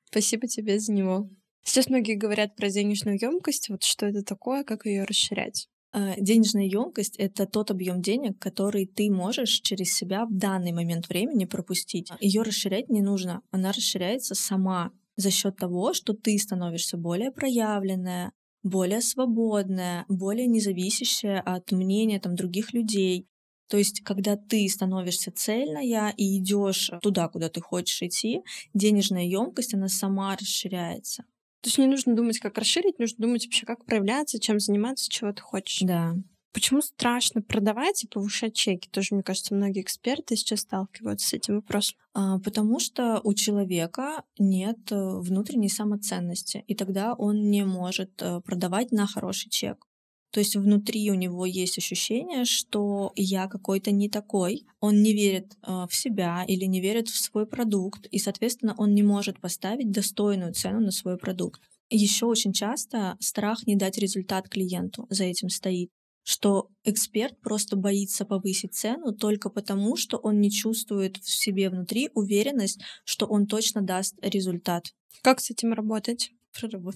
Спасибо 0.06 0.48
тебе 0.48 0.80
за 0.80 0.92
него. 0.92 1.30
Сейчас 1.64 1.88
многие 1.88 2.16
говорят 2.16 2.56
про 2.56 2.68
денежную 2.68 3.20
емкость. 3.22 3.70
Вот 3.70 3.84
что 3.84 4.08
это 4.08 4.24
такое, 4.24 4.64
как 4.64 4.88
ее 4.88 5.04
расширять? 5.04 5.70
А, 5.92 6.16
денежная 6.20 6.64
емкость 6.64 7.16
это 7.18 7.46
тот 7.46 7.70
объем 7.70 8.02
денег, 8.02 8.40
который 8.40 8.88
ты 8.88 9.12
можешь 9.12 9.62
через 9.62 9.94
себя 9.94 10.26
в 10.26 10.36
данный 10.36 10.72
момент 10.72 11.10
времени 11.10 11.46
пропустить. 11.46 12.10
Ее 12.20 12.42
расширять 12.42 12.90
не 12.90 13.04
нужно, 13.04 13.44
она 13.52 13.72
расширяется 13.72 14.34
сама 14.34 14.92
за 15.16 15.30
счет 15.30 15.58
того, 15.58 15.94
что 15.94 16.14
ты 16.14 16.36
становишься 16.40 16.98
более 16.98 17.32
проявленная, 17.32 18.32
более 18.64 19.02
свободная, 19.02 20.06
более 20.08 20.48
независящая 20.48 21.40
от 21.40 21.72
мнения 21.72 22.20
там, 22.20 22.36
других 22.36 22.74
людей. 22.74 23.28
То 23.72 23.78
есть, 23.78 24.02
когда 24.02 24.36
ты 24.36 24.68
становишься 24.68 25.32
цельная 25.32 26.14
и 26.18 26.38
идешь 26.38 26.92
туда, 27.02 27.30
куда 27.30 27.48
ты 27.48 27.62
хочешь 27.62 28.02
идти, 28.02 28.42
денежная 28.74 29.24
емкость, 29.24 29.74
она 29.74 29.88
сама 29.88 30.36
расширяется. 30.36 31.24
То 31.62 31.68
есть 31.68 31.78
не 31.78 31.88
нужно 31.88 32.14
думать, 32.14 32.40
как 32.40 32.58
расширить, 32.58 33.00
нужно 33.00 33.20
думать 33.20 33.46
вообще, 33.46 33.66
как 33.66 33.86
проявляться, 33.86 34.42
чем 34.42 34.60
заниматься, 34.60 35.10
чего 35.10 35.32
ты 35.32 35.42
хочешь. 35.42 35.88
Да. 35.88 36.18
Почему 36.52 36.82
страшно 36.82 37.42
продавать 37.42 38.04
и 38.04 38.08
повышать 38.08 38.56
чеки? 38.56 38.90
Тоже, 38.90 39.16
мне 39.16 39.24
кажется, 39.24 39.56
многие 39.56 39.84
эксперты 39.84 40.36
сейчас 40.36 40.60
сталкиваются 40.62 41.30
с 41.30 41.34
этим 41.34 41.56
вопросом. 41.56 41.98
А, 42.14 42.40
потому 42.40 42.78
что 42.82 43.22
у 43.24 43.34
человека 43.34 44.26
нет 44.38 44.92
э, 44.92 44.96
внутренней 44.98 45.70
самоценности, 45.70 46.66
и 46.68 46.76
тогда 46.76 47.14
он 47.14 47.50
не 47.50 47.64
может 47.64 48.22
э, 48.22 48.42
продавать 48.42 48.92
на 48.92 49.08
хороший 49.08 49.50
чек. 49.50 49.88
То 50.32 50.40
есть 50.40 50.56
внутри 50.56 51.12
у 51.12 51.16
него 51.16 51.46
есть 51.46 51.78
ощущение, 51.78 52.46
что 52.46 53.12
я 53.16 53.48
какой-то 53.48 53.92
не 53.92 54.10
такой, 54.10 54.66
он 54.80 55.02
не 55.04 55.14
верит 55.14 55.58
э, 55.62 55.86
в 55.90 55.96
себя 55.96 56.46
или 56.48 56.66
не 56.66 56.80
верит 56.80 57.10
в 57.10 57.18
свой 57.18 57.46
продукт, 57.46 58.08
и, 58.08 58.18
соответственно, 58.18 58.74
он 58.78 58.96
не 58.96 59.04
может 59.04 59.40
поставить 59.40 59.92
достойную 59.92 60.54
цену 60.54 60.80
на 60.80 60.92
свой 60.92 61.18
продукт. 61.18 61.62
Еще 61.90 62.26
очень 62.26 62.54
часто 62.54 63.18
страх 63.20 63.68
не 63.68 63.76
дать 63.76 63.98
результат 63.98 64.48
клиенту 64.48 65.06
за 65.10 65.26
этим 65.26 65.50
стоит 65.50 65.90
что 66.24 66.70
эксперт 66.84 67.40
просто 67.42 67.76
боится 67.76 68.26
повысить 68.26 68.74
цену 68.74 69.12
только 69.12 69.50
потому, 69.50 69.96
что 69.96 70.18
он 70.18 70.40
не 70.40 70.52
чувствует 70.52 71.18
в 71.18 71.30
себе 71.30 71.70
внутри 71.70 72.10
уверенность, 72.14 72.80
что 73.06 73.26
он 73.26 73.48
точно 73.48 73.82
даст 73.82 74.16
результат. 74.22 74.94
Как 75.24 75.40
с 75.40 75.50
этим 75.50 75.74
работать? 75.74 76.32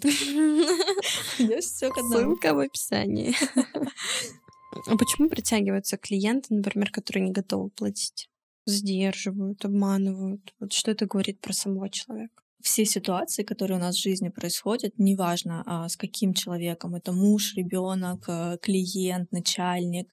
все 1.62 1.90
к 1.90 1.98
Ссылка 1.98 2.54
в 2.54 2.60
описании. 2.60 3.36
А 4.88 4.98
почему 4.98 5.30
притягиваются 5.30 5.96
клиенты, 5.96 6.54
например, 6.54 6.92
которые 6.92 7.28
не 7.28 7.32
готовы 7.32 7.70
платить? 7.70 8.28
Сдерживают, 8.66 9.64
обманывают. 9.64 10.54
Вот 10.60 10.74
что 10.74 10.92
это 10.92 11.06
говорит 11.06 11.40
про 11.40 11.54
самого 11.54 11.90
человека? 11.90 12.44
все 12.66 12.84
ситуации, 12.84 13.44
которые 13.44 13.78
у 13.78 13.82
нас 13.82 13.96
в 13.96 14.02
жизни 14.02 14.30
происходят, 14.30 14.94
неважно 14.98 15.64
а, 15.66 15.88
с 15.88 15.96
каким 15.96 16.34
человеком, 16.34 16.96
это 16.96 17.14
муж, 17.14 17.54
ребенок, 17.56 18.26
э, 18.28 18.58
клиент, 18.60 19.32
начальник, 19.32 20.10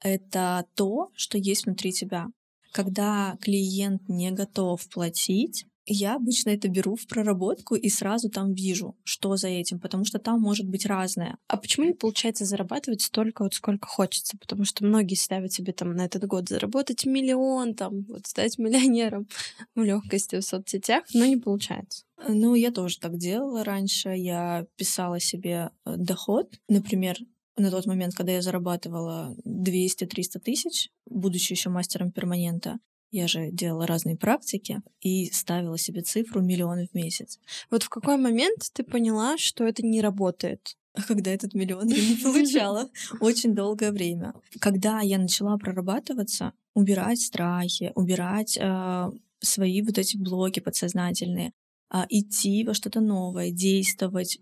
это 0.00 0.66
то, 0.74 1.10
что 1.14 1.36
есть 1.36 1.66
внутри 1.66 1.92
тебя. 1.92 2.28
Когда 2.72 3.36
клиент 3.40 4.08
не 4.08 4.30
готов 4.30 4.88
платить, 4.88 5.66
я 5.86 6.16
обычно 6.16 6.50
это 6.50 6.68
беру 6.68 6.96
в 6.96 7.06
проработку 7.06 7.74
и 7.74 7.88
сразу 7.88 8.28
там 8.28 8.52
вижу, 8.52 8.96
что 9.04 9.36
за 9.36 9.48
этим, 9.48 9.78
потому 9.78 10.04
что 10.04 10.18
там 10.18 10.40
может 10.40 10.66
быть 10.66 10.86
разное. 10.86 11.38
А 11.46 11.56
почему 11.56 11.86
не 11.86 11.92
получается 11.92 12.44
зарабатывать 12.44 13.02
столько, 13.02 13.44
вот 13.44 13.54
сколько 13.54 13.86
хочется? 13.86 14.36
Потому 14.38 14.64
что 14.64 14.84
многие 14.84 15.14
ставят 15.14 15.52
себе 15.52 15.72
там 15.72 15.94
на 15.94 16.04
этот 16.04 16.26
год 16.26 16.48
заработать 16.48 17.06
миллион, 17.06 17.74
там, 17.74 18.04
вот 18.08 18.26
стать 18.26 18.58
миллионером 18.58 19.28
в 19.74 19.82
легкости 19.82 20.36
в 20.36 20.42
соцсетях, 20.42 21.04
но 21.14 21.24
не 21.24 21.36
получается. 21.36 22.04
Ну, 22.28 22.54
я 22.54 22.70
тоже 22.70 22.98
так 22.98 23.16
делала 23.18 23.62
раньше. 23.62 24.08
Я 24.10 24.66
писала 24.76 25.20
себе 25.20 25.70
э, 25.84 25.96
доход, 25.96 26.50
например, 26.68 27.18
на 27.56 27.70
тот 27.70 27.86
момент, 27.86 28.14
когда 28.14 28.32
я 28.32 28.42
зарабатывала 28.42 29.34
200-300 29.46 30.38
тысяч, 30.40 30.90
будучи 31.06 31.52
еще 31.52 31.70
мастером 31.70 32.10
перманента, 32.10 32.78
я 33.16 33.28
же 33.28 33.50
делала 33.50 33.86
разные 33.86 34.16
практики 34.16 34.82
и 35.00 35.30
ставила 35.30 35.78
себе 35.78 36.02
цифру 36.02 36.42
миллион 36.42 36.86
в 36.86 36.94
месяц. 36.94 37.38
Вот 37.70 37.82
в 37.82 37.88
какой 37.88 38.18
момент 38.18 38.58
ты 38.74 38.84
поняла, 38.84 39.38
что 39.38 39.64
это 39.64 39.84
не 39.84 40.02
работает? 40.02 40.76
Когда 41.08 41.30
этот 41.30 41.54
миллион 41.54 41.88
я 41.88 42.08
не 42.08 42.16
получала 42.16 42.90
очень 43.20 43.54
долгое 43.54 43.90
время. 43.90 44.34
Когда 44.60 45.00
я 45.00 45.18
начала 45.18 45.56
прорабатываться, 45.56 46.52
убирать 46.74 47.20
страхи, 47.20 47.92
убирать 47.94 48.58
э, 48.60 49.10
свои 49.40 49.82
вот 49.82 49.98
эти 49.98 50.18
блоки 50.18 50.60
подсознательные, 50.60 51.52
э, 51.92 52.04
идти 52.10 52.64
во 52.64 52.74
что-то 52.74 53.00
новое, 53.00 53.50
действовать, 53.50 54.38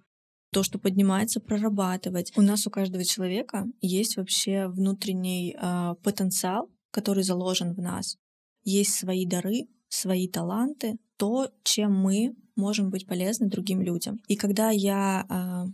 то, 0.52 0.62
что 0.64 0.78
поднимается, 0.78 1.40
прорабатывать. 1.40 2.32
У 2.36 2.42
нас 2.42 2.66
у 2.66 2.70
каждого 2.70 3.04
человека 3.04 3.66
есть 3.80 4.16
вообще 4.16 4.66
внутренний 4.66 5.56
э, 5.56 5.94
потенциал, 6.02 6.70
который 6.90 7.24
заложен 7.24 7.72
в 7.74 7.80
нас 7.80 8.16
есть 8.64 8.94
свои 8.94 9.26
дары, 9.26 9.68
свои 9.88 10.28
таланты, 10.28 10.96
то, 11.16 11.50
чем 11.62 11.94
мы 11.94 12.34
можем 12.56 12.90
быть 12.90 13.06
полезны 13.06 13.48
другим 13.48 13.80
людям. 13.82 14.20
И 14.26 14.36
когда 14.36 14.70
я 14.70 15.26
э, 15.28 15.70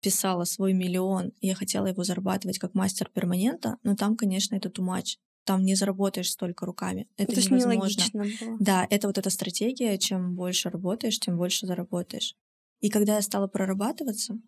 писала 0.00 0.44
свой 0.44 0.72
миллион, 0.72 1.32
я 1.40 1.54
хотела 1.54 1.86
его 1.86 2.04
зарабатывать 2.04 2.58
как 2.58 2.74
мастер 2.74 3.10
перманента, 3.12 3.78
но 3.82 3.96
там, 3.96 4.16
конечно, 4.16 4.54
это 4.54 4.68
much. 4.80 5.16
Там 5.44 5.64
не 5.64 5.74
заработаешь 5.74 6.30
столько 6.30 6.64
руками. 6.64 7.06
Это 7.16 7.34
То 7.34 7.40
невозможно. 7.40 8.04
Было. 8.12 8.56
Да, 8.60 8.86
это 8.88 9.08
вот 9.08 9.18
эта 9.18 9.30
стратегия, 9.30 9.98
чем 9.98 10.34
больше 10.34 10.70
работаешь, 10.70 11.18
тем 11.20 11.36
больше 11.36 11.66
заработаешь. 11.66 12.34
И 12.80 12.88
когда 12.88 13.16
я 13.16 13.22
стала 13.22 13.46
прорабатываться, 13.46 14.38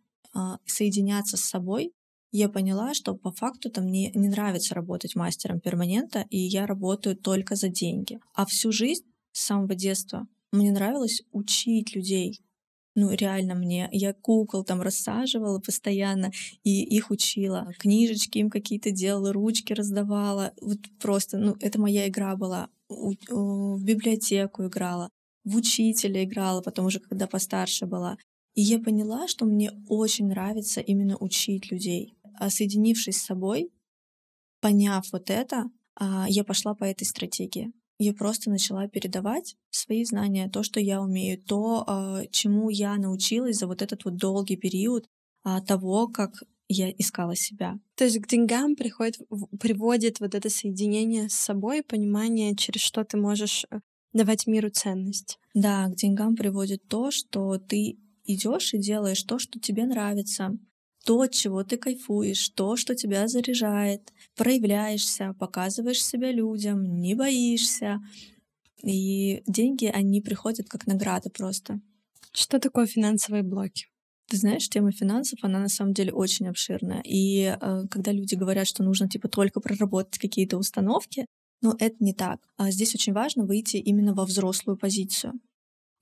соединяться 0.65 1.37
с 1.37 1.41
собой, 1.41 1.93
я 2.37 2.49
поняла, 2.49 2.95
что 2.95 3.15
по 3.15 3.33
факту 3.33 3.71
там 3.71 3.85
мне 3.85 4.11
не 4.15 4.29
нравится 4.29 4.75
работать 4.75 5.17
мастером 5.17 5.61
перманента, 5.61 6.27
и 6.31 6.39
я 6.39 6.67
работаю 6.67 7.17
только 7.17 7.57
за 7.57 7.69
деньги. 7.69 8.19
А 8.35 8.45
всю 8.45 8.73
жизнь 8.73 9.05
с 9.33 9.45
самого 9.45 9.75
детства 9.75 10.27
мне 10.53 10.71
нравилось 10.73 11.23
учить 11.33 11.95
людей. 11.95 12.41
Ну, 12.95 13.11
реально 13.11 13.55
мне. 13.55 13.89
Я 13.93 14.15
кукол 14.15 14.65
там 14.65 14.81
рассаживала 14.81 15.61
постоянно 15.61 16.31
и 16.65 16.83
их 16.83 17.11
учила. 17.11 17.71
Книжечки 17.79 18.39
им 18.39 18.49
какие-то 18.49 18.91
делала, 18.91 19.33
ручки 19.33 19.75
раздавала. 19.75 20.53
Вот 20.63 20.79
просто, 20.99 21.37
ну, 21.37 21.57
это 21.61 21.79
моя 21.79 22.09
игра 22.09 22.37
была. 22.37 22.71
В 22.89 23.83
библиотеку 23.83 24.65
играла, 24.67 25.11
в 25.45 25.57
учителя 25.57 26.25
играла, 26.25 26.63
потом 26.63 26.87
уже 26.87 27.01
когда 27.01 27.27
постарше 27.27 27.85
была. 27.85 28.17
И 28.55 28.63
я 28.63 28.79
поняла, 28.79 29.29
что 29.29 29.45
мне 29.45 29.73
очень 29.87 30.29
нравится 30.29 30.81
именно 30.81 31.19
учить 31.19 31.71
людей. 31.71 32.16
А, 32.39 32.51
соединившись 32.51 33.19
с 33.19 33.25
собой, 33.25 33.71
поняв 34.61 35.11
вот 35.13 35.31
это, 35.31 35.71
а, 35.95 36.27
я 36.29 36.45
пошла 36.45 36.75
по 36.75 36.85
этой 36.85 37.05
стратегии. 37.05 37.73
Я 37.99 38.13
просто 38.13 38.51
начала 38.51 38.89
передавать 38.89 39.57
свои 39.71 40.05
знания, 40.05 40.51
то, 40.51 40.63
что 40.63 40.81
я 40.81 41.01
умею, 41.01 41.43
то, 41.43 41.85
а, 41.87 42.27
чему 42.31 42.69
я 42.69 42.97
научилась 42.97 43.57
за 43.59 43.67
вот 43.67 43.83
этот 43.83 44.05
вот 44.05 44.17
долгий 44.17 44.57
период 44.57 45.07
того, 45.67 46.09
как 46.09 46.43
я 46.69 46.91
искала 46.91 47.37
себя. 47.37 47.79
То 47.95 48.05
есть 48.05 48.19
к 48.21 48.27
деньгам 48.27 48.75
приходит, 48.75 49.21
приводит 49.61 50.21
вот 50.21 50.35
это 50.35 50.51
соединение 50.51 51.29
с 51.29 51.35
собой, 51.35 51.83
понимание, 51.83 52.57
через 52.57 52.81
что 52.81 53.05
ты 53.05 53.17
можешь 53.17 53.65
э, 53.71 53.81
давать 54.13 54.47
миру 54.47 54.71
ценность. 54.71 55.39
Да, 55.55 55.87
к 55.89 55.95
деньгам 55.95 56.35
приводит 56.35 56.87
то, 56.89 57.11
что 57.11 57.59
ты 57.59 57.99
идешь 58.25 58.75
и 58.75 58.79
делаешь 58.79 59.23
то, 59.23 59.39
что 59.39 59.61
тебе 59.61 59.85
нравится, 59.87 60.59
то, 61.07 61.21
от 61.21 61.33
чего 61.33 61.63
ты 61.63 61.77
кайфуешь, 61.77 62.49
то, 62.49 62.77
что 62.77 62.97
тебя 62.97 63.29
заряжает, 63.29 64.13
проявляешься, 64.35 65.35
показываешь 65.39 66.05
себя 66.05 66.33
людям, 66.33 66.99
не 66.99 67.15
боишься. 67.15 68.01
И 68.83 69.43
деньги, 69.47 69.87
они 69.87 70.21
приходят 70.21 70.69
как 70.69 70.89
награда 70.89 71.31
просто. 71.31 71.81
Что 72.33 72.59
такое 72.59 72.87
финансовые 72.87 73.45
блоки? 73.45 73.87
Ты 74.29 74.37
знаешь, 74.37 74.69
тема 74.69 74.91
финансов, 74.91 75.39
она 75.43 75.61
на 75.61 75.69
самом 75.69 75.95
деле 75.95 76.13
очень 76.13 76.49
обширная. 76.49 77.03
И 77.05 77.57
э, 77.61 77.83
когда 77.89 78.11
люди 78.11 78.35
говорят, 78.35 78.67
что 78.67 78.83
нужно 78.83 79.09
типа 79.09 79.29
только 79.29 79.61
проработать 79.61 80.19
какие-то 80.19 80.59
установки, 80.59 81.27
но 81.63 81.77
это 81.79 81.97
не 82.01 82.15
так. 82.15 82.41
А 82.57 82.73
здесь 82.73 82.97
очень 82.97 83.13
важно 83.13 83.47
выйти 83.47 83.77
именно 83.77 84.13
во 84.13 84.25
взрослую 84.25 84.77
позицию. 84.77 85.35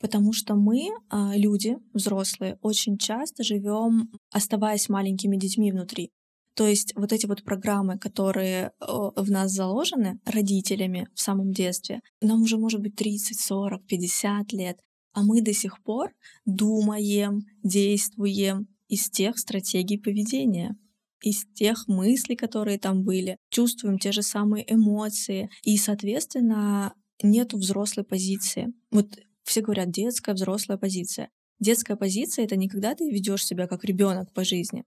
Потому 0.05 0.34
что 0.34 0.55
мы, 0.55 0.90
а, 1.09 1.34
люди, 1.34 1.78
взрослые, 1.94 2.59
очень 2.61 2.98
часто 2.98 3.42
живем, 3.42 4.11
оставаясь 4.30 4.90
маленькими 4.90 5.38
детьми 5.38 5.72
внутри. 5.72 6.11
То 6.55 6.66
есть 6.66 6.92
вот 6.94 7.11
эти 7.14 7.24
вот 7.24 7.42
программы, 7.42 7.98
которые 7.98 8.72
в 8.80 9.30
нас 9.30 9.52
заложены 9.52 10.20
родителями 10.26 11.09
в 11.14 11.22
самом 11.22 11.52
детстве, 11.52 12.00
нам 12.20 12.42
уже 12.42 12.59
может 12.59 12.82
быть 12.82 12.96
30, 12.96 13.40
40, 13.40 13.86
50 13.86 14.52
лет, 14.52 14.78
а 15.14 15.22
мы 15.22 15.40
до 15.40 15.55
сих 15.55 15.82
пор 15.82 16.11
думаем, 16.44 17.40
действуем 17.62 18.68
из 18.88 19.09
тех 19.09 19.38
стратегий 19.38 19.96
поведения 19.96 20.76
из 21.22 21.46
тех 21.55 21.88
мыслей, 21.88 22.36
которые 22.36 22.78
там 22.78 23.02
были, 23.05 23.38
чувствуем 23.48 23.98
те 23.98 24.12
же 24.12 24.20
самые 24.20 24.70
эмоции, 24.70 25.48
и, 25.62 25.78
соответственно, 25.78 26.92
нет 27.22 27.55
взрослой 27.55 28.05
позиции. 28.05 28.72
Вот 28.90 29.18
все 29.45 29.61
говорят 29.61 29.90
детская, 29.90 30.34
взрослая 30.34 30.76
позиция. 30.76 31.30
Детская 31.61 31.97
позиция 31.97 32.45
это 32.45 32.57
не 32.57 32.68
когда 32.68 32.95
ты 32.95 33.09
ведешь 33.09 33.45
себя 33.45 33.66
как 33.66 33.84
ребенок 33.84 34.32
по 34.32 34.45
жизни, 34.45 34.84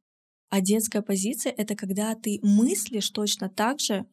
а 0.50 0.62
детская 0.62 1.02
позиция 1.02 1.52
это 1.52 1.76
когда 1.76 2.16
ты 2.16 2.40
мыслишь 2.42 3.10
точно 3.10 3.50
так 3.50 3.80
же, 3.80 4.06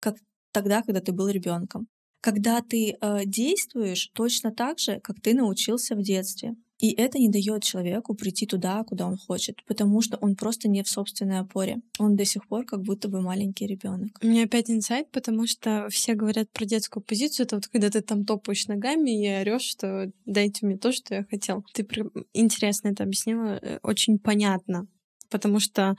как 0.00 0.16
тогда, 0.52 0.82
когда 0.82 1.00
ты 1.00 1.12
был 1.12 1.28
ребенком. 1.28 1.88
Когда 2.20 2.60
ты 2.60 2.96
э, 3.00 3.24
действуешь 3.24 4.10
точно 4.14 4.52
так 4.52 4.78
же, 4.78 5.00
как 5.00 5.20
ты 5.20 5.34
научился 5.34 5.94
в 5.94 6.02
детстве. 6.02 6.54
И 6.80 6.92
это 6.92 7.18
не 7.18 7.28
дает 7.28 7.62
человеку 7.62 8.14
прийти 8.14 8.46
туда, 8.46 8.82
куда 8.84 9.06
он 9.06 9.16
хочет, 9.16 9.64
потому 9.66 10.00
что 10.00 10.16
он 10.16 10.34
просто 10.34 10.68
не 10.68 10.82
в 10.82 10.88
собственной 10.88 11.40
опоре. 11.40 11.80
Он 11.98 12.16
до 12.16 12.24
сих 12.24 12.46
пор 12.48 12.64
как 12.64 12.82
будто 12.82 13.08
бы 13.08 13.20
маленький 13.20 13.66
ребенок. 13.66 14.18
У 14.22 14.26
меня 14.26 14.44
опять 14.44 14.70
инсайт, 14.70 15.10
потому 15.10 15.46
что 15.46 15.88
все 15.90 16.14
говорят 16.14 16.50
про 16.50 16.64
детскую 16.64 17.02
позицию. 17.02 17.46
Это 17.46 17.56
вот 17.56 17.68
когда 17.68 17.90
ты 17.90 18.00
там 18.00 18.24
топаешь 18.24 18.66
ногами 18.66 19.10
и 19.10 19.28
орешь, 19.28 19.62
что 19.62 20.10
дайте 20.24 20.66
мне 20.66 20.78
то, 20.78 20.92
что 20.92 21.14
я 21.14 21.24
хотел. 21.24 21.64
Ты 21.74 21.86
интересно 22.32 22.88
это 22.88 23.04
объяснила, 23.04 23.58
э, 23.60 23.78
очень 23.82 24.18
понятно. 24.18 24.86
Потому 25.28 25.60
что 25.60 25.96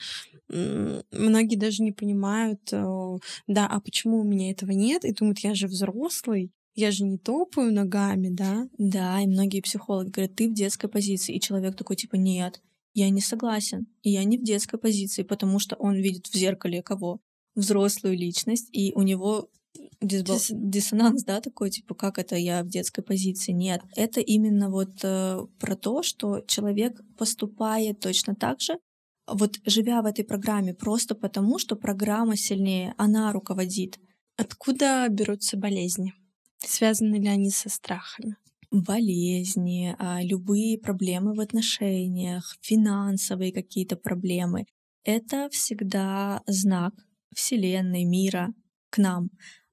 многие 0.50 1.56
даже 1.56 1.84
не 1.84 1.92
понимают, 1.92 2.62
э, 2.74 3.18
да, 3.48 3.68
а 3.68 3.80
почему 3.80 4.20
у 4.20 4.24
меня 4.24 4.52
этого 4.52 4.72
нет, 4.72 5.06
и 5.06 5.14
думают, 5.14 5.40
я 5.40 5.56
же 5.56 5.68
взрослый, 5.68 6.52
я 6.74 6.92
же 6.92 7.04
не 7.04 7.18
топаю 7.18 7.74
ногами, 7.74 8.30
да? 8.30 8.68
Да, 8.78 9.22
и 9.22 9.28
многие 9.28 9.62
психологи 9.62 10.10
говорят, 10.10 10.36
ты 10.36 10.50
в 10.50 10.54
детской 10.54 10.88
позиции. 10.88 11.36
И 11.36 11.42
человек 11.42 11.76
такой, 11.76 11.96
типа, 11.96 12.16
нет, 12.16 12.62
я 12.94 13.10
не 13.10 13.22
согласен. 13.22 13.88
И 14.04 14.12
я 14.12 14.24
не 14.24 14.38
в 14.38 14.44
детской 14.44 14.78
позиции, 14.78 15.24
потому 15.24 15.60
что 15.60 15.76
он 15.76 15.96
видит 15.96 16.28
в 16.28 16.36
зеркале 16.36 16.82
кого? 16.82 17.20
Взрослую 17.56 18.18
личность, 18.18 18.70
и 18.72 18.94
у 18.96 19.02
него 19.02 19.50
дисбал... 20.02 20.38
диссонанс, 20.50 21.24
да, 21.24 21.42
такой, 21.42 21.70
типа, 21.70 21.96
как 21.96 22.18
это 22.18 22.36
я 22.36 22.64
в 22.64 22.68
детской 22.68 23.02
позиции? 23.02 23.52
Нет. 23.52 23.82
Это 23.96 24.22
именно 24.22 24.70
вот 24.70 25.04
э, 25.04 25.40
про 25.60 25.76
то, 25.76 26.04
что 26.04 26.42
человек 26.48 27.02
поступает 27.18 28.00
точно 28.00 28.36
так 28.36 28.62
же, 28.62 28.80
вот 29.28 29.60
живя 29.66 30.02
в 30.02 30.06
этой 30.06 30.26
программе, 30.26 30.74
просто 30.74 31.16
потому, 31.16 31.60
что 31.60 31.76
программа 31.76 32.36
сильнее, 32.36 32.94
она 32.98 33.32
руководит. 33.32 34.00
Откуда 34.38 35.08
берутся 35.10 35.58
болезни? 35.58 36.14
Связаны 36.64 37.16
ли 37.16 37.28
они 37.28 37.50
со 37.50 37.70
страхами? 37.70 38.38
Болезни, 38.72 39.96
а, 40.00 40.22
любые 40.24 40.78
проблемы 40.78 41.34
в 41.34 41.42
отношениях, 41.42 42.56
финансовые 42.62 43.52
какие-то 43.52 43.98
проблемы. 43.98 44.66
Это 45.04 45.50
всегда 45.50 46.42
знак 46.48 46.94
Вселенной, 47.36 48.06
мира 48.06 48.54
к 48.90 48.98
нам. 48.98 49.30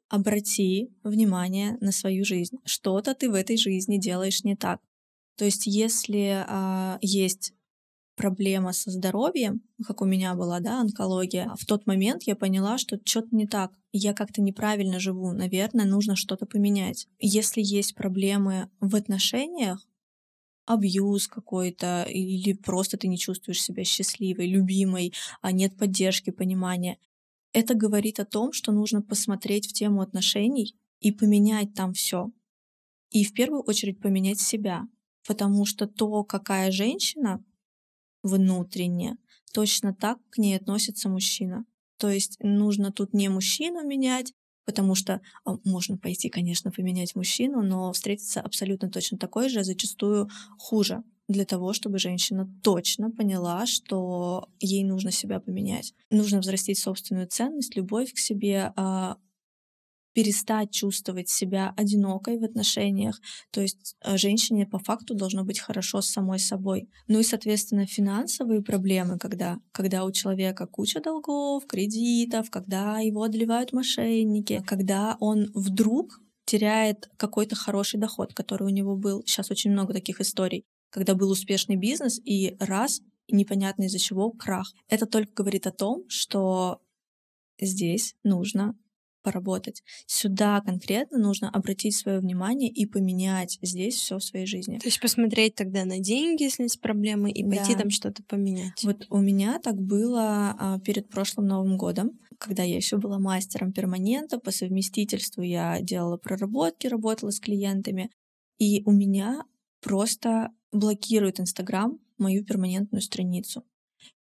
Обрати 0.09 0.91
внимание 1.05 1.77
на 1.81 1.93
свою 1.93 2.25
жизнь. 2.25 2.57
Что-то 2.65 3.15
ты 3.15 3.31
в 3.31 3.35
этой 3.35 3.59
жизни 3.59 3.99
делаешь 3.99 4.43
не 4.43 4.57
так. 4.57 4.81
То 5.37 5.45
есть 5.45 5.67
если 5.67 6.45
а, 6.49 6.99
есть 7.01 7.53
проблема 8.19 8.73
со 8.73 8.91
здоровьем, 8.91 9.63
как 9.87 10.03
у 10.03 10.05
меня 10.05 10.35
была, 10.35 10.61
да, 10.61 10.81
онкология, 10.81 11.51
в 11.59 11.65
тот 11.65 11.87
момент 11.87 12.25
я 12.25 12.37
поняла, 12.37 12.77
что 12.77 13.01
что-то 13.05 13.29
не 13.31 13.47
так. 13.47 13.73
Я 13.93 14.13
как-то 14.13 14.43
неправильно 14.43 14.99
живу. 14.99 15.33
Наверное, 15.33 15.87
нужно 15.87 16.17
что-то 16.17 16.45
поменять. 16.45 17.07
Если 17.21 17.63
есть 17.63 17.95
проблемы 17.95 18.69
в 18.81 18.95
отношениях, 18.97 19.87
абьюз 20.67 21.29
какой-то, 21.29 22.03
или 22.03 22.53
просто 22.53 22.99
ты 22.99 23.09
не 23.09 23.17
чувствуешь 23.17 23.63
себя 23.63 23.85
счастливой, 23.85 24.49
любимой, 24.49 25.15
а 25.41 25.53
нет 25.53 25.77
поддержки, 25.79 26.31
понимания, 26.31 26.99
это 27.53 27.75
говорит 27.75 28.21
о 28.21 28.27
том, 28.27 28.53
что 28.53 28.73
нужно 28.73 29.01
посмотреть 29.01 29.67
в 29.69 29.73
тему 29.73 30.03
отношений 30.03 30.75
и 31.01 31.13
поменять 31.13 31.73
там 31.73 31.95
все. 31.95 32.31
И 33.11 33.25
в 33.25 33.33
первую 33.33 33.63
очередь 33.63 34.01
поменять 34.01 34.41
себя. 34.41 34.87
Потому 35.27 35.65
что 35.65 35.87
то, 35.87 36.25
какая 36.25 36.71
женщина 36.71 37.43
внутренне, 38.23 39.17
точно 39.53 39.95
так 39.95 40.19
к 40.31 40.39
ней 40.39 40.57
относится 40.57 41.09
мужчина. 41.09 41.65
То 41.99 42.09
есть 42.09 42.39
нужно 42.41 42.93
тут 42.93 43.13
не 43.13 43.29
мужчину 43.29 43.85
менять, 43.87 44.33
потому 44.65 44.95
что 44.95 45.21
а, 45.45 45.57
можно 45.65 45.97
пойти, 45.97 46.29
конечно, 46.29 46.71
поменять 46.71 47.17
мужчину, 47.17 47.63
но 47.63 47.93
встретиться 47.93 48.41
абсолютно 48.41 48.91
точно 48.91 49.19
такой 49.19 49.49
же, 49.49 49.65
зачастую 49.65 50.29
хуже 50.59 51.03
для 51.27 51.45
того, 51.45 51.73
чтобы 51.73 51.99
женщина 51.99 52.49
точно 52.63 53.11
поняла, 53.11 53.67
что 53.67 54.49
ей 54.61 54.85
нужно 54.85 55.11
себя 55.11 55.41
поменять. 55.41 55.95
Нужно 56.11 56.41
взрастить 56.41 56.79
собственную 56.79 57.27
ценность, 57.29 57.77
любовь 57.77 58.13
к 58.13 58.19
себе, 58.19 58.73
а, 58.77 59.17
перестать 60.19 60.73
чувствовать 60.73 61.29
себя 61.29 61.73
одинокой 61.77 62.39
в 62.39 62.43
отношениях. 62.43 63.21
То 63.53 63.61
есть 63.61 63.95
э, 64.03 64.17
женщине 64.17 64.67
по 64.67 64.81
факту 64.81 65.15
должно 65.15 65.45
быть 65.45 65.61
хорошо 65.61 66.01
с 66.01 66.11
самой 66.11 66.41
собой. 66.41 66.89
Ну 67.07 67.21
и, 67.21 67.23
соответственно, 67.23 67.87
финансовые 67.87 68.61
проблемы, 68.61 69.17
когда, 69.17 69.61
когда 69.71 70.05
у 70.05 70.11
человека 70.11 70.67
куча 70.67 71.01
долгов, 71.01 71.69
кредитов, 71.69 72.51
когда 72.51 72.99
его 72.99 73.23
одолевают 73.23 73.73
мошенники, 73.73 74.61
когда 74.67 75.17
он 75.21 75.53
вдруг 75.55 76.21
теряет 76.47 77.09
какой-то 77.17 77.55
хороший 77.55 78.01
доход, 78.01 78.35
который 78.35 78.65
у 78.65 78.75
него 78.75 78.97
был. 78.97 79.23
Сейчас 79.25 79.53
очень 79.53 79.71
много 79.71 79.95
таких 79.95 80.21
историй, 80.21 80.65
когда 80.91 81.15
был 81.15 81.31
успешный 81.31 81.77
бизнес 81.77 82.21
и 82.25 82.57
раз, 82.59 83.03
и 83.29 83.37
непонятно 83.37 83.85
из-за 83.85 84.01
чего, 84.01 84.33
крах. 84.33 84.75
Это 84.89 85.07
только 85.07 85.33
говорит 85.33 85.69
о 85.69 85.71
том, 85.71 86.07
что 86.09 86.81
здесь 87.61 88.17
нужно 88.25 88.75
поработать. 89.29 89.83
Сюда 90.07 90.63
конкретно 90.63 91.19
нужно 91.19 91.51
обратить 91.51 91.95
свое 91.95 92.21
внимание 92.21 92.71
и 92.71 92.87
поменять 92.87 93.59
здесь 93.61 93.97
все 93.97 94.19
в 94.19 94.25
своей 94.25 94.47
жизни. 94.47 94.79
То 94.79 94.89
есть 94.89 95.01
посмотреть 95.01 95.55
тогда 95.55 95.85
на 95.85 95.99
деньги, 95.99 96.45
если 96.45 96.63
есть 96.63 96.81
проблемы, 96.81 97.31
и 97.31 97.45
пойти 97.45 97.75
да. 97.75 97.81
там 97.81 97.91
что-то 97.91 98.23
поменять. 98.23 98.83
Вот 98.83 99.07
у 99.11 99.19
меня 99.19 99.59
так 99.59 99.77
было 99.77 100.57
а, 100.59 100.81
перед 100.81 101.11
прошлым 101.11 101.47
Новым 101.47 101.77
годом, 101.77 102.19
когда 102.39 102.63
я 102.63 102.77
еще 102.77 102.97
была 102.97 103.19
мастером 103.19 103.73
перманента, 103.73 104.39
по 104.39 104.51
совместительству 104.51 105.43
я 105.43 105.81
делала 105.83 106.17
проработки, 106.17 106.87
работала 106.87 107.31
с 107.31 107.41
клиентами, 107.41 108.11
и 108.59 108.83
у 108.87 108.93
меня 108.93 109.45
просто 109.83 110.51
блокирует 110.73 111.41
Инстаграм 111.41 111.99
мою 112.17 112.45
перманентную 112.45 113.03
страницу. 113.03 113.65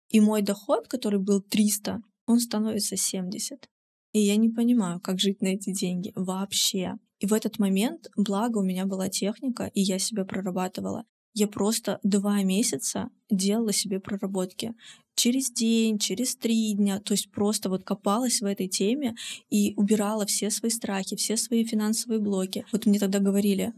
И 0.09 0.21
мой 0.21 0.43
доход, 0.43 0.89
который 0.89 1.19
был 1.19 1.41
300, 1.41 2.03
он 2.27 2.41
становится 2.41 2.97
70. 2.97 3.69
И 4.15 4.21
я 4.21 4.37
не 4.37 4.49
понимаю, 4.49 5.01
как 5.01 5.19
жить 5.19 5.43
на 5.43 5.49
эти 5.49 5.73
деньги 5.73 6.13
вообще. 6.15 6.95
И 7.19 7.27
в 7.27 7.35
этот 7.35 7.59
момент, 7.59 8.09
благо 8.17 8.59
у 8.59 8.63
меня 8.63 8.87
была 8.87 9.09
техника, 9.09 9.71
и 9.75 9.81
я 9.81 9.99
себя 9.99 10.25
прорабатывала. 10.25 11.05
Я 11.35 11.49
просто 11.49 11.99
два 12.05 12.41
месяца 12.45 13.11
делала 13.29 13.73
себе 13.73 13.99
проработки. 13.99 14.73
Через 15.17 15.51
день, 15.51 15.99
через 15.99 16.37
три 16.37 16.75
дня. 16.75 17.01
То 17.01 17.15
есть 17.15 17.33
просто 17.33 17.69
вот 17.69 17.83
копалась 17.83 18.41
в 18.41 18.45
этой 18.45 18.69
теме 18.69 19.17
и 19.51 19.75
убирала 19.77 20.27
все 20.27 20.51
свои 20.51 20.71
страхи, 20.71 21.17
все 21.17 21.37
свои 21.37 21.65
финансовые 21.65 22.21
блоки. 22.21 22.65
Вот 22.71 22.87
мне 22.87 23.01
тогда 23.01 23.19
говорили, 23.19 23.73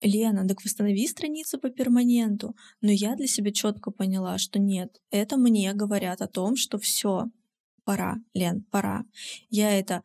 Лена, 0.00 0.46
так 0.48 0.64
восстанови 0.64 1.06
страницу 1.06 1.60
по 1.60 1.70
перманенту. 1.70 2.56
Но 2.80 2.90
я 2.90 3.14
для 3.14 3.28
себя 3.28 3.52
четко 3.52 3.92
поняла, 3.92 4.38
что 4.38 4.58
нет, 4.58 5.00
это 5.12 5.36
мне 5.36 5.72
говорят 5.72 6.20
о 6.20 6.26
том, 6.26 6.56
что 6.56 6.78
все, 6.78 7.26
пора, 7.88 8.16
Лен, 8.34 8.66
пора. 8.70 9.04
Я 9.48 9.70
это 9.70 10.02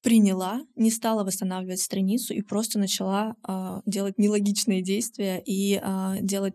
приняла, 0.00 0.62
не 0.74 0.90
стала 0.90 1.22
восстанавливать 1.22 1.82
страницу 1.82 2.32
и 2.32 2.40
просто 2.40 2.78
начала 2.78 3.36
э, 3.46 3.82
делать 3.84 4.16
нелогичные 4.16 4.80
действия 4.82 5.42
и 5.44 5.78
э, 5.82 6.16
делать 6.22 6.54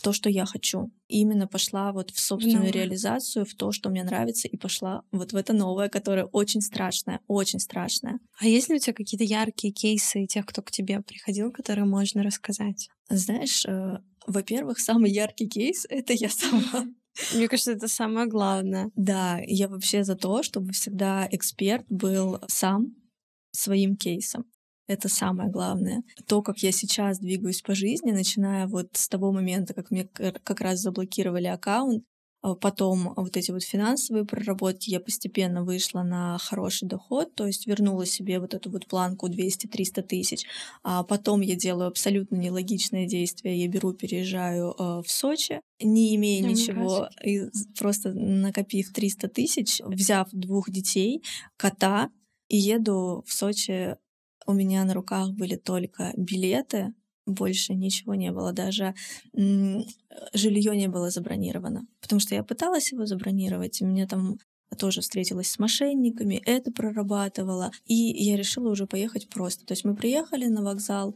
то, 0.00 0.12
что 0.12 0.30
я 0.30 0.46
хочу. 0.46 0.92
И 1.08 1.22
именно 1.22 1.48
пошла 1.48 1.90
вот 1.90 2.12
в 2.12 2.20
собственную 2.20 2.66
новое. 2.66 2.72
реализацию, 2.72 3.44
в 3.44 3.54
то, 3.54 3.72
что 3.72 3.90
мне 3.90 4.04
нравится, 4.04 4.46
и 4.46 4.56
пошла 4.56 5.02
вот 5.10 5.32
в 5.32 5.36
это 5.36 5.52
новое, 5.52 5.88
которое 5.88 6.26
очень 6.26 6.60
страшное, 6.60 7.18
очень 7.26 7.58
страшное. 7.58 8.20
А 8.38 8.46
есть 8.46 8.68
ли 8.68 8.76
у 8.76 8.78
тебя 8.78 8.92
какие-то 8.92 9.24
яркие 9.24 9.72
кейсы 9.72 10.24
тех, 10.26 10.46
кто 10.46 10.62
к 10.62 10.70
тебе 10.70 11.00
приходил, 11.00 11.50
которые 11.50 11.86
можно 11.86 12.22
рассказать? 12.22 12.90
Знаешь, 13.08 13.66
э, 13.66 13.98
во-первых, 14.28 14.78
самый 14.78 15.10
яркий 15.10 15.48
кейс— 15.48 15.84
это 15.88 16.12
я 16.12 16.28
сама. 16.30 16.86
Мне 17.34 17.48
кажется, 17.48 17.72
это 17.72 17.88
самое 17.88 18.26
главное. 18.26 18.90
Да, 18.96 19.38
я 19.46 19.68
вообще 19.68 20.04
за 20.04 20.16
то, 20.16 20.42
чтобы 20.42 20.72
всегда 20.72 21.28
эксперт 21.30 21.84
был 21.88 22.40
сам 22.48 22.94
своим 23.52 23.96
кейсом. 23.96 24.44
Это 24.88 25.08
самое 25.08 25.50
главное. 25.50 26.02
То, 26.26 26.42
как 26.42 26.58
я 26.58 26.70
сейчас 26.70 27.18
двигаюсь 27.18 27.60
по 27.62 27.74
жизни, 27.74 28.12
начиная 28.12 28.66
вот 28.68 28.90
с 28.92 29.08
того 29.08 29.32
момента, 29.32 29.74
как 29.74 29.90
мне 29.90 30.04
как 30.04 30.60
раз 30.60 30.80
заблокировали 30.80 31.46
аккаунт, 31.46 32.04
потом 32.54 33.12
вот 33.16 33.36
эти 33.36 33.50
вот 33.50 33.62
финансовые 33.62 34.24
проработки, 34.24 34.90
я 34.90 35.00
постепенно 35.00 35.64
вышла 35.64 36.02
на 36.02 36.38
хороший 36.38 36.86
доход, 36.86 37.34
то 37.34 37.46
есть 37.46 37.66
вернула 37.66 38.06
себе 38.06 38.38
вот 38.38 38.54
эту 38.54 38.70
вот 38.70 38.86
планку 38.86 39.28
200-300 39.28 40.02
тысяч. 40.02 40.44
А 40.82 41.02
потом 41.02 41.40
я 41.40 41.56
делаю 41.56 41.88
абсолютно 41.88 42.36
нелогичное 42.36 43.06
действие, 43.06 43.60
я 43.60 43.68
беру, 43.68 43.92
переезжаю 43.92 44.74
э, 44.78 45.02
в 45.04 45.10
Сочи, 45.10 45.60
не 45.80 46.14
имея 46.16 46.42
Мне 46.42 46.52
ничего, 46.52 47.08
и 47.24 47.48
просто 47.78 48.12
накопив 48.12 48.92
300 48.92 49.28
тысяч, 49.28 49.80
взяв 49.84 50.28
двух 50.30 50.70
детей, 50.70 51.22
кота, 51.56 52.10
и 52.48 52.56
еду 52.56 53.24
в 53.26 53.32
Сочи. 53.32 53.96
У 54.46 54.52
меня 54.52 54.84
на 54.84 54.94
руках 54.94 55.32
были 55.32 55.56
только 55.56 56.12
билеты, 56.16 56.94
больше 57.26 57.74
ничего 57.74 58.14
не 58.14 58.32
было, 58.32 58.52
даже 58.52 58.94
жилье 59.34 60.76
не 60.76 60.88
было 60.88 61.10
забронировано, 61.10 61.86
потому 62.00 62.20
что 62.20 62.34
я 62.34 62.42
пыталась 62.42 62.92
его 62.92 63.04
забронировать, 63.06 63.80
и 63.80 63.84
мне 63.84 64.06
там 64.06 64.38
тоже 64.78 65.00
встретилась 65.00 65.50
с 65.50 65.58
мошенниками, 65.58 66.42
это 66.44 66.72
прорабатывала, 66.72 67.70
и 67.84 67.94
я 67.94 68.36
решила 68.36 68.70
уже 68.70 68.86
поехать 68.86 69.28
просто. 69.28 69.64
То 69.64 69.72
есть 69.72 69.84
мы 69.84 69.94
приехали 69.94 70.46
на 70.46 70.62
вокзал, 70.62 71.14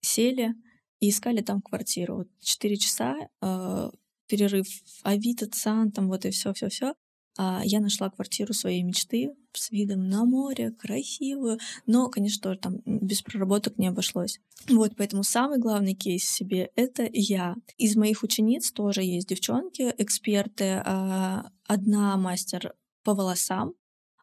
сели 0.00 0.54
и 1.00 1.10
искали 1.10 1.42
там 1.42 1.60
квартиру. 1.60 2.16
Вот 2.16 2.28
4 2.40 2.76
часа, 2.76 3.16
э, 3.42 3.90
перерыв 4.28 4.66
Авито, 5.02 5.46
ЦАН, 5.46 5.92
там 5.92 6.08
вот 6.08 6.24
и 6.24 6.30
все, 6.30 6.52
все, 6.54 6.68
все. 6.68 6.94
А, 7.38 7.60
я 7.64 7.80
нашла 7.80 8.10
квартиру 8.10 8.54
своей 8.54 8.82
мечты 8.82 9.34
с 9.58 9.70
видом 9.70 10.08
на 10.08 10.24
море, 10.24 10.70
красивую, 10.70 11.58
но, 11.86 12.08
конечно, 12.08 12.56
там 12.56 12.78
без 12.84 13.22
проработок 13.22 13.78
не 13.78 13.88
обошлось. 13.88 14.40
Вот, 14.68 14.92
поэтому 14.96 15.22
самый 15.22 15.58
главный 15.58 15.94
кейс 15.94 16.24
себе— 16.24 16.70
это 16.76 17.08
я. 17.12 17.56
Из 17.76 17.96
моих 17.96 18.22
учениц 18.22 18.72
тоже 18.72 19.02
есть 19.02 19.28
девчонки, 19.28 19.94
эксперты. 19.98 20.82
А, 20.84 21.50
одна 21.66 22.16
мастер 22.16 22.74
по 23.04 23.14
волосам, 23.14 23.74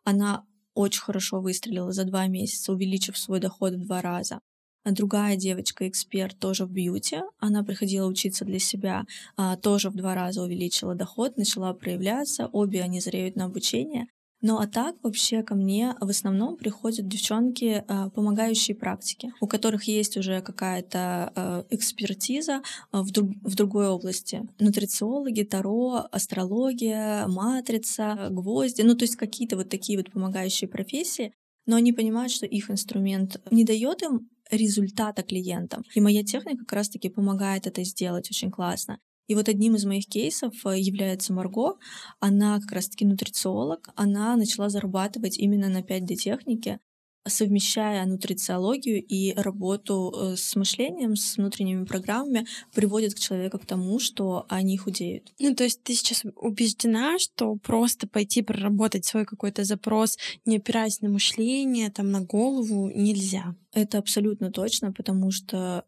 она 0.03 0.45
очень 0.73 1.01
хорошо 1.01 1.39
выстрелила 1.39 1.91
за 1.91 2.03
два 2.03 2.27
месяца, 2.27 2.73
увеличив 2.73 3.17
свой 3.17 3.39
доход 3.39 3.73
в 3.73 3.85
два 3.85 4.01
раза. 4.01 4.39
А 4.83 4.91
другая 4.91 5.37
девочка-эксперт 5.37 6.37
тоже 6.39 6.65
в 6.65 6.71
бьюти, 6.71 7.21
она 7.39 7.63
приходила 7.63 8.05
учиться 8.05 8.43
для 8.43 8.59
себя, 8.59 9.05
а, 9.37 9.55
тоже 9.55 9.89
в 9.89 9.95
два 9.95 10.13
раза 10.13 10.43
увеличила 10.43 10.93
доход, 10.93 11.37
начала 11.37 11.73
проявляться, 11.73 12.47
обе 12.47 12.81
они 12.81 12.99
зреют 12.99 13.37
на 13.37 13.45
обучение. 13.45 14.07
Ну 14.43 14.57
а 14.57 14.67
так 14.67 14.97
вообще 15.03 15.41
ко 15.41 15.55
мне 15.55 15.95
в 16.01 16.09
основном 16.09 16.57
приходят 16.57 17.07
девчонки, 17.07 17.85
а, 17.87 18.09
помогающие 18.09 18.75
практики, 18.75 19.31
у 19.39 19.47
которых 19.47 19.85
есть 19.85 20.17
уже 20.17 20.41
какая-то 20.41 21.65
экспертиза 21.69 22.61
в, 22.91 23.09
друг, 23.11 23.31
в 23.41 23.55
другой 23.55 23.87
области. 23.87 24.41
Нутрициологи, 24.59 25.43
таро, 25.43 26.05
астрология, 26.11 27.25
матрица, 27.27 28.27
гвозди, 28.29 28.81
ну 28.81 28.95
то 28.95 29.05
есть 29.05 29.15
какие-то 29.15 29.55
вот 29.55 29.69
такие 29.69 29.97
вот 29.97 30.11
помогающие 30.11 30.67
профессии, 30.67 31.33
но 31.65 31.77
они 31.77 31.93
понимают, 31.93 32.33
что 32.33 32.45
их 32.45 32.69
инструмент 32.69 33.41
не 33.49 33.63
дает 33.63 34.03
им 34.03 34.29
результата 34.51 35.23
клиентам. 35.23 35.83
И 35.95 36.01
моя 36.01 36.21
техника 36.23 36.59
как 36.59 36.73
раз-таки 36.73 37.07
помогает 37.07 37.65
это 37.65 37.81
сделать 37.85 38.29
очень 38.29 38.51
классно. 38.51 38.99
И 39.27 39.35
вот 39.35 39.47
одним 39.49 39.75
из 39.75 39.85
моих 39.85 40.05
кейсов 40.07 40.53
э, 40.65 40.79
является 40.79 41.33
Марго. 41.33 41.77
Она 42.19 42.59
как 42.59 42.71
раз-таки 42.73 43.05
нутрициолог. 43.05 43.89
Она 43.95 44.35
начала 44.35 44.69
зарабатывать 44.69 45.37
именно 45.37 45.69
на 45.69 45.81
5D-технике. 45.81 46.79
совмещая 47.25 48.05
нутрициологию 48.05 49.01
и 49.01 49.33
работу 49.33 50.13
э, 50.13 50.35
с 50.35 50.57
мышлением, 50.57 51.15
с 51.15 51.37
внутренними 51.37 51.85
программами, 51.85 52.45
приводит 52.73 53.13
к 53.13 53.19
человеку 53.19 53.59
к 53.59 53.65
тому, 53.65 53.97
что 53.99 54.45
они 54.49 54.77
худеют. 54.77 55.31
Ну, 55.39 55.55
то 55.55 55.63
есть 55.63 55.81
ты 55.83 55.93
сейчас 55.93 56.23
убеждена, 56.35 57.17
что 57.19 57.55
просто 57.55 58.07
пойти 58.07 58.41
проработать 58.41 59.05
свой 59.05 59.25
какой-то 59.25 59.63
запрос, 59.63 60.17
не 60.45 60.57
опираясь 60.57 60.99
на 60.99 61.07
мышление, 61.07 61.89
там, 61.91 62.11
на 62.11 62.19
голову, 62.19 62.91
нельзя? 62.93 63.55
Это 63.71 63.99
абсолютно 63.99 64.51
точно, 64.51 64.91
потому 64.91 65.31
что 65.31 65.85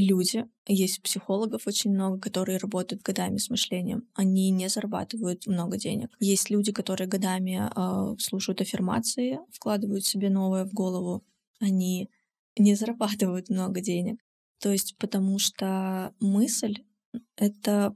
люди, 0.00 0.46
есть 0.66 1.02
психологов 1.02 1.66
очень 1.66 1.92
много, 1.92 2.18
которые 2.18 2.58
работают 2.58 3.02
годами 3.02 3.38
с 3.38 3.50
мышлением. 3.50 4.08
Они 4.14 4.50
не 4.50 4.68
зарабатывают 4.68 5.46
много 5.46 5.78
денег. 5.78 6.14
Есть 6.20 6.50
люди, 6.50 6.72
которые 6.72 7.08
годами 7.08 7.70
э, 7.74 8.16
слушают 8.18 8.60
аффирмации, 8.60 9.38
вкладывают 9.52 10.04
себе 10.04 10.30
новое 10.30 10.64
в 10.64 10.72
голову. 10.72 11.24
Они 11.60 12.10
не 12.58 12.74
зарабатывают 12.74 13.48
много 13.48 13.80
денег. 13.80 14.20
То 14.60 14.70
есть 14.70 14.96
потому 14.98 15.38
что 15.38 16.14
мысль— 16.20 16.84
это 17.36 17.94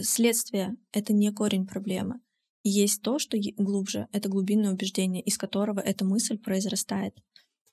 следствие, 0.00 0.76
это 0.92 1.12
не 1.12 1.32
корень 1.32 1.66
проблемы. 1.66 2.20
Есть 2.64 3.02
то, 3.02 3.18
что 3.18 3.38
глубже, 3.56 4.08
это 4.12 4.28
глубинное 4.28 4.72
убеждение, 4.72 5.22
из 5.22 5.38
которого 5.38 5.80
эта 5.80 6.04
мысль 6.04 6.38
произрастает. 6.38 7.14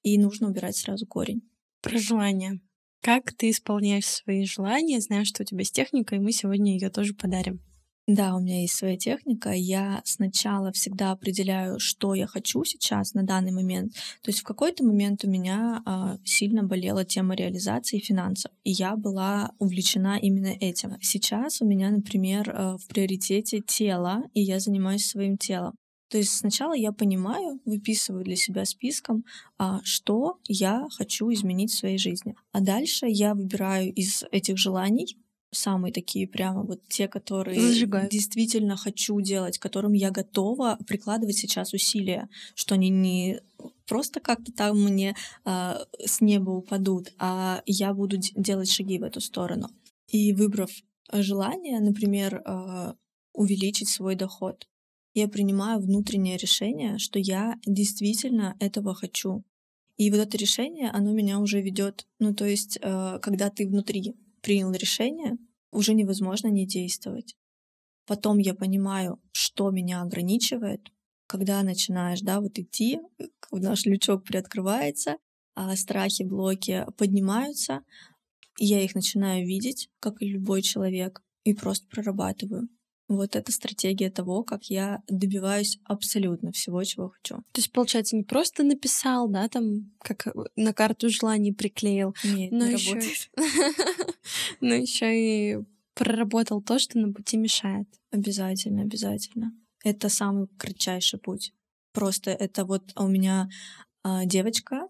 И 0.04 0.18
нужно 0.18 0.48
убирать 0.48 0.78
сразу 0.78 1.06
корень. 1.08 1.41
Про 1.82 1.98
желание. 1.98 2.62
Как 3.06 3.34
ты 3.34 3.51
исполняешь 3.51 4.08
свои 4.08 4.45
желания, 4.45 4.99
зная, 4.99 5.26
что 5.26 5.43
у 5.43 5.45
тебя 5.45 5.60
есть 5.60 5.76
техника, 5.76 6.16
и 6.16 6.20
мы 6.20 6.32
сегодня 6.32 6.74
ее 6.74 6.89
тоже 6.89 7.14
подарим? 7.14 7.60
Да, 8.08 8.36
у 8.36 8.39
меня 8.39 8.62
есть 8.62 8.74
своя 8.74 8.97
техника. 8.97 9.51
Я 9.51 10.01
сначала 10.06 10.72
всегда 10.72 11.12
определяю, 11.12 11.80
что 11.80 12.16
я 12.16 12.26
хочу 12.26 12.64
сейчас 12.64 13.14
на 13.14 13.22
данный 13.22 13.51
момент. 13.51 13.93
То 14.24 14.32
есть 14.32 14.39
в 14.39 14.43
какой-то 14.43 14.84
момент 14.84 15.24
у 15.24 15.30
меня 15.30 15.84
э, 15.86 16.18
сильно 16.26 16.64
болела 16.64 17.06
тема 17.06 17.36
реализации 17.36 17.99
финансов, 17.99 18.51
и 18.64 18.72
я 18.72 18.95
была 18.95 19.51
увлечена 19.60 20.18
именно 20.20 20.56
этим. 20.60 20.97
Сейчас 20.99 21.62
у 21.62 21.66
меня, 21.68 21.91
например, 21.91 22.49
э, 22.49 22.78
в 22.78 22.88
приоритете 22.88 23.62
тело, 23.62 24.24
и 24.34 24.41
я 24.41 24.60
занимаюсь 24.60 25.06
своим 25.06 25.38
телом. 25.38 25.76
То 26.10 26.18
есть 26.18 26.38
сначала 26.38 26.74
я 26.74 26.91
понимаю, 26.91 27.60
выписываю 27.66 28.24
для 28.24 28.36
себя 28.36 28.66
списком, 28.66 29.26
а, 29.58 29.82
что 29.84 30.38
я 30.47 30.88
хочу 30.91 31.32
изменить 31.34 31.72
в 31.72 31.78
своей 31.78 31.97
жизни. 31.97 32.36
А 32.51 32.62
дальше 32.62 33.08
я 33.08 33.34
выбираю 33.34 33.93
из 33.93 34.24
этих 34.32 34.58
желаний 34.58 35.18
самые 35.51 35.91
такие 35.91 36.28
прямо 36.28 36.64
вот 36.64 36.82
те, 36.88 37.08
которые 37.08 37.60
Зажигают. 37.60 38.12
действительно 38.12 38.76
хочу 38.76 39.20
делать, 39.22 39.58
которым 39.58 39.93
я 39.93 40.12
готова 40.12 40.78
прикладывать 40.86 41.38
сейчас 41.38 41.74
усилия, 41.74 42.30
что 42.56 42.76
они 42.76 42.89
не 42.89 43.41
просто 43.88 44.20
как-то 44.20 44.51
там 44.51 44.84
мне 44.84 45.16
э, 45.45 45.76
с 46.03 46.22
неба 46.22 46.51
упадут, 46.51 47.14
а 47.18 47.62
я 47.66 47.93
буду 47.93 48.18
делать 48.18 48.70
шаги 48.70 48.99
в 48.99 49.03
эту 49.03 49.22
сторону. 49.22 49.70
И 50.10 50.34
выбрав 50.34 50.70
желание, 51.12 51.80
например, 51.80 52.41
э, 52.45 52.93
увеличить 53.34 53.89
свой 53.89 54.16
доход, 54.16 54.68
я 55.16 55.30
принимаю 55.30 55.80
внутреннее 55.80 56.38
решение, 56.38 56.97
что 56.97 57.20
я 57.20 57.55
действительно 57.66 58.55
этого 58.59 58.93
хочу. 58.93 59.43
И 59.97 60.11
вот 60.11 60.20
это 60.20 60.38
решение, 60.38 60.89
оно 60.91 61.13
меня 61.13 61.39
уже 61.39 61.61
ведет. 61.61 62.05
Ну, 62.20 62.36
то 62.36 62.45
есть, 62.45 62.78
э, 62.82 63.20
когда 63.22 63.49
ты 63.49 63.66
внутри 63.66 64.13
принял 64.41 64.72
решение, 64.74 65.38
уже 65.72 65.93
невозможно 65.93 66.49
не 66.49 66.68
действовать. 66.68 67.36
Потом 68.05 68.39
я 68.39 68.53
понимаю, 68.53 69.22
что 69.32 69.72
меня 69.72 70.01
ограничивает, 70.01 70.82
когда 71.28 71.63
начинаешь, 71.63 72.20
да, 72.22 72.41
вот 72.41 72.59
идти, 72.59 72.99
наш 73.51 73.86
лючок 73.86 74.26
приоткрывается, 74.26 75.18
а 75.55 75.76
страхи, 75.78 76.24
блоки 76.24 76.86
поднимаются, 76.97 77.84
и 78.59 78.66
я 78.66 78.84
их 78.84 78.95
начинаю 78.95 79.47
видеть, 79.47 79.89
как 80.01 80.22
и 80.22 80.28
любой 80.28 80.61
человек, 80.61 81.24
и 81.45 81.53
просто 81.53 81.88
прорабатываю. 81.88 82.68
Вот 83.08 83.36
это 83.36 83.51
стратегия 83.51 84.10
того, 84.10 84.43
как 84.43 84.66
я 84.66 85.03
добиваюсь 85.08 85.80
абсолютно 85.84 86.51
всего, 86.51 86.84
чего 86.84 87.10
хочу. 87.10 87.36
То 87.51 87.62
есть, 87.62 87.72
получается, 87.72 88.16
не 88.16 88.24
просто 88.24 88.64
написал, 88.64 89.30
да, 89.30 89.47
там, 89.47 89.91
как 89.99 90.28
на 90.56 90.74
карту 90.74 91.10
желаний 91.10 91.53
приклеил, 91.53 92.16
Нет, 92.24 92.51
но 92.51 92.66
не 92.66 92.74
еще, 92.74 93.30
но 94.60 94.74
еще 94.74 95.14
и 95.16 95.58
проработал 95.93 96.62
то, 96.62 96.80
что 96.80 96.97
на 96.97 97.14
пути 97.14 97.38
мешает. 97.38 97.88
Обязательно, 98.12 98.82
обязательно. 98.82 99.53
Это 99.84 100.10
самый 100.10 100.47
кратчайший 100.58 101.20
путь. 101.20 101.53
Просто 101.93 102.32
это 102.32 102.66
вот 102.66 102.91
у 102.95 103.08
меня 103.08 103.49
а, 104.03 104.26
девочка, 104.26 104.88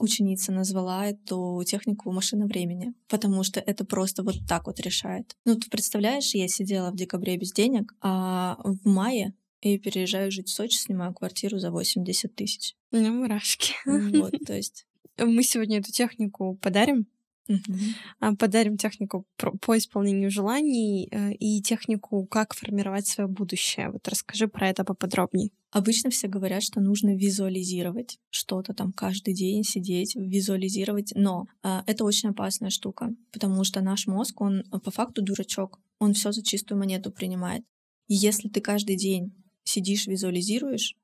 ученица 0.00 0.52
назвала 0.52 1.06
эту 1.06 1.62
технику 1.66 2.10
машина 2.12 2.46
времени, 2.46 2.94
потому 3.08 3.42
что 3.42 3.60
это 3.60 3.84
просто 3.84 4.22
вот 4.22 4.36
так 4.48 4.66
вот 4.66 4.80
решает. 4.80 5.36
Ну, 5.44 5.56
ты 5.56 5.68
представляешь, 5.70 6.34
я 6.34 6.48
сидела 6.48 6.90
в 6.90 6.96
декабре 6.96 7.36
без 7.36 7.52
денег, 7.52 7.94
а 8.00 8.58
в 8.64 8.88
мае 8.88 9.34
я 9.62 9.78
переезжаю 9.78 10.30
жить 10.30 10.48
в 10.48 10.52
Сочи, 10.52 10.76
снимаю 10.76 11.12
квартиру 11.12 11.58
за 11.58 11.70
80 11.70 12.34
тысяч. 12.34 12.76
У 12.92 12.96
меня 12.96 13.12
мурашки. 13.12 13.72
Вот, 13.84 14.34
то 14.46 14.54
есть... 14.54 14.86
Мы 15.18 15.42
сегодня 15.42 15.78
эту 15.80 15.90
технику 15.90 16.56
подарим. 16.62 17.08
Мгм. 17.48 18.36
Подарим 18.36 18.76
технику 18.76 19.24
по 19.36 19.78
исполнению 19.78 20.30
желаний 20.30 21.08
э, 21.10 21.32
и 21.32 21.62
технику, 21.62 22.26
как 22.26 22.54
формировать 22.54 23.06
свое 23.06 23.28
будущее. 23.28 23.90
Вот 23.90 24.06
расскажи 24.06 24.48
про 24.48 24.68
это 24.68 24.84
поподробнее. 24.84 25.50
Обычно 25.70 26.10
все 26.10 26.28
говорят, 26.28 26.62
что 26.62 26.80
нужно 26.80 27.14
визуализировать 27.14 28.18
что-то 28.30 28.72
там 28.74 28.92
каждый 28.92 29.34
день, 29.34 29.64
сидеть, 29.64 30.14
визуализировать. 30.14 31.12
Но 31.14 31.46
а, 31.62 31.84
это 31.86 32.04
очень 32.04 32.30
опасная 32.30 32.70
штука, 32.70 33.14
потому 33.32 33.64
что 33.64 33.80
наш 33.80 34.06
мозг, 34.06 34.40
он 34.40 34.64
а, 34.70 34.78
по 34.78 34.90
факту 34.90 35.22
дурачок. 35.22 35.78
Он 35.98 36.14
все 36.14 36.32
за 36.32 36.42
чистую 36.42 36.78
монету 36.78 37.10
принимает. 37.10 37.64
И 38.06 38.14
если 38.14 38.48
ты 38.48 38.60
каждый 38.60 38.96
день 38.96 39.34
сидишь, 39.64 40.06
визуализируешь, 40.06 40.96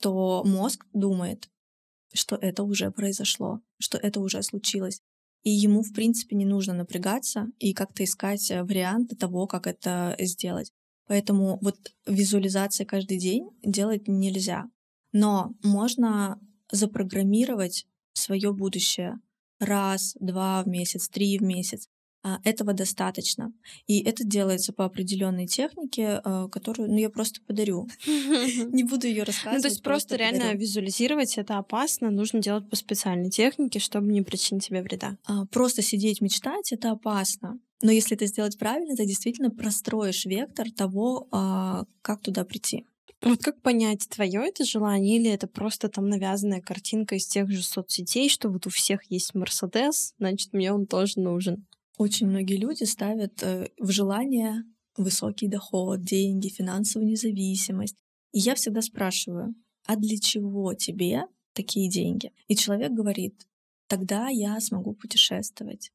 то 0.00 0.42
мозг 0.44 0.86
думает, 0.92 1.48
что 2.12 2.36
это 2.36 2.64
уже 2.64 2.90
произошло, 2.90 3.60
что 3.78 3.98
это 3.98 4.20
уже 4.20 4.42
случилось. 4.42 5.02
И 5.42 5.50
ему, 5.50 5.82
в 5.82 5.92
принципе, 5.92 6.36
не 6.36 6.44
нужно 6.44 6.74
напрягаться 6.74 7.48
и 7.58 7.72
как-то 7.72 8.04
искать 8.04 8.50
э, 8.50 8.62
варианты 8.62 9.16
того, 9.16 9.46
как 9.46 9.66
это 9.66 10.14
сделать. 10.18 10.72
Поэтому 11.06 11.58
вот 11.60 11.76
визуализация 12.06 12.86
каждый 12.86 13.18
день 13.18 13.48
делать 13.62 14.06
нельзя. 14.06 14.70
Но 15.12 15.54
можно 15.62 16.38
запрограммировать 16.70 17.86
свое 18.12 18.52
будущее 18.52 19.18
раз, 19.58 20.16
два 20.20 20.62
в 20.62 20.68
месяц, 20.68 21.08
три 21.08 21.38
в 21.38 21.42
месяц. 21.42 21.88
А, 22.22 22.38
Этого 22.44 22.72
достаточно. 22.74 23.52
И 23.86 24.00
это 24.02 24.24
делается 24.24 24.72
по 24.72 24.84
определенной 24.84 25.46
технике, 25.46 26.20
э, 26.22 26.48
которую 26.52 26.90
ну, 26.90 26.98
я 26.98 27.08
просто 27.08 27.40
подарю. 27.46 27.88
Не 28.06 28.84
буду 28.84 29.06
ее 29.06 29.22
рассказывать. 29.22 29.56
Ну, 29.56 29.62
то 29.62 29.68
есть 29.68 29.82
просто 29.82 30.16
реально 30.16 30.40
подарю. 30.40 30.60
визуализировать 30.60 31.38
это 31.38 31.58
опасно, 31.58 32.10
нужно 32.10 32.40
делать 32.40 32.68
по 32.68 32.76
специальной 32.76 33.30
технике, 33.30 33.78
чтобы 33.78 34.12
не 34.12 34.22
причинить 34.22 34.64
себе 34.64 34.82
вреда. 34.82 35.16
А, 35.24 35.46
Просто 35.46 35.82
сидеть, 35.82 36.20
мечтать— 36.20 36.72
это 36.72 36.90
опасно. 36.90 37.58
Но 37.82 37.90
если 37.90 38.16
это 38.16 38.26
сделать 38.26 38.58
правильно, 38.58 38.94
ты 38.94 39.06
действительно 39.06 39.50
простроишь 39.50 40.26
вектор 40.26 40.70
того, 40.70 41.28
а, 41.30 41.84
как 42.02 42.20
туда 42.20 42.44
прийти. 42.44 42.84
Вот 43.22 43.42
как 43.42 43.60
понять, 43.60 44.08
твое 44.08 44.48
это 44.48 44.64
желание 44.64 45.18
или 45.18 45.30
это 45.30 45.46
просто 45.46 45.88
там 45.88 46.08
навязанная 46.08 46.62
картинка 46.62 47.16
из 47.16 47.26
тех 47.26 47.50
же 47.50 47.62
соцсетей, 47.62 48.30
что 48.30 48.48
вот 48.48 48.66
у 48.66 48.70
всех 48.70 49.10
есть 49.10 49.34
Мерседес, 49.34 50.14
значит, 50.18 50.54
мне 50.54 50.72
он 50.72 50.86
тоже 50.86 51.20
нужен. 51.20 51.66
Очень 52.00 52.28
многие 52.28 52.56
люди 52.56 52.84
ставят 52.84 53.42
э, 53.42 53.68
в 53.78 53.90
желание 53.90 54.64
высокий 54.96 55.48
доход, 55.48 56.02
деньги, 56.02 56.48
финансовую 56.48 57.10
независимость. 57.10 57.98
И 58.32 58.38
я 58.38 58.54
всегда 58.54 58.80
спрашиваю, 58.80 59.54
а 59.84 59.96
для 59.96 60.16
чего 60.16 60.72
тебе 60.72 61.24
такие 61.52 61.90
деньги? 61.90 62.32
И 62.48 62.56
человек 62.56 62.92
говорит, 62.92 63.46
тогда 63.86 64.28
я 64.28 64.58
смогу 64.60 64.94
путешествовать, 64.94 65.92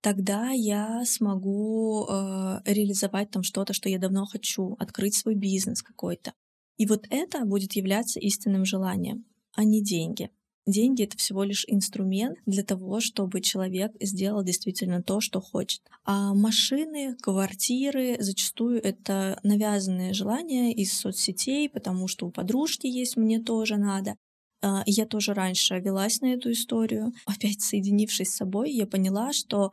тогда 0.00 0.50
я 0.50 1.04
смогу 1.04 2.08
э, 2.08 2.62
реализовать 2.64 3.30
там 3.30 3.44
что-то, 3.44 3.72
что 3.72 3.88
я 3.88 4.00
давно 4.00 4.26
хочу, 4.26 4.74
открыть 4.80 5.14
свой 5.14 5.36
бизнес 5.36 5.80
какой-то. 5.80 6.32
И 6.76 6.86
вот 6.86 7.06
это 7.08 7.44
будет 7.44 7.74
являться 7.74 8.18
истинным 8.18 8.64
желанием, 8.64 9.24
а 9.54 9.62
не 9.62 9.80
деньги. 9.80 10.28
Деньги— 10.66 11.02
это 11.04 11.16
всего 11.16 11.44
лишь 11.44 11.64
инструмент 11.68 12.38
для 12.44 12.64
того, 12.64 12.98
чтобы 13.00 13.40
человек 13.40 13.92
сделал 14.00 14.42
действительно 14.42 15.00
то, 15.00 15.20
что 15.20 15.40
хочет. 15.40 15.80
А 16.04 16.34
машины, 16.34 17.14
квартиры 17.22 18.16
зачастую 18.18 18.82
это 18.82 19.38
навязанные 19.44 20.12
желания 20.12 20.72
из 20.74 20.92
соцсетей, 20.92 21.68
потому 21.68 22.08
что 22.08 22.26
у 22.26 22.32
подружки 22.32 22.88
есть, 22.88 23.16
мне 23.16 23.38
тоже 23.40 23.76
надо. 23.76 24.16
А, 24.60 24.82
Я 24.86 25.06
тоже 25.06 25.34
раньше 25.34 25.78
велась 25.78 26.20
на 26.20 26.34
эту 26.34 26.50
историю. 26.50 27.12
Опять 27.26 27.60
соединившись 27.60 28.30
с 28.30 28.36
собой, 28.36 28.72
я 28.72 28.86
поняла, 28.86 29.32
что 29.32 29.70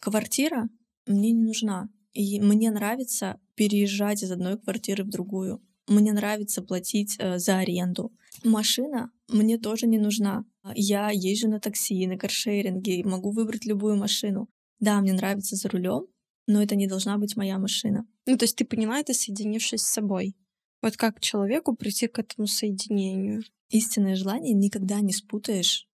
квартира 0.00 0.68
мне 1.06 1.32
не 1.32 1.42
нужна. 1.42 1.88
И 2.14 2.40
мне 2.40 2.70
нравится 2.70 3.38
переезжать 3.54 4.22
из 4.22 4.30
одной 4.30 4.58
квартиры 4.58 5.04
в 5.04 5.10
другую. 5.10 5.62
Мне 5.88 6.12
нравится 6.12 6.62
платить 6.62 7.16
э, 7.18 7.38
за 7.38 7.58
аренду. 7.58 8.12
Машина 8.44 9.10
мне 9.28 9.58
тоже 9.58 9.86
не 9.86 9.98
нужна. 9.98 10.44
Я 10.74 11.10
езжу 11.10 11.48
на 11.48 11.60
такси, 11.60 12.06
на 12.06 12.16
каршеринге, 12.16 13.04
могу 13.04 13.30
выбрать 13.30 13.64
любую 13.64 13.96
машину. 13.96 14.48
Да, 14.80 15.00
мне 15.00 15.12
нравится 15.12 15.56
за 15.56 15.68
рулем, 15.68 16.06
но 16.46 16.62
это 16.62 16.74
не 16.74 16.86
должна 16.86 17.18
быть 17.18 17.36
моя 17.36 17.58
машина. 17.58 18.06
Ну, 18.26 18.36
то 18.36 18.44
есть 18.44 18.56
ты 18.56 18.64
поняла 18.64 18.98
это, 18.98 19.14
соединившись 19.14 19.82
с 19.82 19.92
собой? 19.92 20.34
Вот 20.82 20.96
как 20.96 21.20
человеку 21.20 21.76
прийти 21.76 22.08
к 22.08 22.18
этому 22.18 22.46
соединению? 22.46 23.42
Истинное 23.70 24.16
желание 24.16 24.52
никогда 24.52 25.00
не 25.00 25.12
спутаешь 25.12 25.86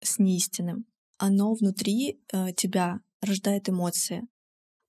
с 0.00 0.18
неистинным. 0.18 0.86
Оно 1.18 1.52
внутри 1.54 2.20
э, 2.32 2.52
тебя 2.52 3.00
рождает 3.20 3.68
эмоции, 3.68 4.26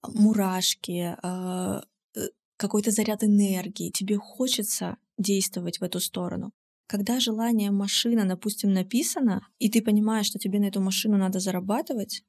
мурашки, 0.07 1.17
э, 1.21 1.81
э, 2.15 2.27
какой-то 2.57 2.91
заряд 2.91 3.23
энергии. 3.23 3.89
Тебе 3.89 4.17
хочется 4.17 4.97
действовать 5.17 5.79
в 5.79 5.83
эту 5.83 5.99
сторону. 5.99 6.53
Когда 6.89 7.19
желание 7.19 7.69
машина, 7.69 8.25
допустим, 8.27 8.73
написано, 8.73 9.45
и 9.59 9.69
ты 9.69 9.83
понимаешь, 9.83 10.25
что 10.25 10.39
тебе 10.39 10.59
на 10.59 10.65
эту 10.65 10.81
машину 10.81 11.17
надо 11.17 11.39
зарабатывать, 11.39 12.23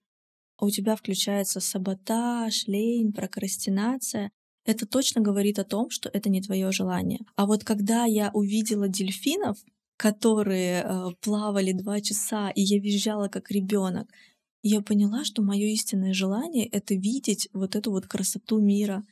а 0.58 0.66
у 0.66 0.70
тебя 0.70 0.96
включается 0.96 1.60
саботаж, 1.60 2.66
лень, 2.66 3.14
прокрастинация, 3.14 4.30
это 4.66 4.84
точно 4.86 5.22
говорит 5.22 5.58
о 5.58 5.64
том, 5.64 5.88
что 5.88 6.10
это 6.12 6.28
не 6.28 6.42
твое 6.42 6.70
желание. 6.72 7.20
А 7.36 7.46
вот 7.46 7.64
когда 7.64 8.04
я 8.04 8.30
увидела 8.34 8.86
дельфинов, 8.86 9.56
которые 9.96 10.82
э, 10.82 11.06
плавали 11.22 11.72
два 11.72 12.02
часа, 12.02 12.50
и 12.50 12.60
я 12.60 12.78
визжала 12.78 13.28
как 13.28 13.50
ребенок, 13.50 14.10
я 14.62 14.82
поняла, 14.82 15.24
что 15.24 15.40
мое 15.40 15.68
истинное 15.68 16.12
желание— 16.12 16.66
это 16.70 16.94
видеть 16.94 17.48
вот 17.54 17.76
эту 17.76 17.92
вот 17.92 18.06
красоту 18.06 18.60
мира. 18.60 19.06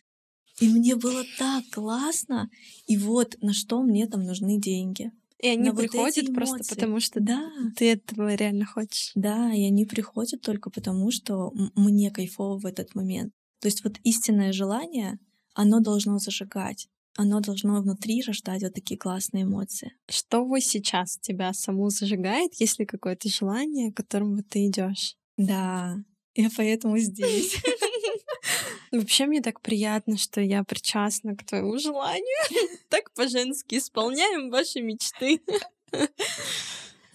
И 0.61 0.69
мне 0.69 0.95
было 0.95 1.25
так 1.39 1.65
классно. 1.73 2.51
И 2.87 2.99
вот 2.99 3.39
на 3.41 3.55
что 3.55 3.83
мне 3.83 4.07
там 4.07 4.25
нужны 4.25 4.61
деньги. 4.61 5.11
И 5.41 5.49
они 5.49 5.71
приходят 5.71 6.27
вот 6.29 6.35
просто 6.35 6.75
потому, 6.75 6.99
что 7.01 7.21
да. 7.21 7.51
ты 7.77 7.93
этого 7.93 8.35
реально 8.35 8.67
хочешь. 8.67 9.13
Да, 9.15 9.53
и 9.53 9.65
они 9.65 9.85
приходят 9.85 10.41
только 10.41 10.71
потому, 10.71 11.11
что 11.11 11.53
мне 11.77 12.11
кайфово 12.11 12.59
в 12.59 12.67
этот 12.67 12.95
момент. 12.95 13.33
То 13.61 13.69
есть 13.69 13.85
вот 13.85 13.99
истинное 14.03 14.53
желание, 14.53 15.19
оно 15.55 15.81
должно 15.81 16.19
зажигать. 16.19 16.89
Оно 17.17 17.41
должно 17.41 17.81
внутри 17.81 18.23
рождать 18.23 18.63
вот 18.63 18.75
такие 18.75 18.97
классные 18.97 19.43
эмоции. 19.43 19.93
Что 20.09 20.45
вы 20.45 20.61
сейчас 20.61 21.19
тебя 21.19 21.53
саму 21.53 21.91
зажигает, 21.91 22.53
если 22.61 22.85
какое-то 22.85 23.29
желание, 23.29 23.93
к 23.93 23.97
которому 23.97 24.43
ты 24.45 24.67
идешь? 24.69 25.17
Да, 25.37 25.97
я 26.35 26.49
поэтому 26.57 26.99
здесь. 26.99 27.57
Вообще 28.93 29.27
мне 29.27 29.41
так 29.41 29.61
приятно, 29.61 30.17
что 30.17 30.41
я 30.41 30.65
причастна 30.65 31.37
к 31.37 31.45
твоему 31.45 31.79
желанию. 31.79 32.25
Так 32.89 33.13
по-женски 33.15 33.77
исполняем 33.77 34.51
ваши 34.51 34.81
мечты. 34.81 35.41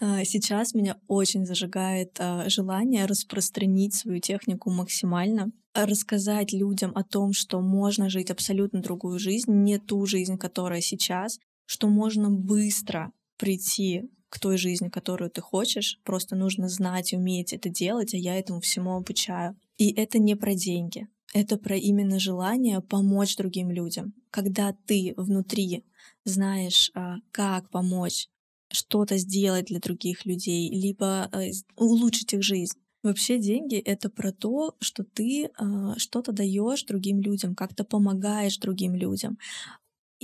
А, 0.00 0.24
сейчас 0.24 0.74
меня 0.74 0.98
очень 1.06 1.46
зажигает 1.46 2.16
а, 2.18 2.48
желание 2.50 3.06
распространить 3.06 3.94
свою 3.94 4.20
технику 4.20 4.68
максимально, 4.70 5.52
рассказать 5.72 6.52
людям 6.52 6.92
о 6.94 7.04
том, 7.04 7.32
что 7.32 7.60
можно 7.60 8.10
жить 8.10 8.30
абсолютно 8.30 8.82
другую 8.82 9.18
жизнь, 9.18 9.52
не 9.52 9.78
ту 9.78 10.04
жизнь, 10.04 10.36
которая 10.36 10.80
сейчас, 10.80 11.38
что 11.64 11.88
можно 11.88 12.28
быстро 12.28 13.12
прийти 13.38 14.10
к 14.28 14.40
той 14.40 14.58
жизни, 14.58 14.88
которую 14.88 15.30
ты 15.30 15.40
хочешь. 15.40 16.00
Просто 16.04 16.34
нужно 16.34 16.68
знать, 16.68 17.12
уметь 17.12 17.52
это 17.52 17.68
делать, 17.68 18.14
а 18.14 18.16
я 18.16 18.36
этому 18.36 18.60
всему 18.60 18.96
обучаю. 18.96 19.56
И 19.78 19.92
это 19.92 20.18
не 20.18 20.34
про 20.34 20.54
деньги. 20.54 21.06
Это 21.34 21.58
про 21.58 21.76
именно 21.76 22.18
желание 22.18 22.80
помочь 22.80 23.36
другим 23.36 23.70
людям. 23.70 24.14
Когда 24.30 24.74
ты 24.86 25.12
внутри 25.18 25.84
знаешь, 26.24 26.90
а, 26.94 27.16
как 27.32 27.68
помочь, 27.68 28.28
что-то 28.70 29.18
сделать 29.18 29.66
для 29.66 29.78
других 29.78 30.24
людей, 30.24 30.70
либо 30.70 31.28
э, 31.32 31.50
улучшить 31.76 32.32
их 32.32 32.42
жизнь. 32.42 32.78
Вообще 33.02 33.38
деньги— 33.38 33.76
это 33.84 34.08
про 34.08 34.32
то, 34.32 34.74
что 34.80 35.04
ты 35.04 35.44
э, 35.44 35.50
что-то 35.98 36.32
даешь 36.32 36.82
другим 36.84 37.20
людям, 37.20 37.54
как-то 37.54 37.84
помогаешь 37.84 38.56
другим 38.56 38.94
людям 38.94 39.38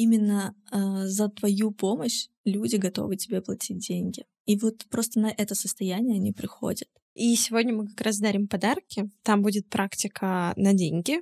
именно 0.00 0.54
э, 0.72 1.06
за 1.06 1.28
твою 1.28 1.72
помощь 1.72 2.28
люди 2.44 2.76
готовы 2.76 3.16
тебе 3.16 3.42
платить 3.42 3.78
деньги. 3.78 4.24
И 4.46 4.56
вот 4.56 4.86
просто 4.88 5.20
на 5.20 5.30
это 5.30 5.54
состояние 5.54 6.16
они 6.16 6.32
приходят. 6.32 6.88
И 7.20 7.36
сегодня 7.36 7.74
мы 7.74 7.86
как 7.86 8.00
раз 8.00 8.18
дарим 8.18 8.48
подарки. 8.48 9.10
Там 9.22 9.42
будет 9.42 9.68
практика 9.68 10.54
на 10.56 10.72
деньги, 10.72 11.20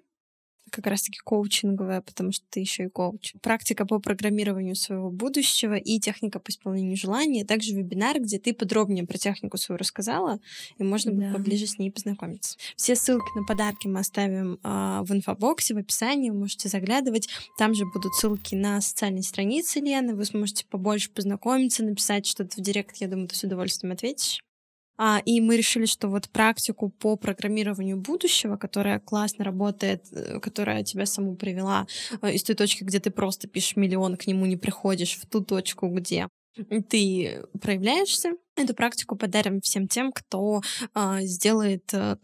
как 0.71 0.87
раз-таки 0.87 1.19
коучинговая, 1.25 2.03
потому 2.03 2.31
что 2.31 2.45
ты 2.51 2.61
еще 2.61 2.85
и 2.85 2.89
коуч. 2.89 3.35
Практика 3.43 3.85
по 3.85 3.99
программированию 3.99 4.77
своего 4.77 5.11
будущего 5.11 5.75
и 5.75 5.99
техника 5.99 6.39
по 6.39 6.51
исполнению 6.51 6.97
желаний, 6.97 7.43
а 7.43 7.45
также 7.45 7.75
вебинар, 7.75 8.21
где 8.21 8.39
ты 8.39 8.55
подробнее 8.55 9.09
про 9.09 9.19
технику 9.19 9.57
свою 9.57 9.77
рассказала, 9.77 10.39
и 10.79 10.85
можно 10.85 11.11
да. 11.11 11.33
поближе 11.33 11.67
с 11.67 11.81
ней 11.81 11.91
познакомиться. 11.91 12.57
Все 12.77 12.95
ссылки 12.95 13.37
на 13.37 13.45
подарки 13.45 13.89
мы 13.89 13.99
оставим 13.99 14.61
а, 14.63 15.03
в 15.03 15.11
инфобоксе, 15.11 15.75
в 15.75 15.79
описании, 15.79 16.31
вы 16.31 16.39
можете 16.39 16.69
заглядывать. 16.69 17.29
Там 17.59 17.75
же 17.75 17.85
будут 17.93 18.15
ссылки 18.15 18.55
на 18.55 18.81
социальные 18.81 19.25
страницы 19.25 19.81
Лены, 19.81 20.15
вы 20.15 20.25
сможете 20.25 20.65
побольше 20.65 21.11
познакомиться, 21.11 21.83
написать 21.83 22.25
что-то 22.25 22.61
в 22.61 22.65
директ, 22.65 22.99
я 22.99 23.09
думаю, 23.09 23.27
ты 23.27 23.35
с 23.35 23.43
удовольствием 23.43 23.93
ответишь. 23.93 24.45
А, 24.99 25.23
и 25.25 25.41
мы 25.41 25.57
решили, 25.57 25.87
что 25.87 26.09
вот 26.09 26.29
практику 26.29 26.91
по 26.91 27.17
программированию 27.17 27.97
будущего, 27.97 28.57
которая 28.57 28.99
классно 28.99 29.45
работает, 29.45 30.05
э, 30.11 30.41
которая 30.41 30.83
тебя 30.83 31.07
саму 31.07 31.37
привела 31.37 31.87
э, 32.21 32.35
из 32.35 32.43
той 32.43 32.57
точки, 32.57 32.83
где 32.83 32.99
ты 32.99 33.11
просто 33.11 33.49
пишешь 33.49 33.77
миллион, 33.77 34.17
к 34.17 34.27
нему 34.27 34.45
не 34.47 34.57
приходишь, 34.57 35.17
в 35.17 35.27
ту 35.27 35.41
точку, 35.41 35.89
где 35.89 36.29
ты 36.89 37.45
проявляешься. 37.61 38.33
Эту 38.57 38.75
практику 38.75 39.15
подарим 39.15 39.61
всем 39.61 39.87
тем, 39.87 40.11
кто 40.11 40.63
э, 40.95 41.19
сделает, 41.23 41.89
э, 41.93 42.17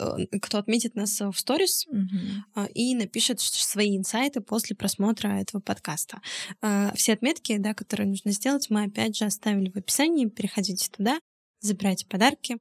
кто 0.43 0.59
отметит 0.59 0.97
нас 0.97 1.21
в 1.21 1.35
сторис 1.35 1.87
mm-hmm. 1.87 2.67
э, 2.67 2.69
и 2.75 2.97
напишет 2.97 3.39
свои 3.41 3.97
инсайты 3.97 4.41
после 4.41 4.75
просмотра 4.75 5.29
этого 5.29 5.61
подкаста. 5.61 6.21
Э, 6.61 6.91
все 6.97 7.13
отметки, 7.13 7.57
да, 7.59 7.73
которые 7.75 8.09
нужно 8.09 8.33
сделать, 8.33 8.69
мы 8.69 8.85
опять 8.85 9.17
же 9.17 9.27
оставили 9.27 9.71
в 9.71 9.77
описании. 9.77 10.27
Переходите 10.27 10.91
туда, 10.91 11.21
забирайте 11.67 12.07
подарки 12.07 12.59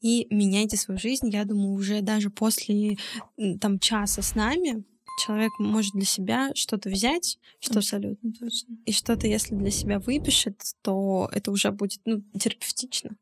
и 0.00 0.26
меняйте 0.30 0.76
свою 0.76 0.98
жизнь. 0.98 1.28
Я 1.30 1.44
думаю, 1.44 1.72
уже 1.72 2.02
даже 2.02 2.30
после 2.30 2.96
там 3.60 3.78
часа 3.78 4.22
с 4.22 4.34
нами 4.34 4.84
человек 5.24 5.52
может 5.58 5.92
для 5.92 6.04
себя 6.04 6.50
что-то 6.54 6.88
взять, 6.88 7.38
что 7.60 7.78
абсолютно 7.78 8.32
точно. 8.32 8.76
И 8.86 8.92
что-то, 8.92 9.26
если 9.26 9.54
для 9.54 9.70
себя 9.70 9.98
выпишет, 9.98 10.60
то 10.82 11.28
это 11.32 11.50
уже 11.50 11.70
будет 11.70 12.00
ну, 12.04 12.22
терапевтично. 12.38 13.16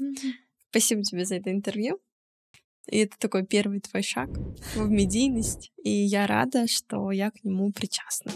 Mm-hmm. 0.00 0.32
Спасибо 0.70 1.02
тебе 1.02 1.24
за 1.24 1.36
это 1.36 1.50
интервью. 1.50 2.00
И 2.88 2.98
это 2.98 3.16
такой 3.18 3.44
первый 3.44 3.80
твой 3.80 4.02
шаг 4.02 4.30
в 4.74 4.88
медийность. 4.88 5.72
И 5.82 5.90
я 5.90 6.26
рада, 6.26 6.66
что 6.68 7.10
я 7.10 7.30
к 7.30 7.42
нему 7.42 7.72
причастна. 7.72 8.32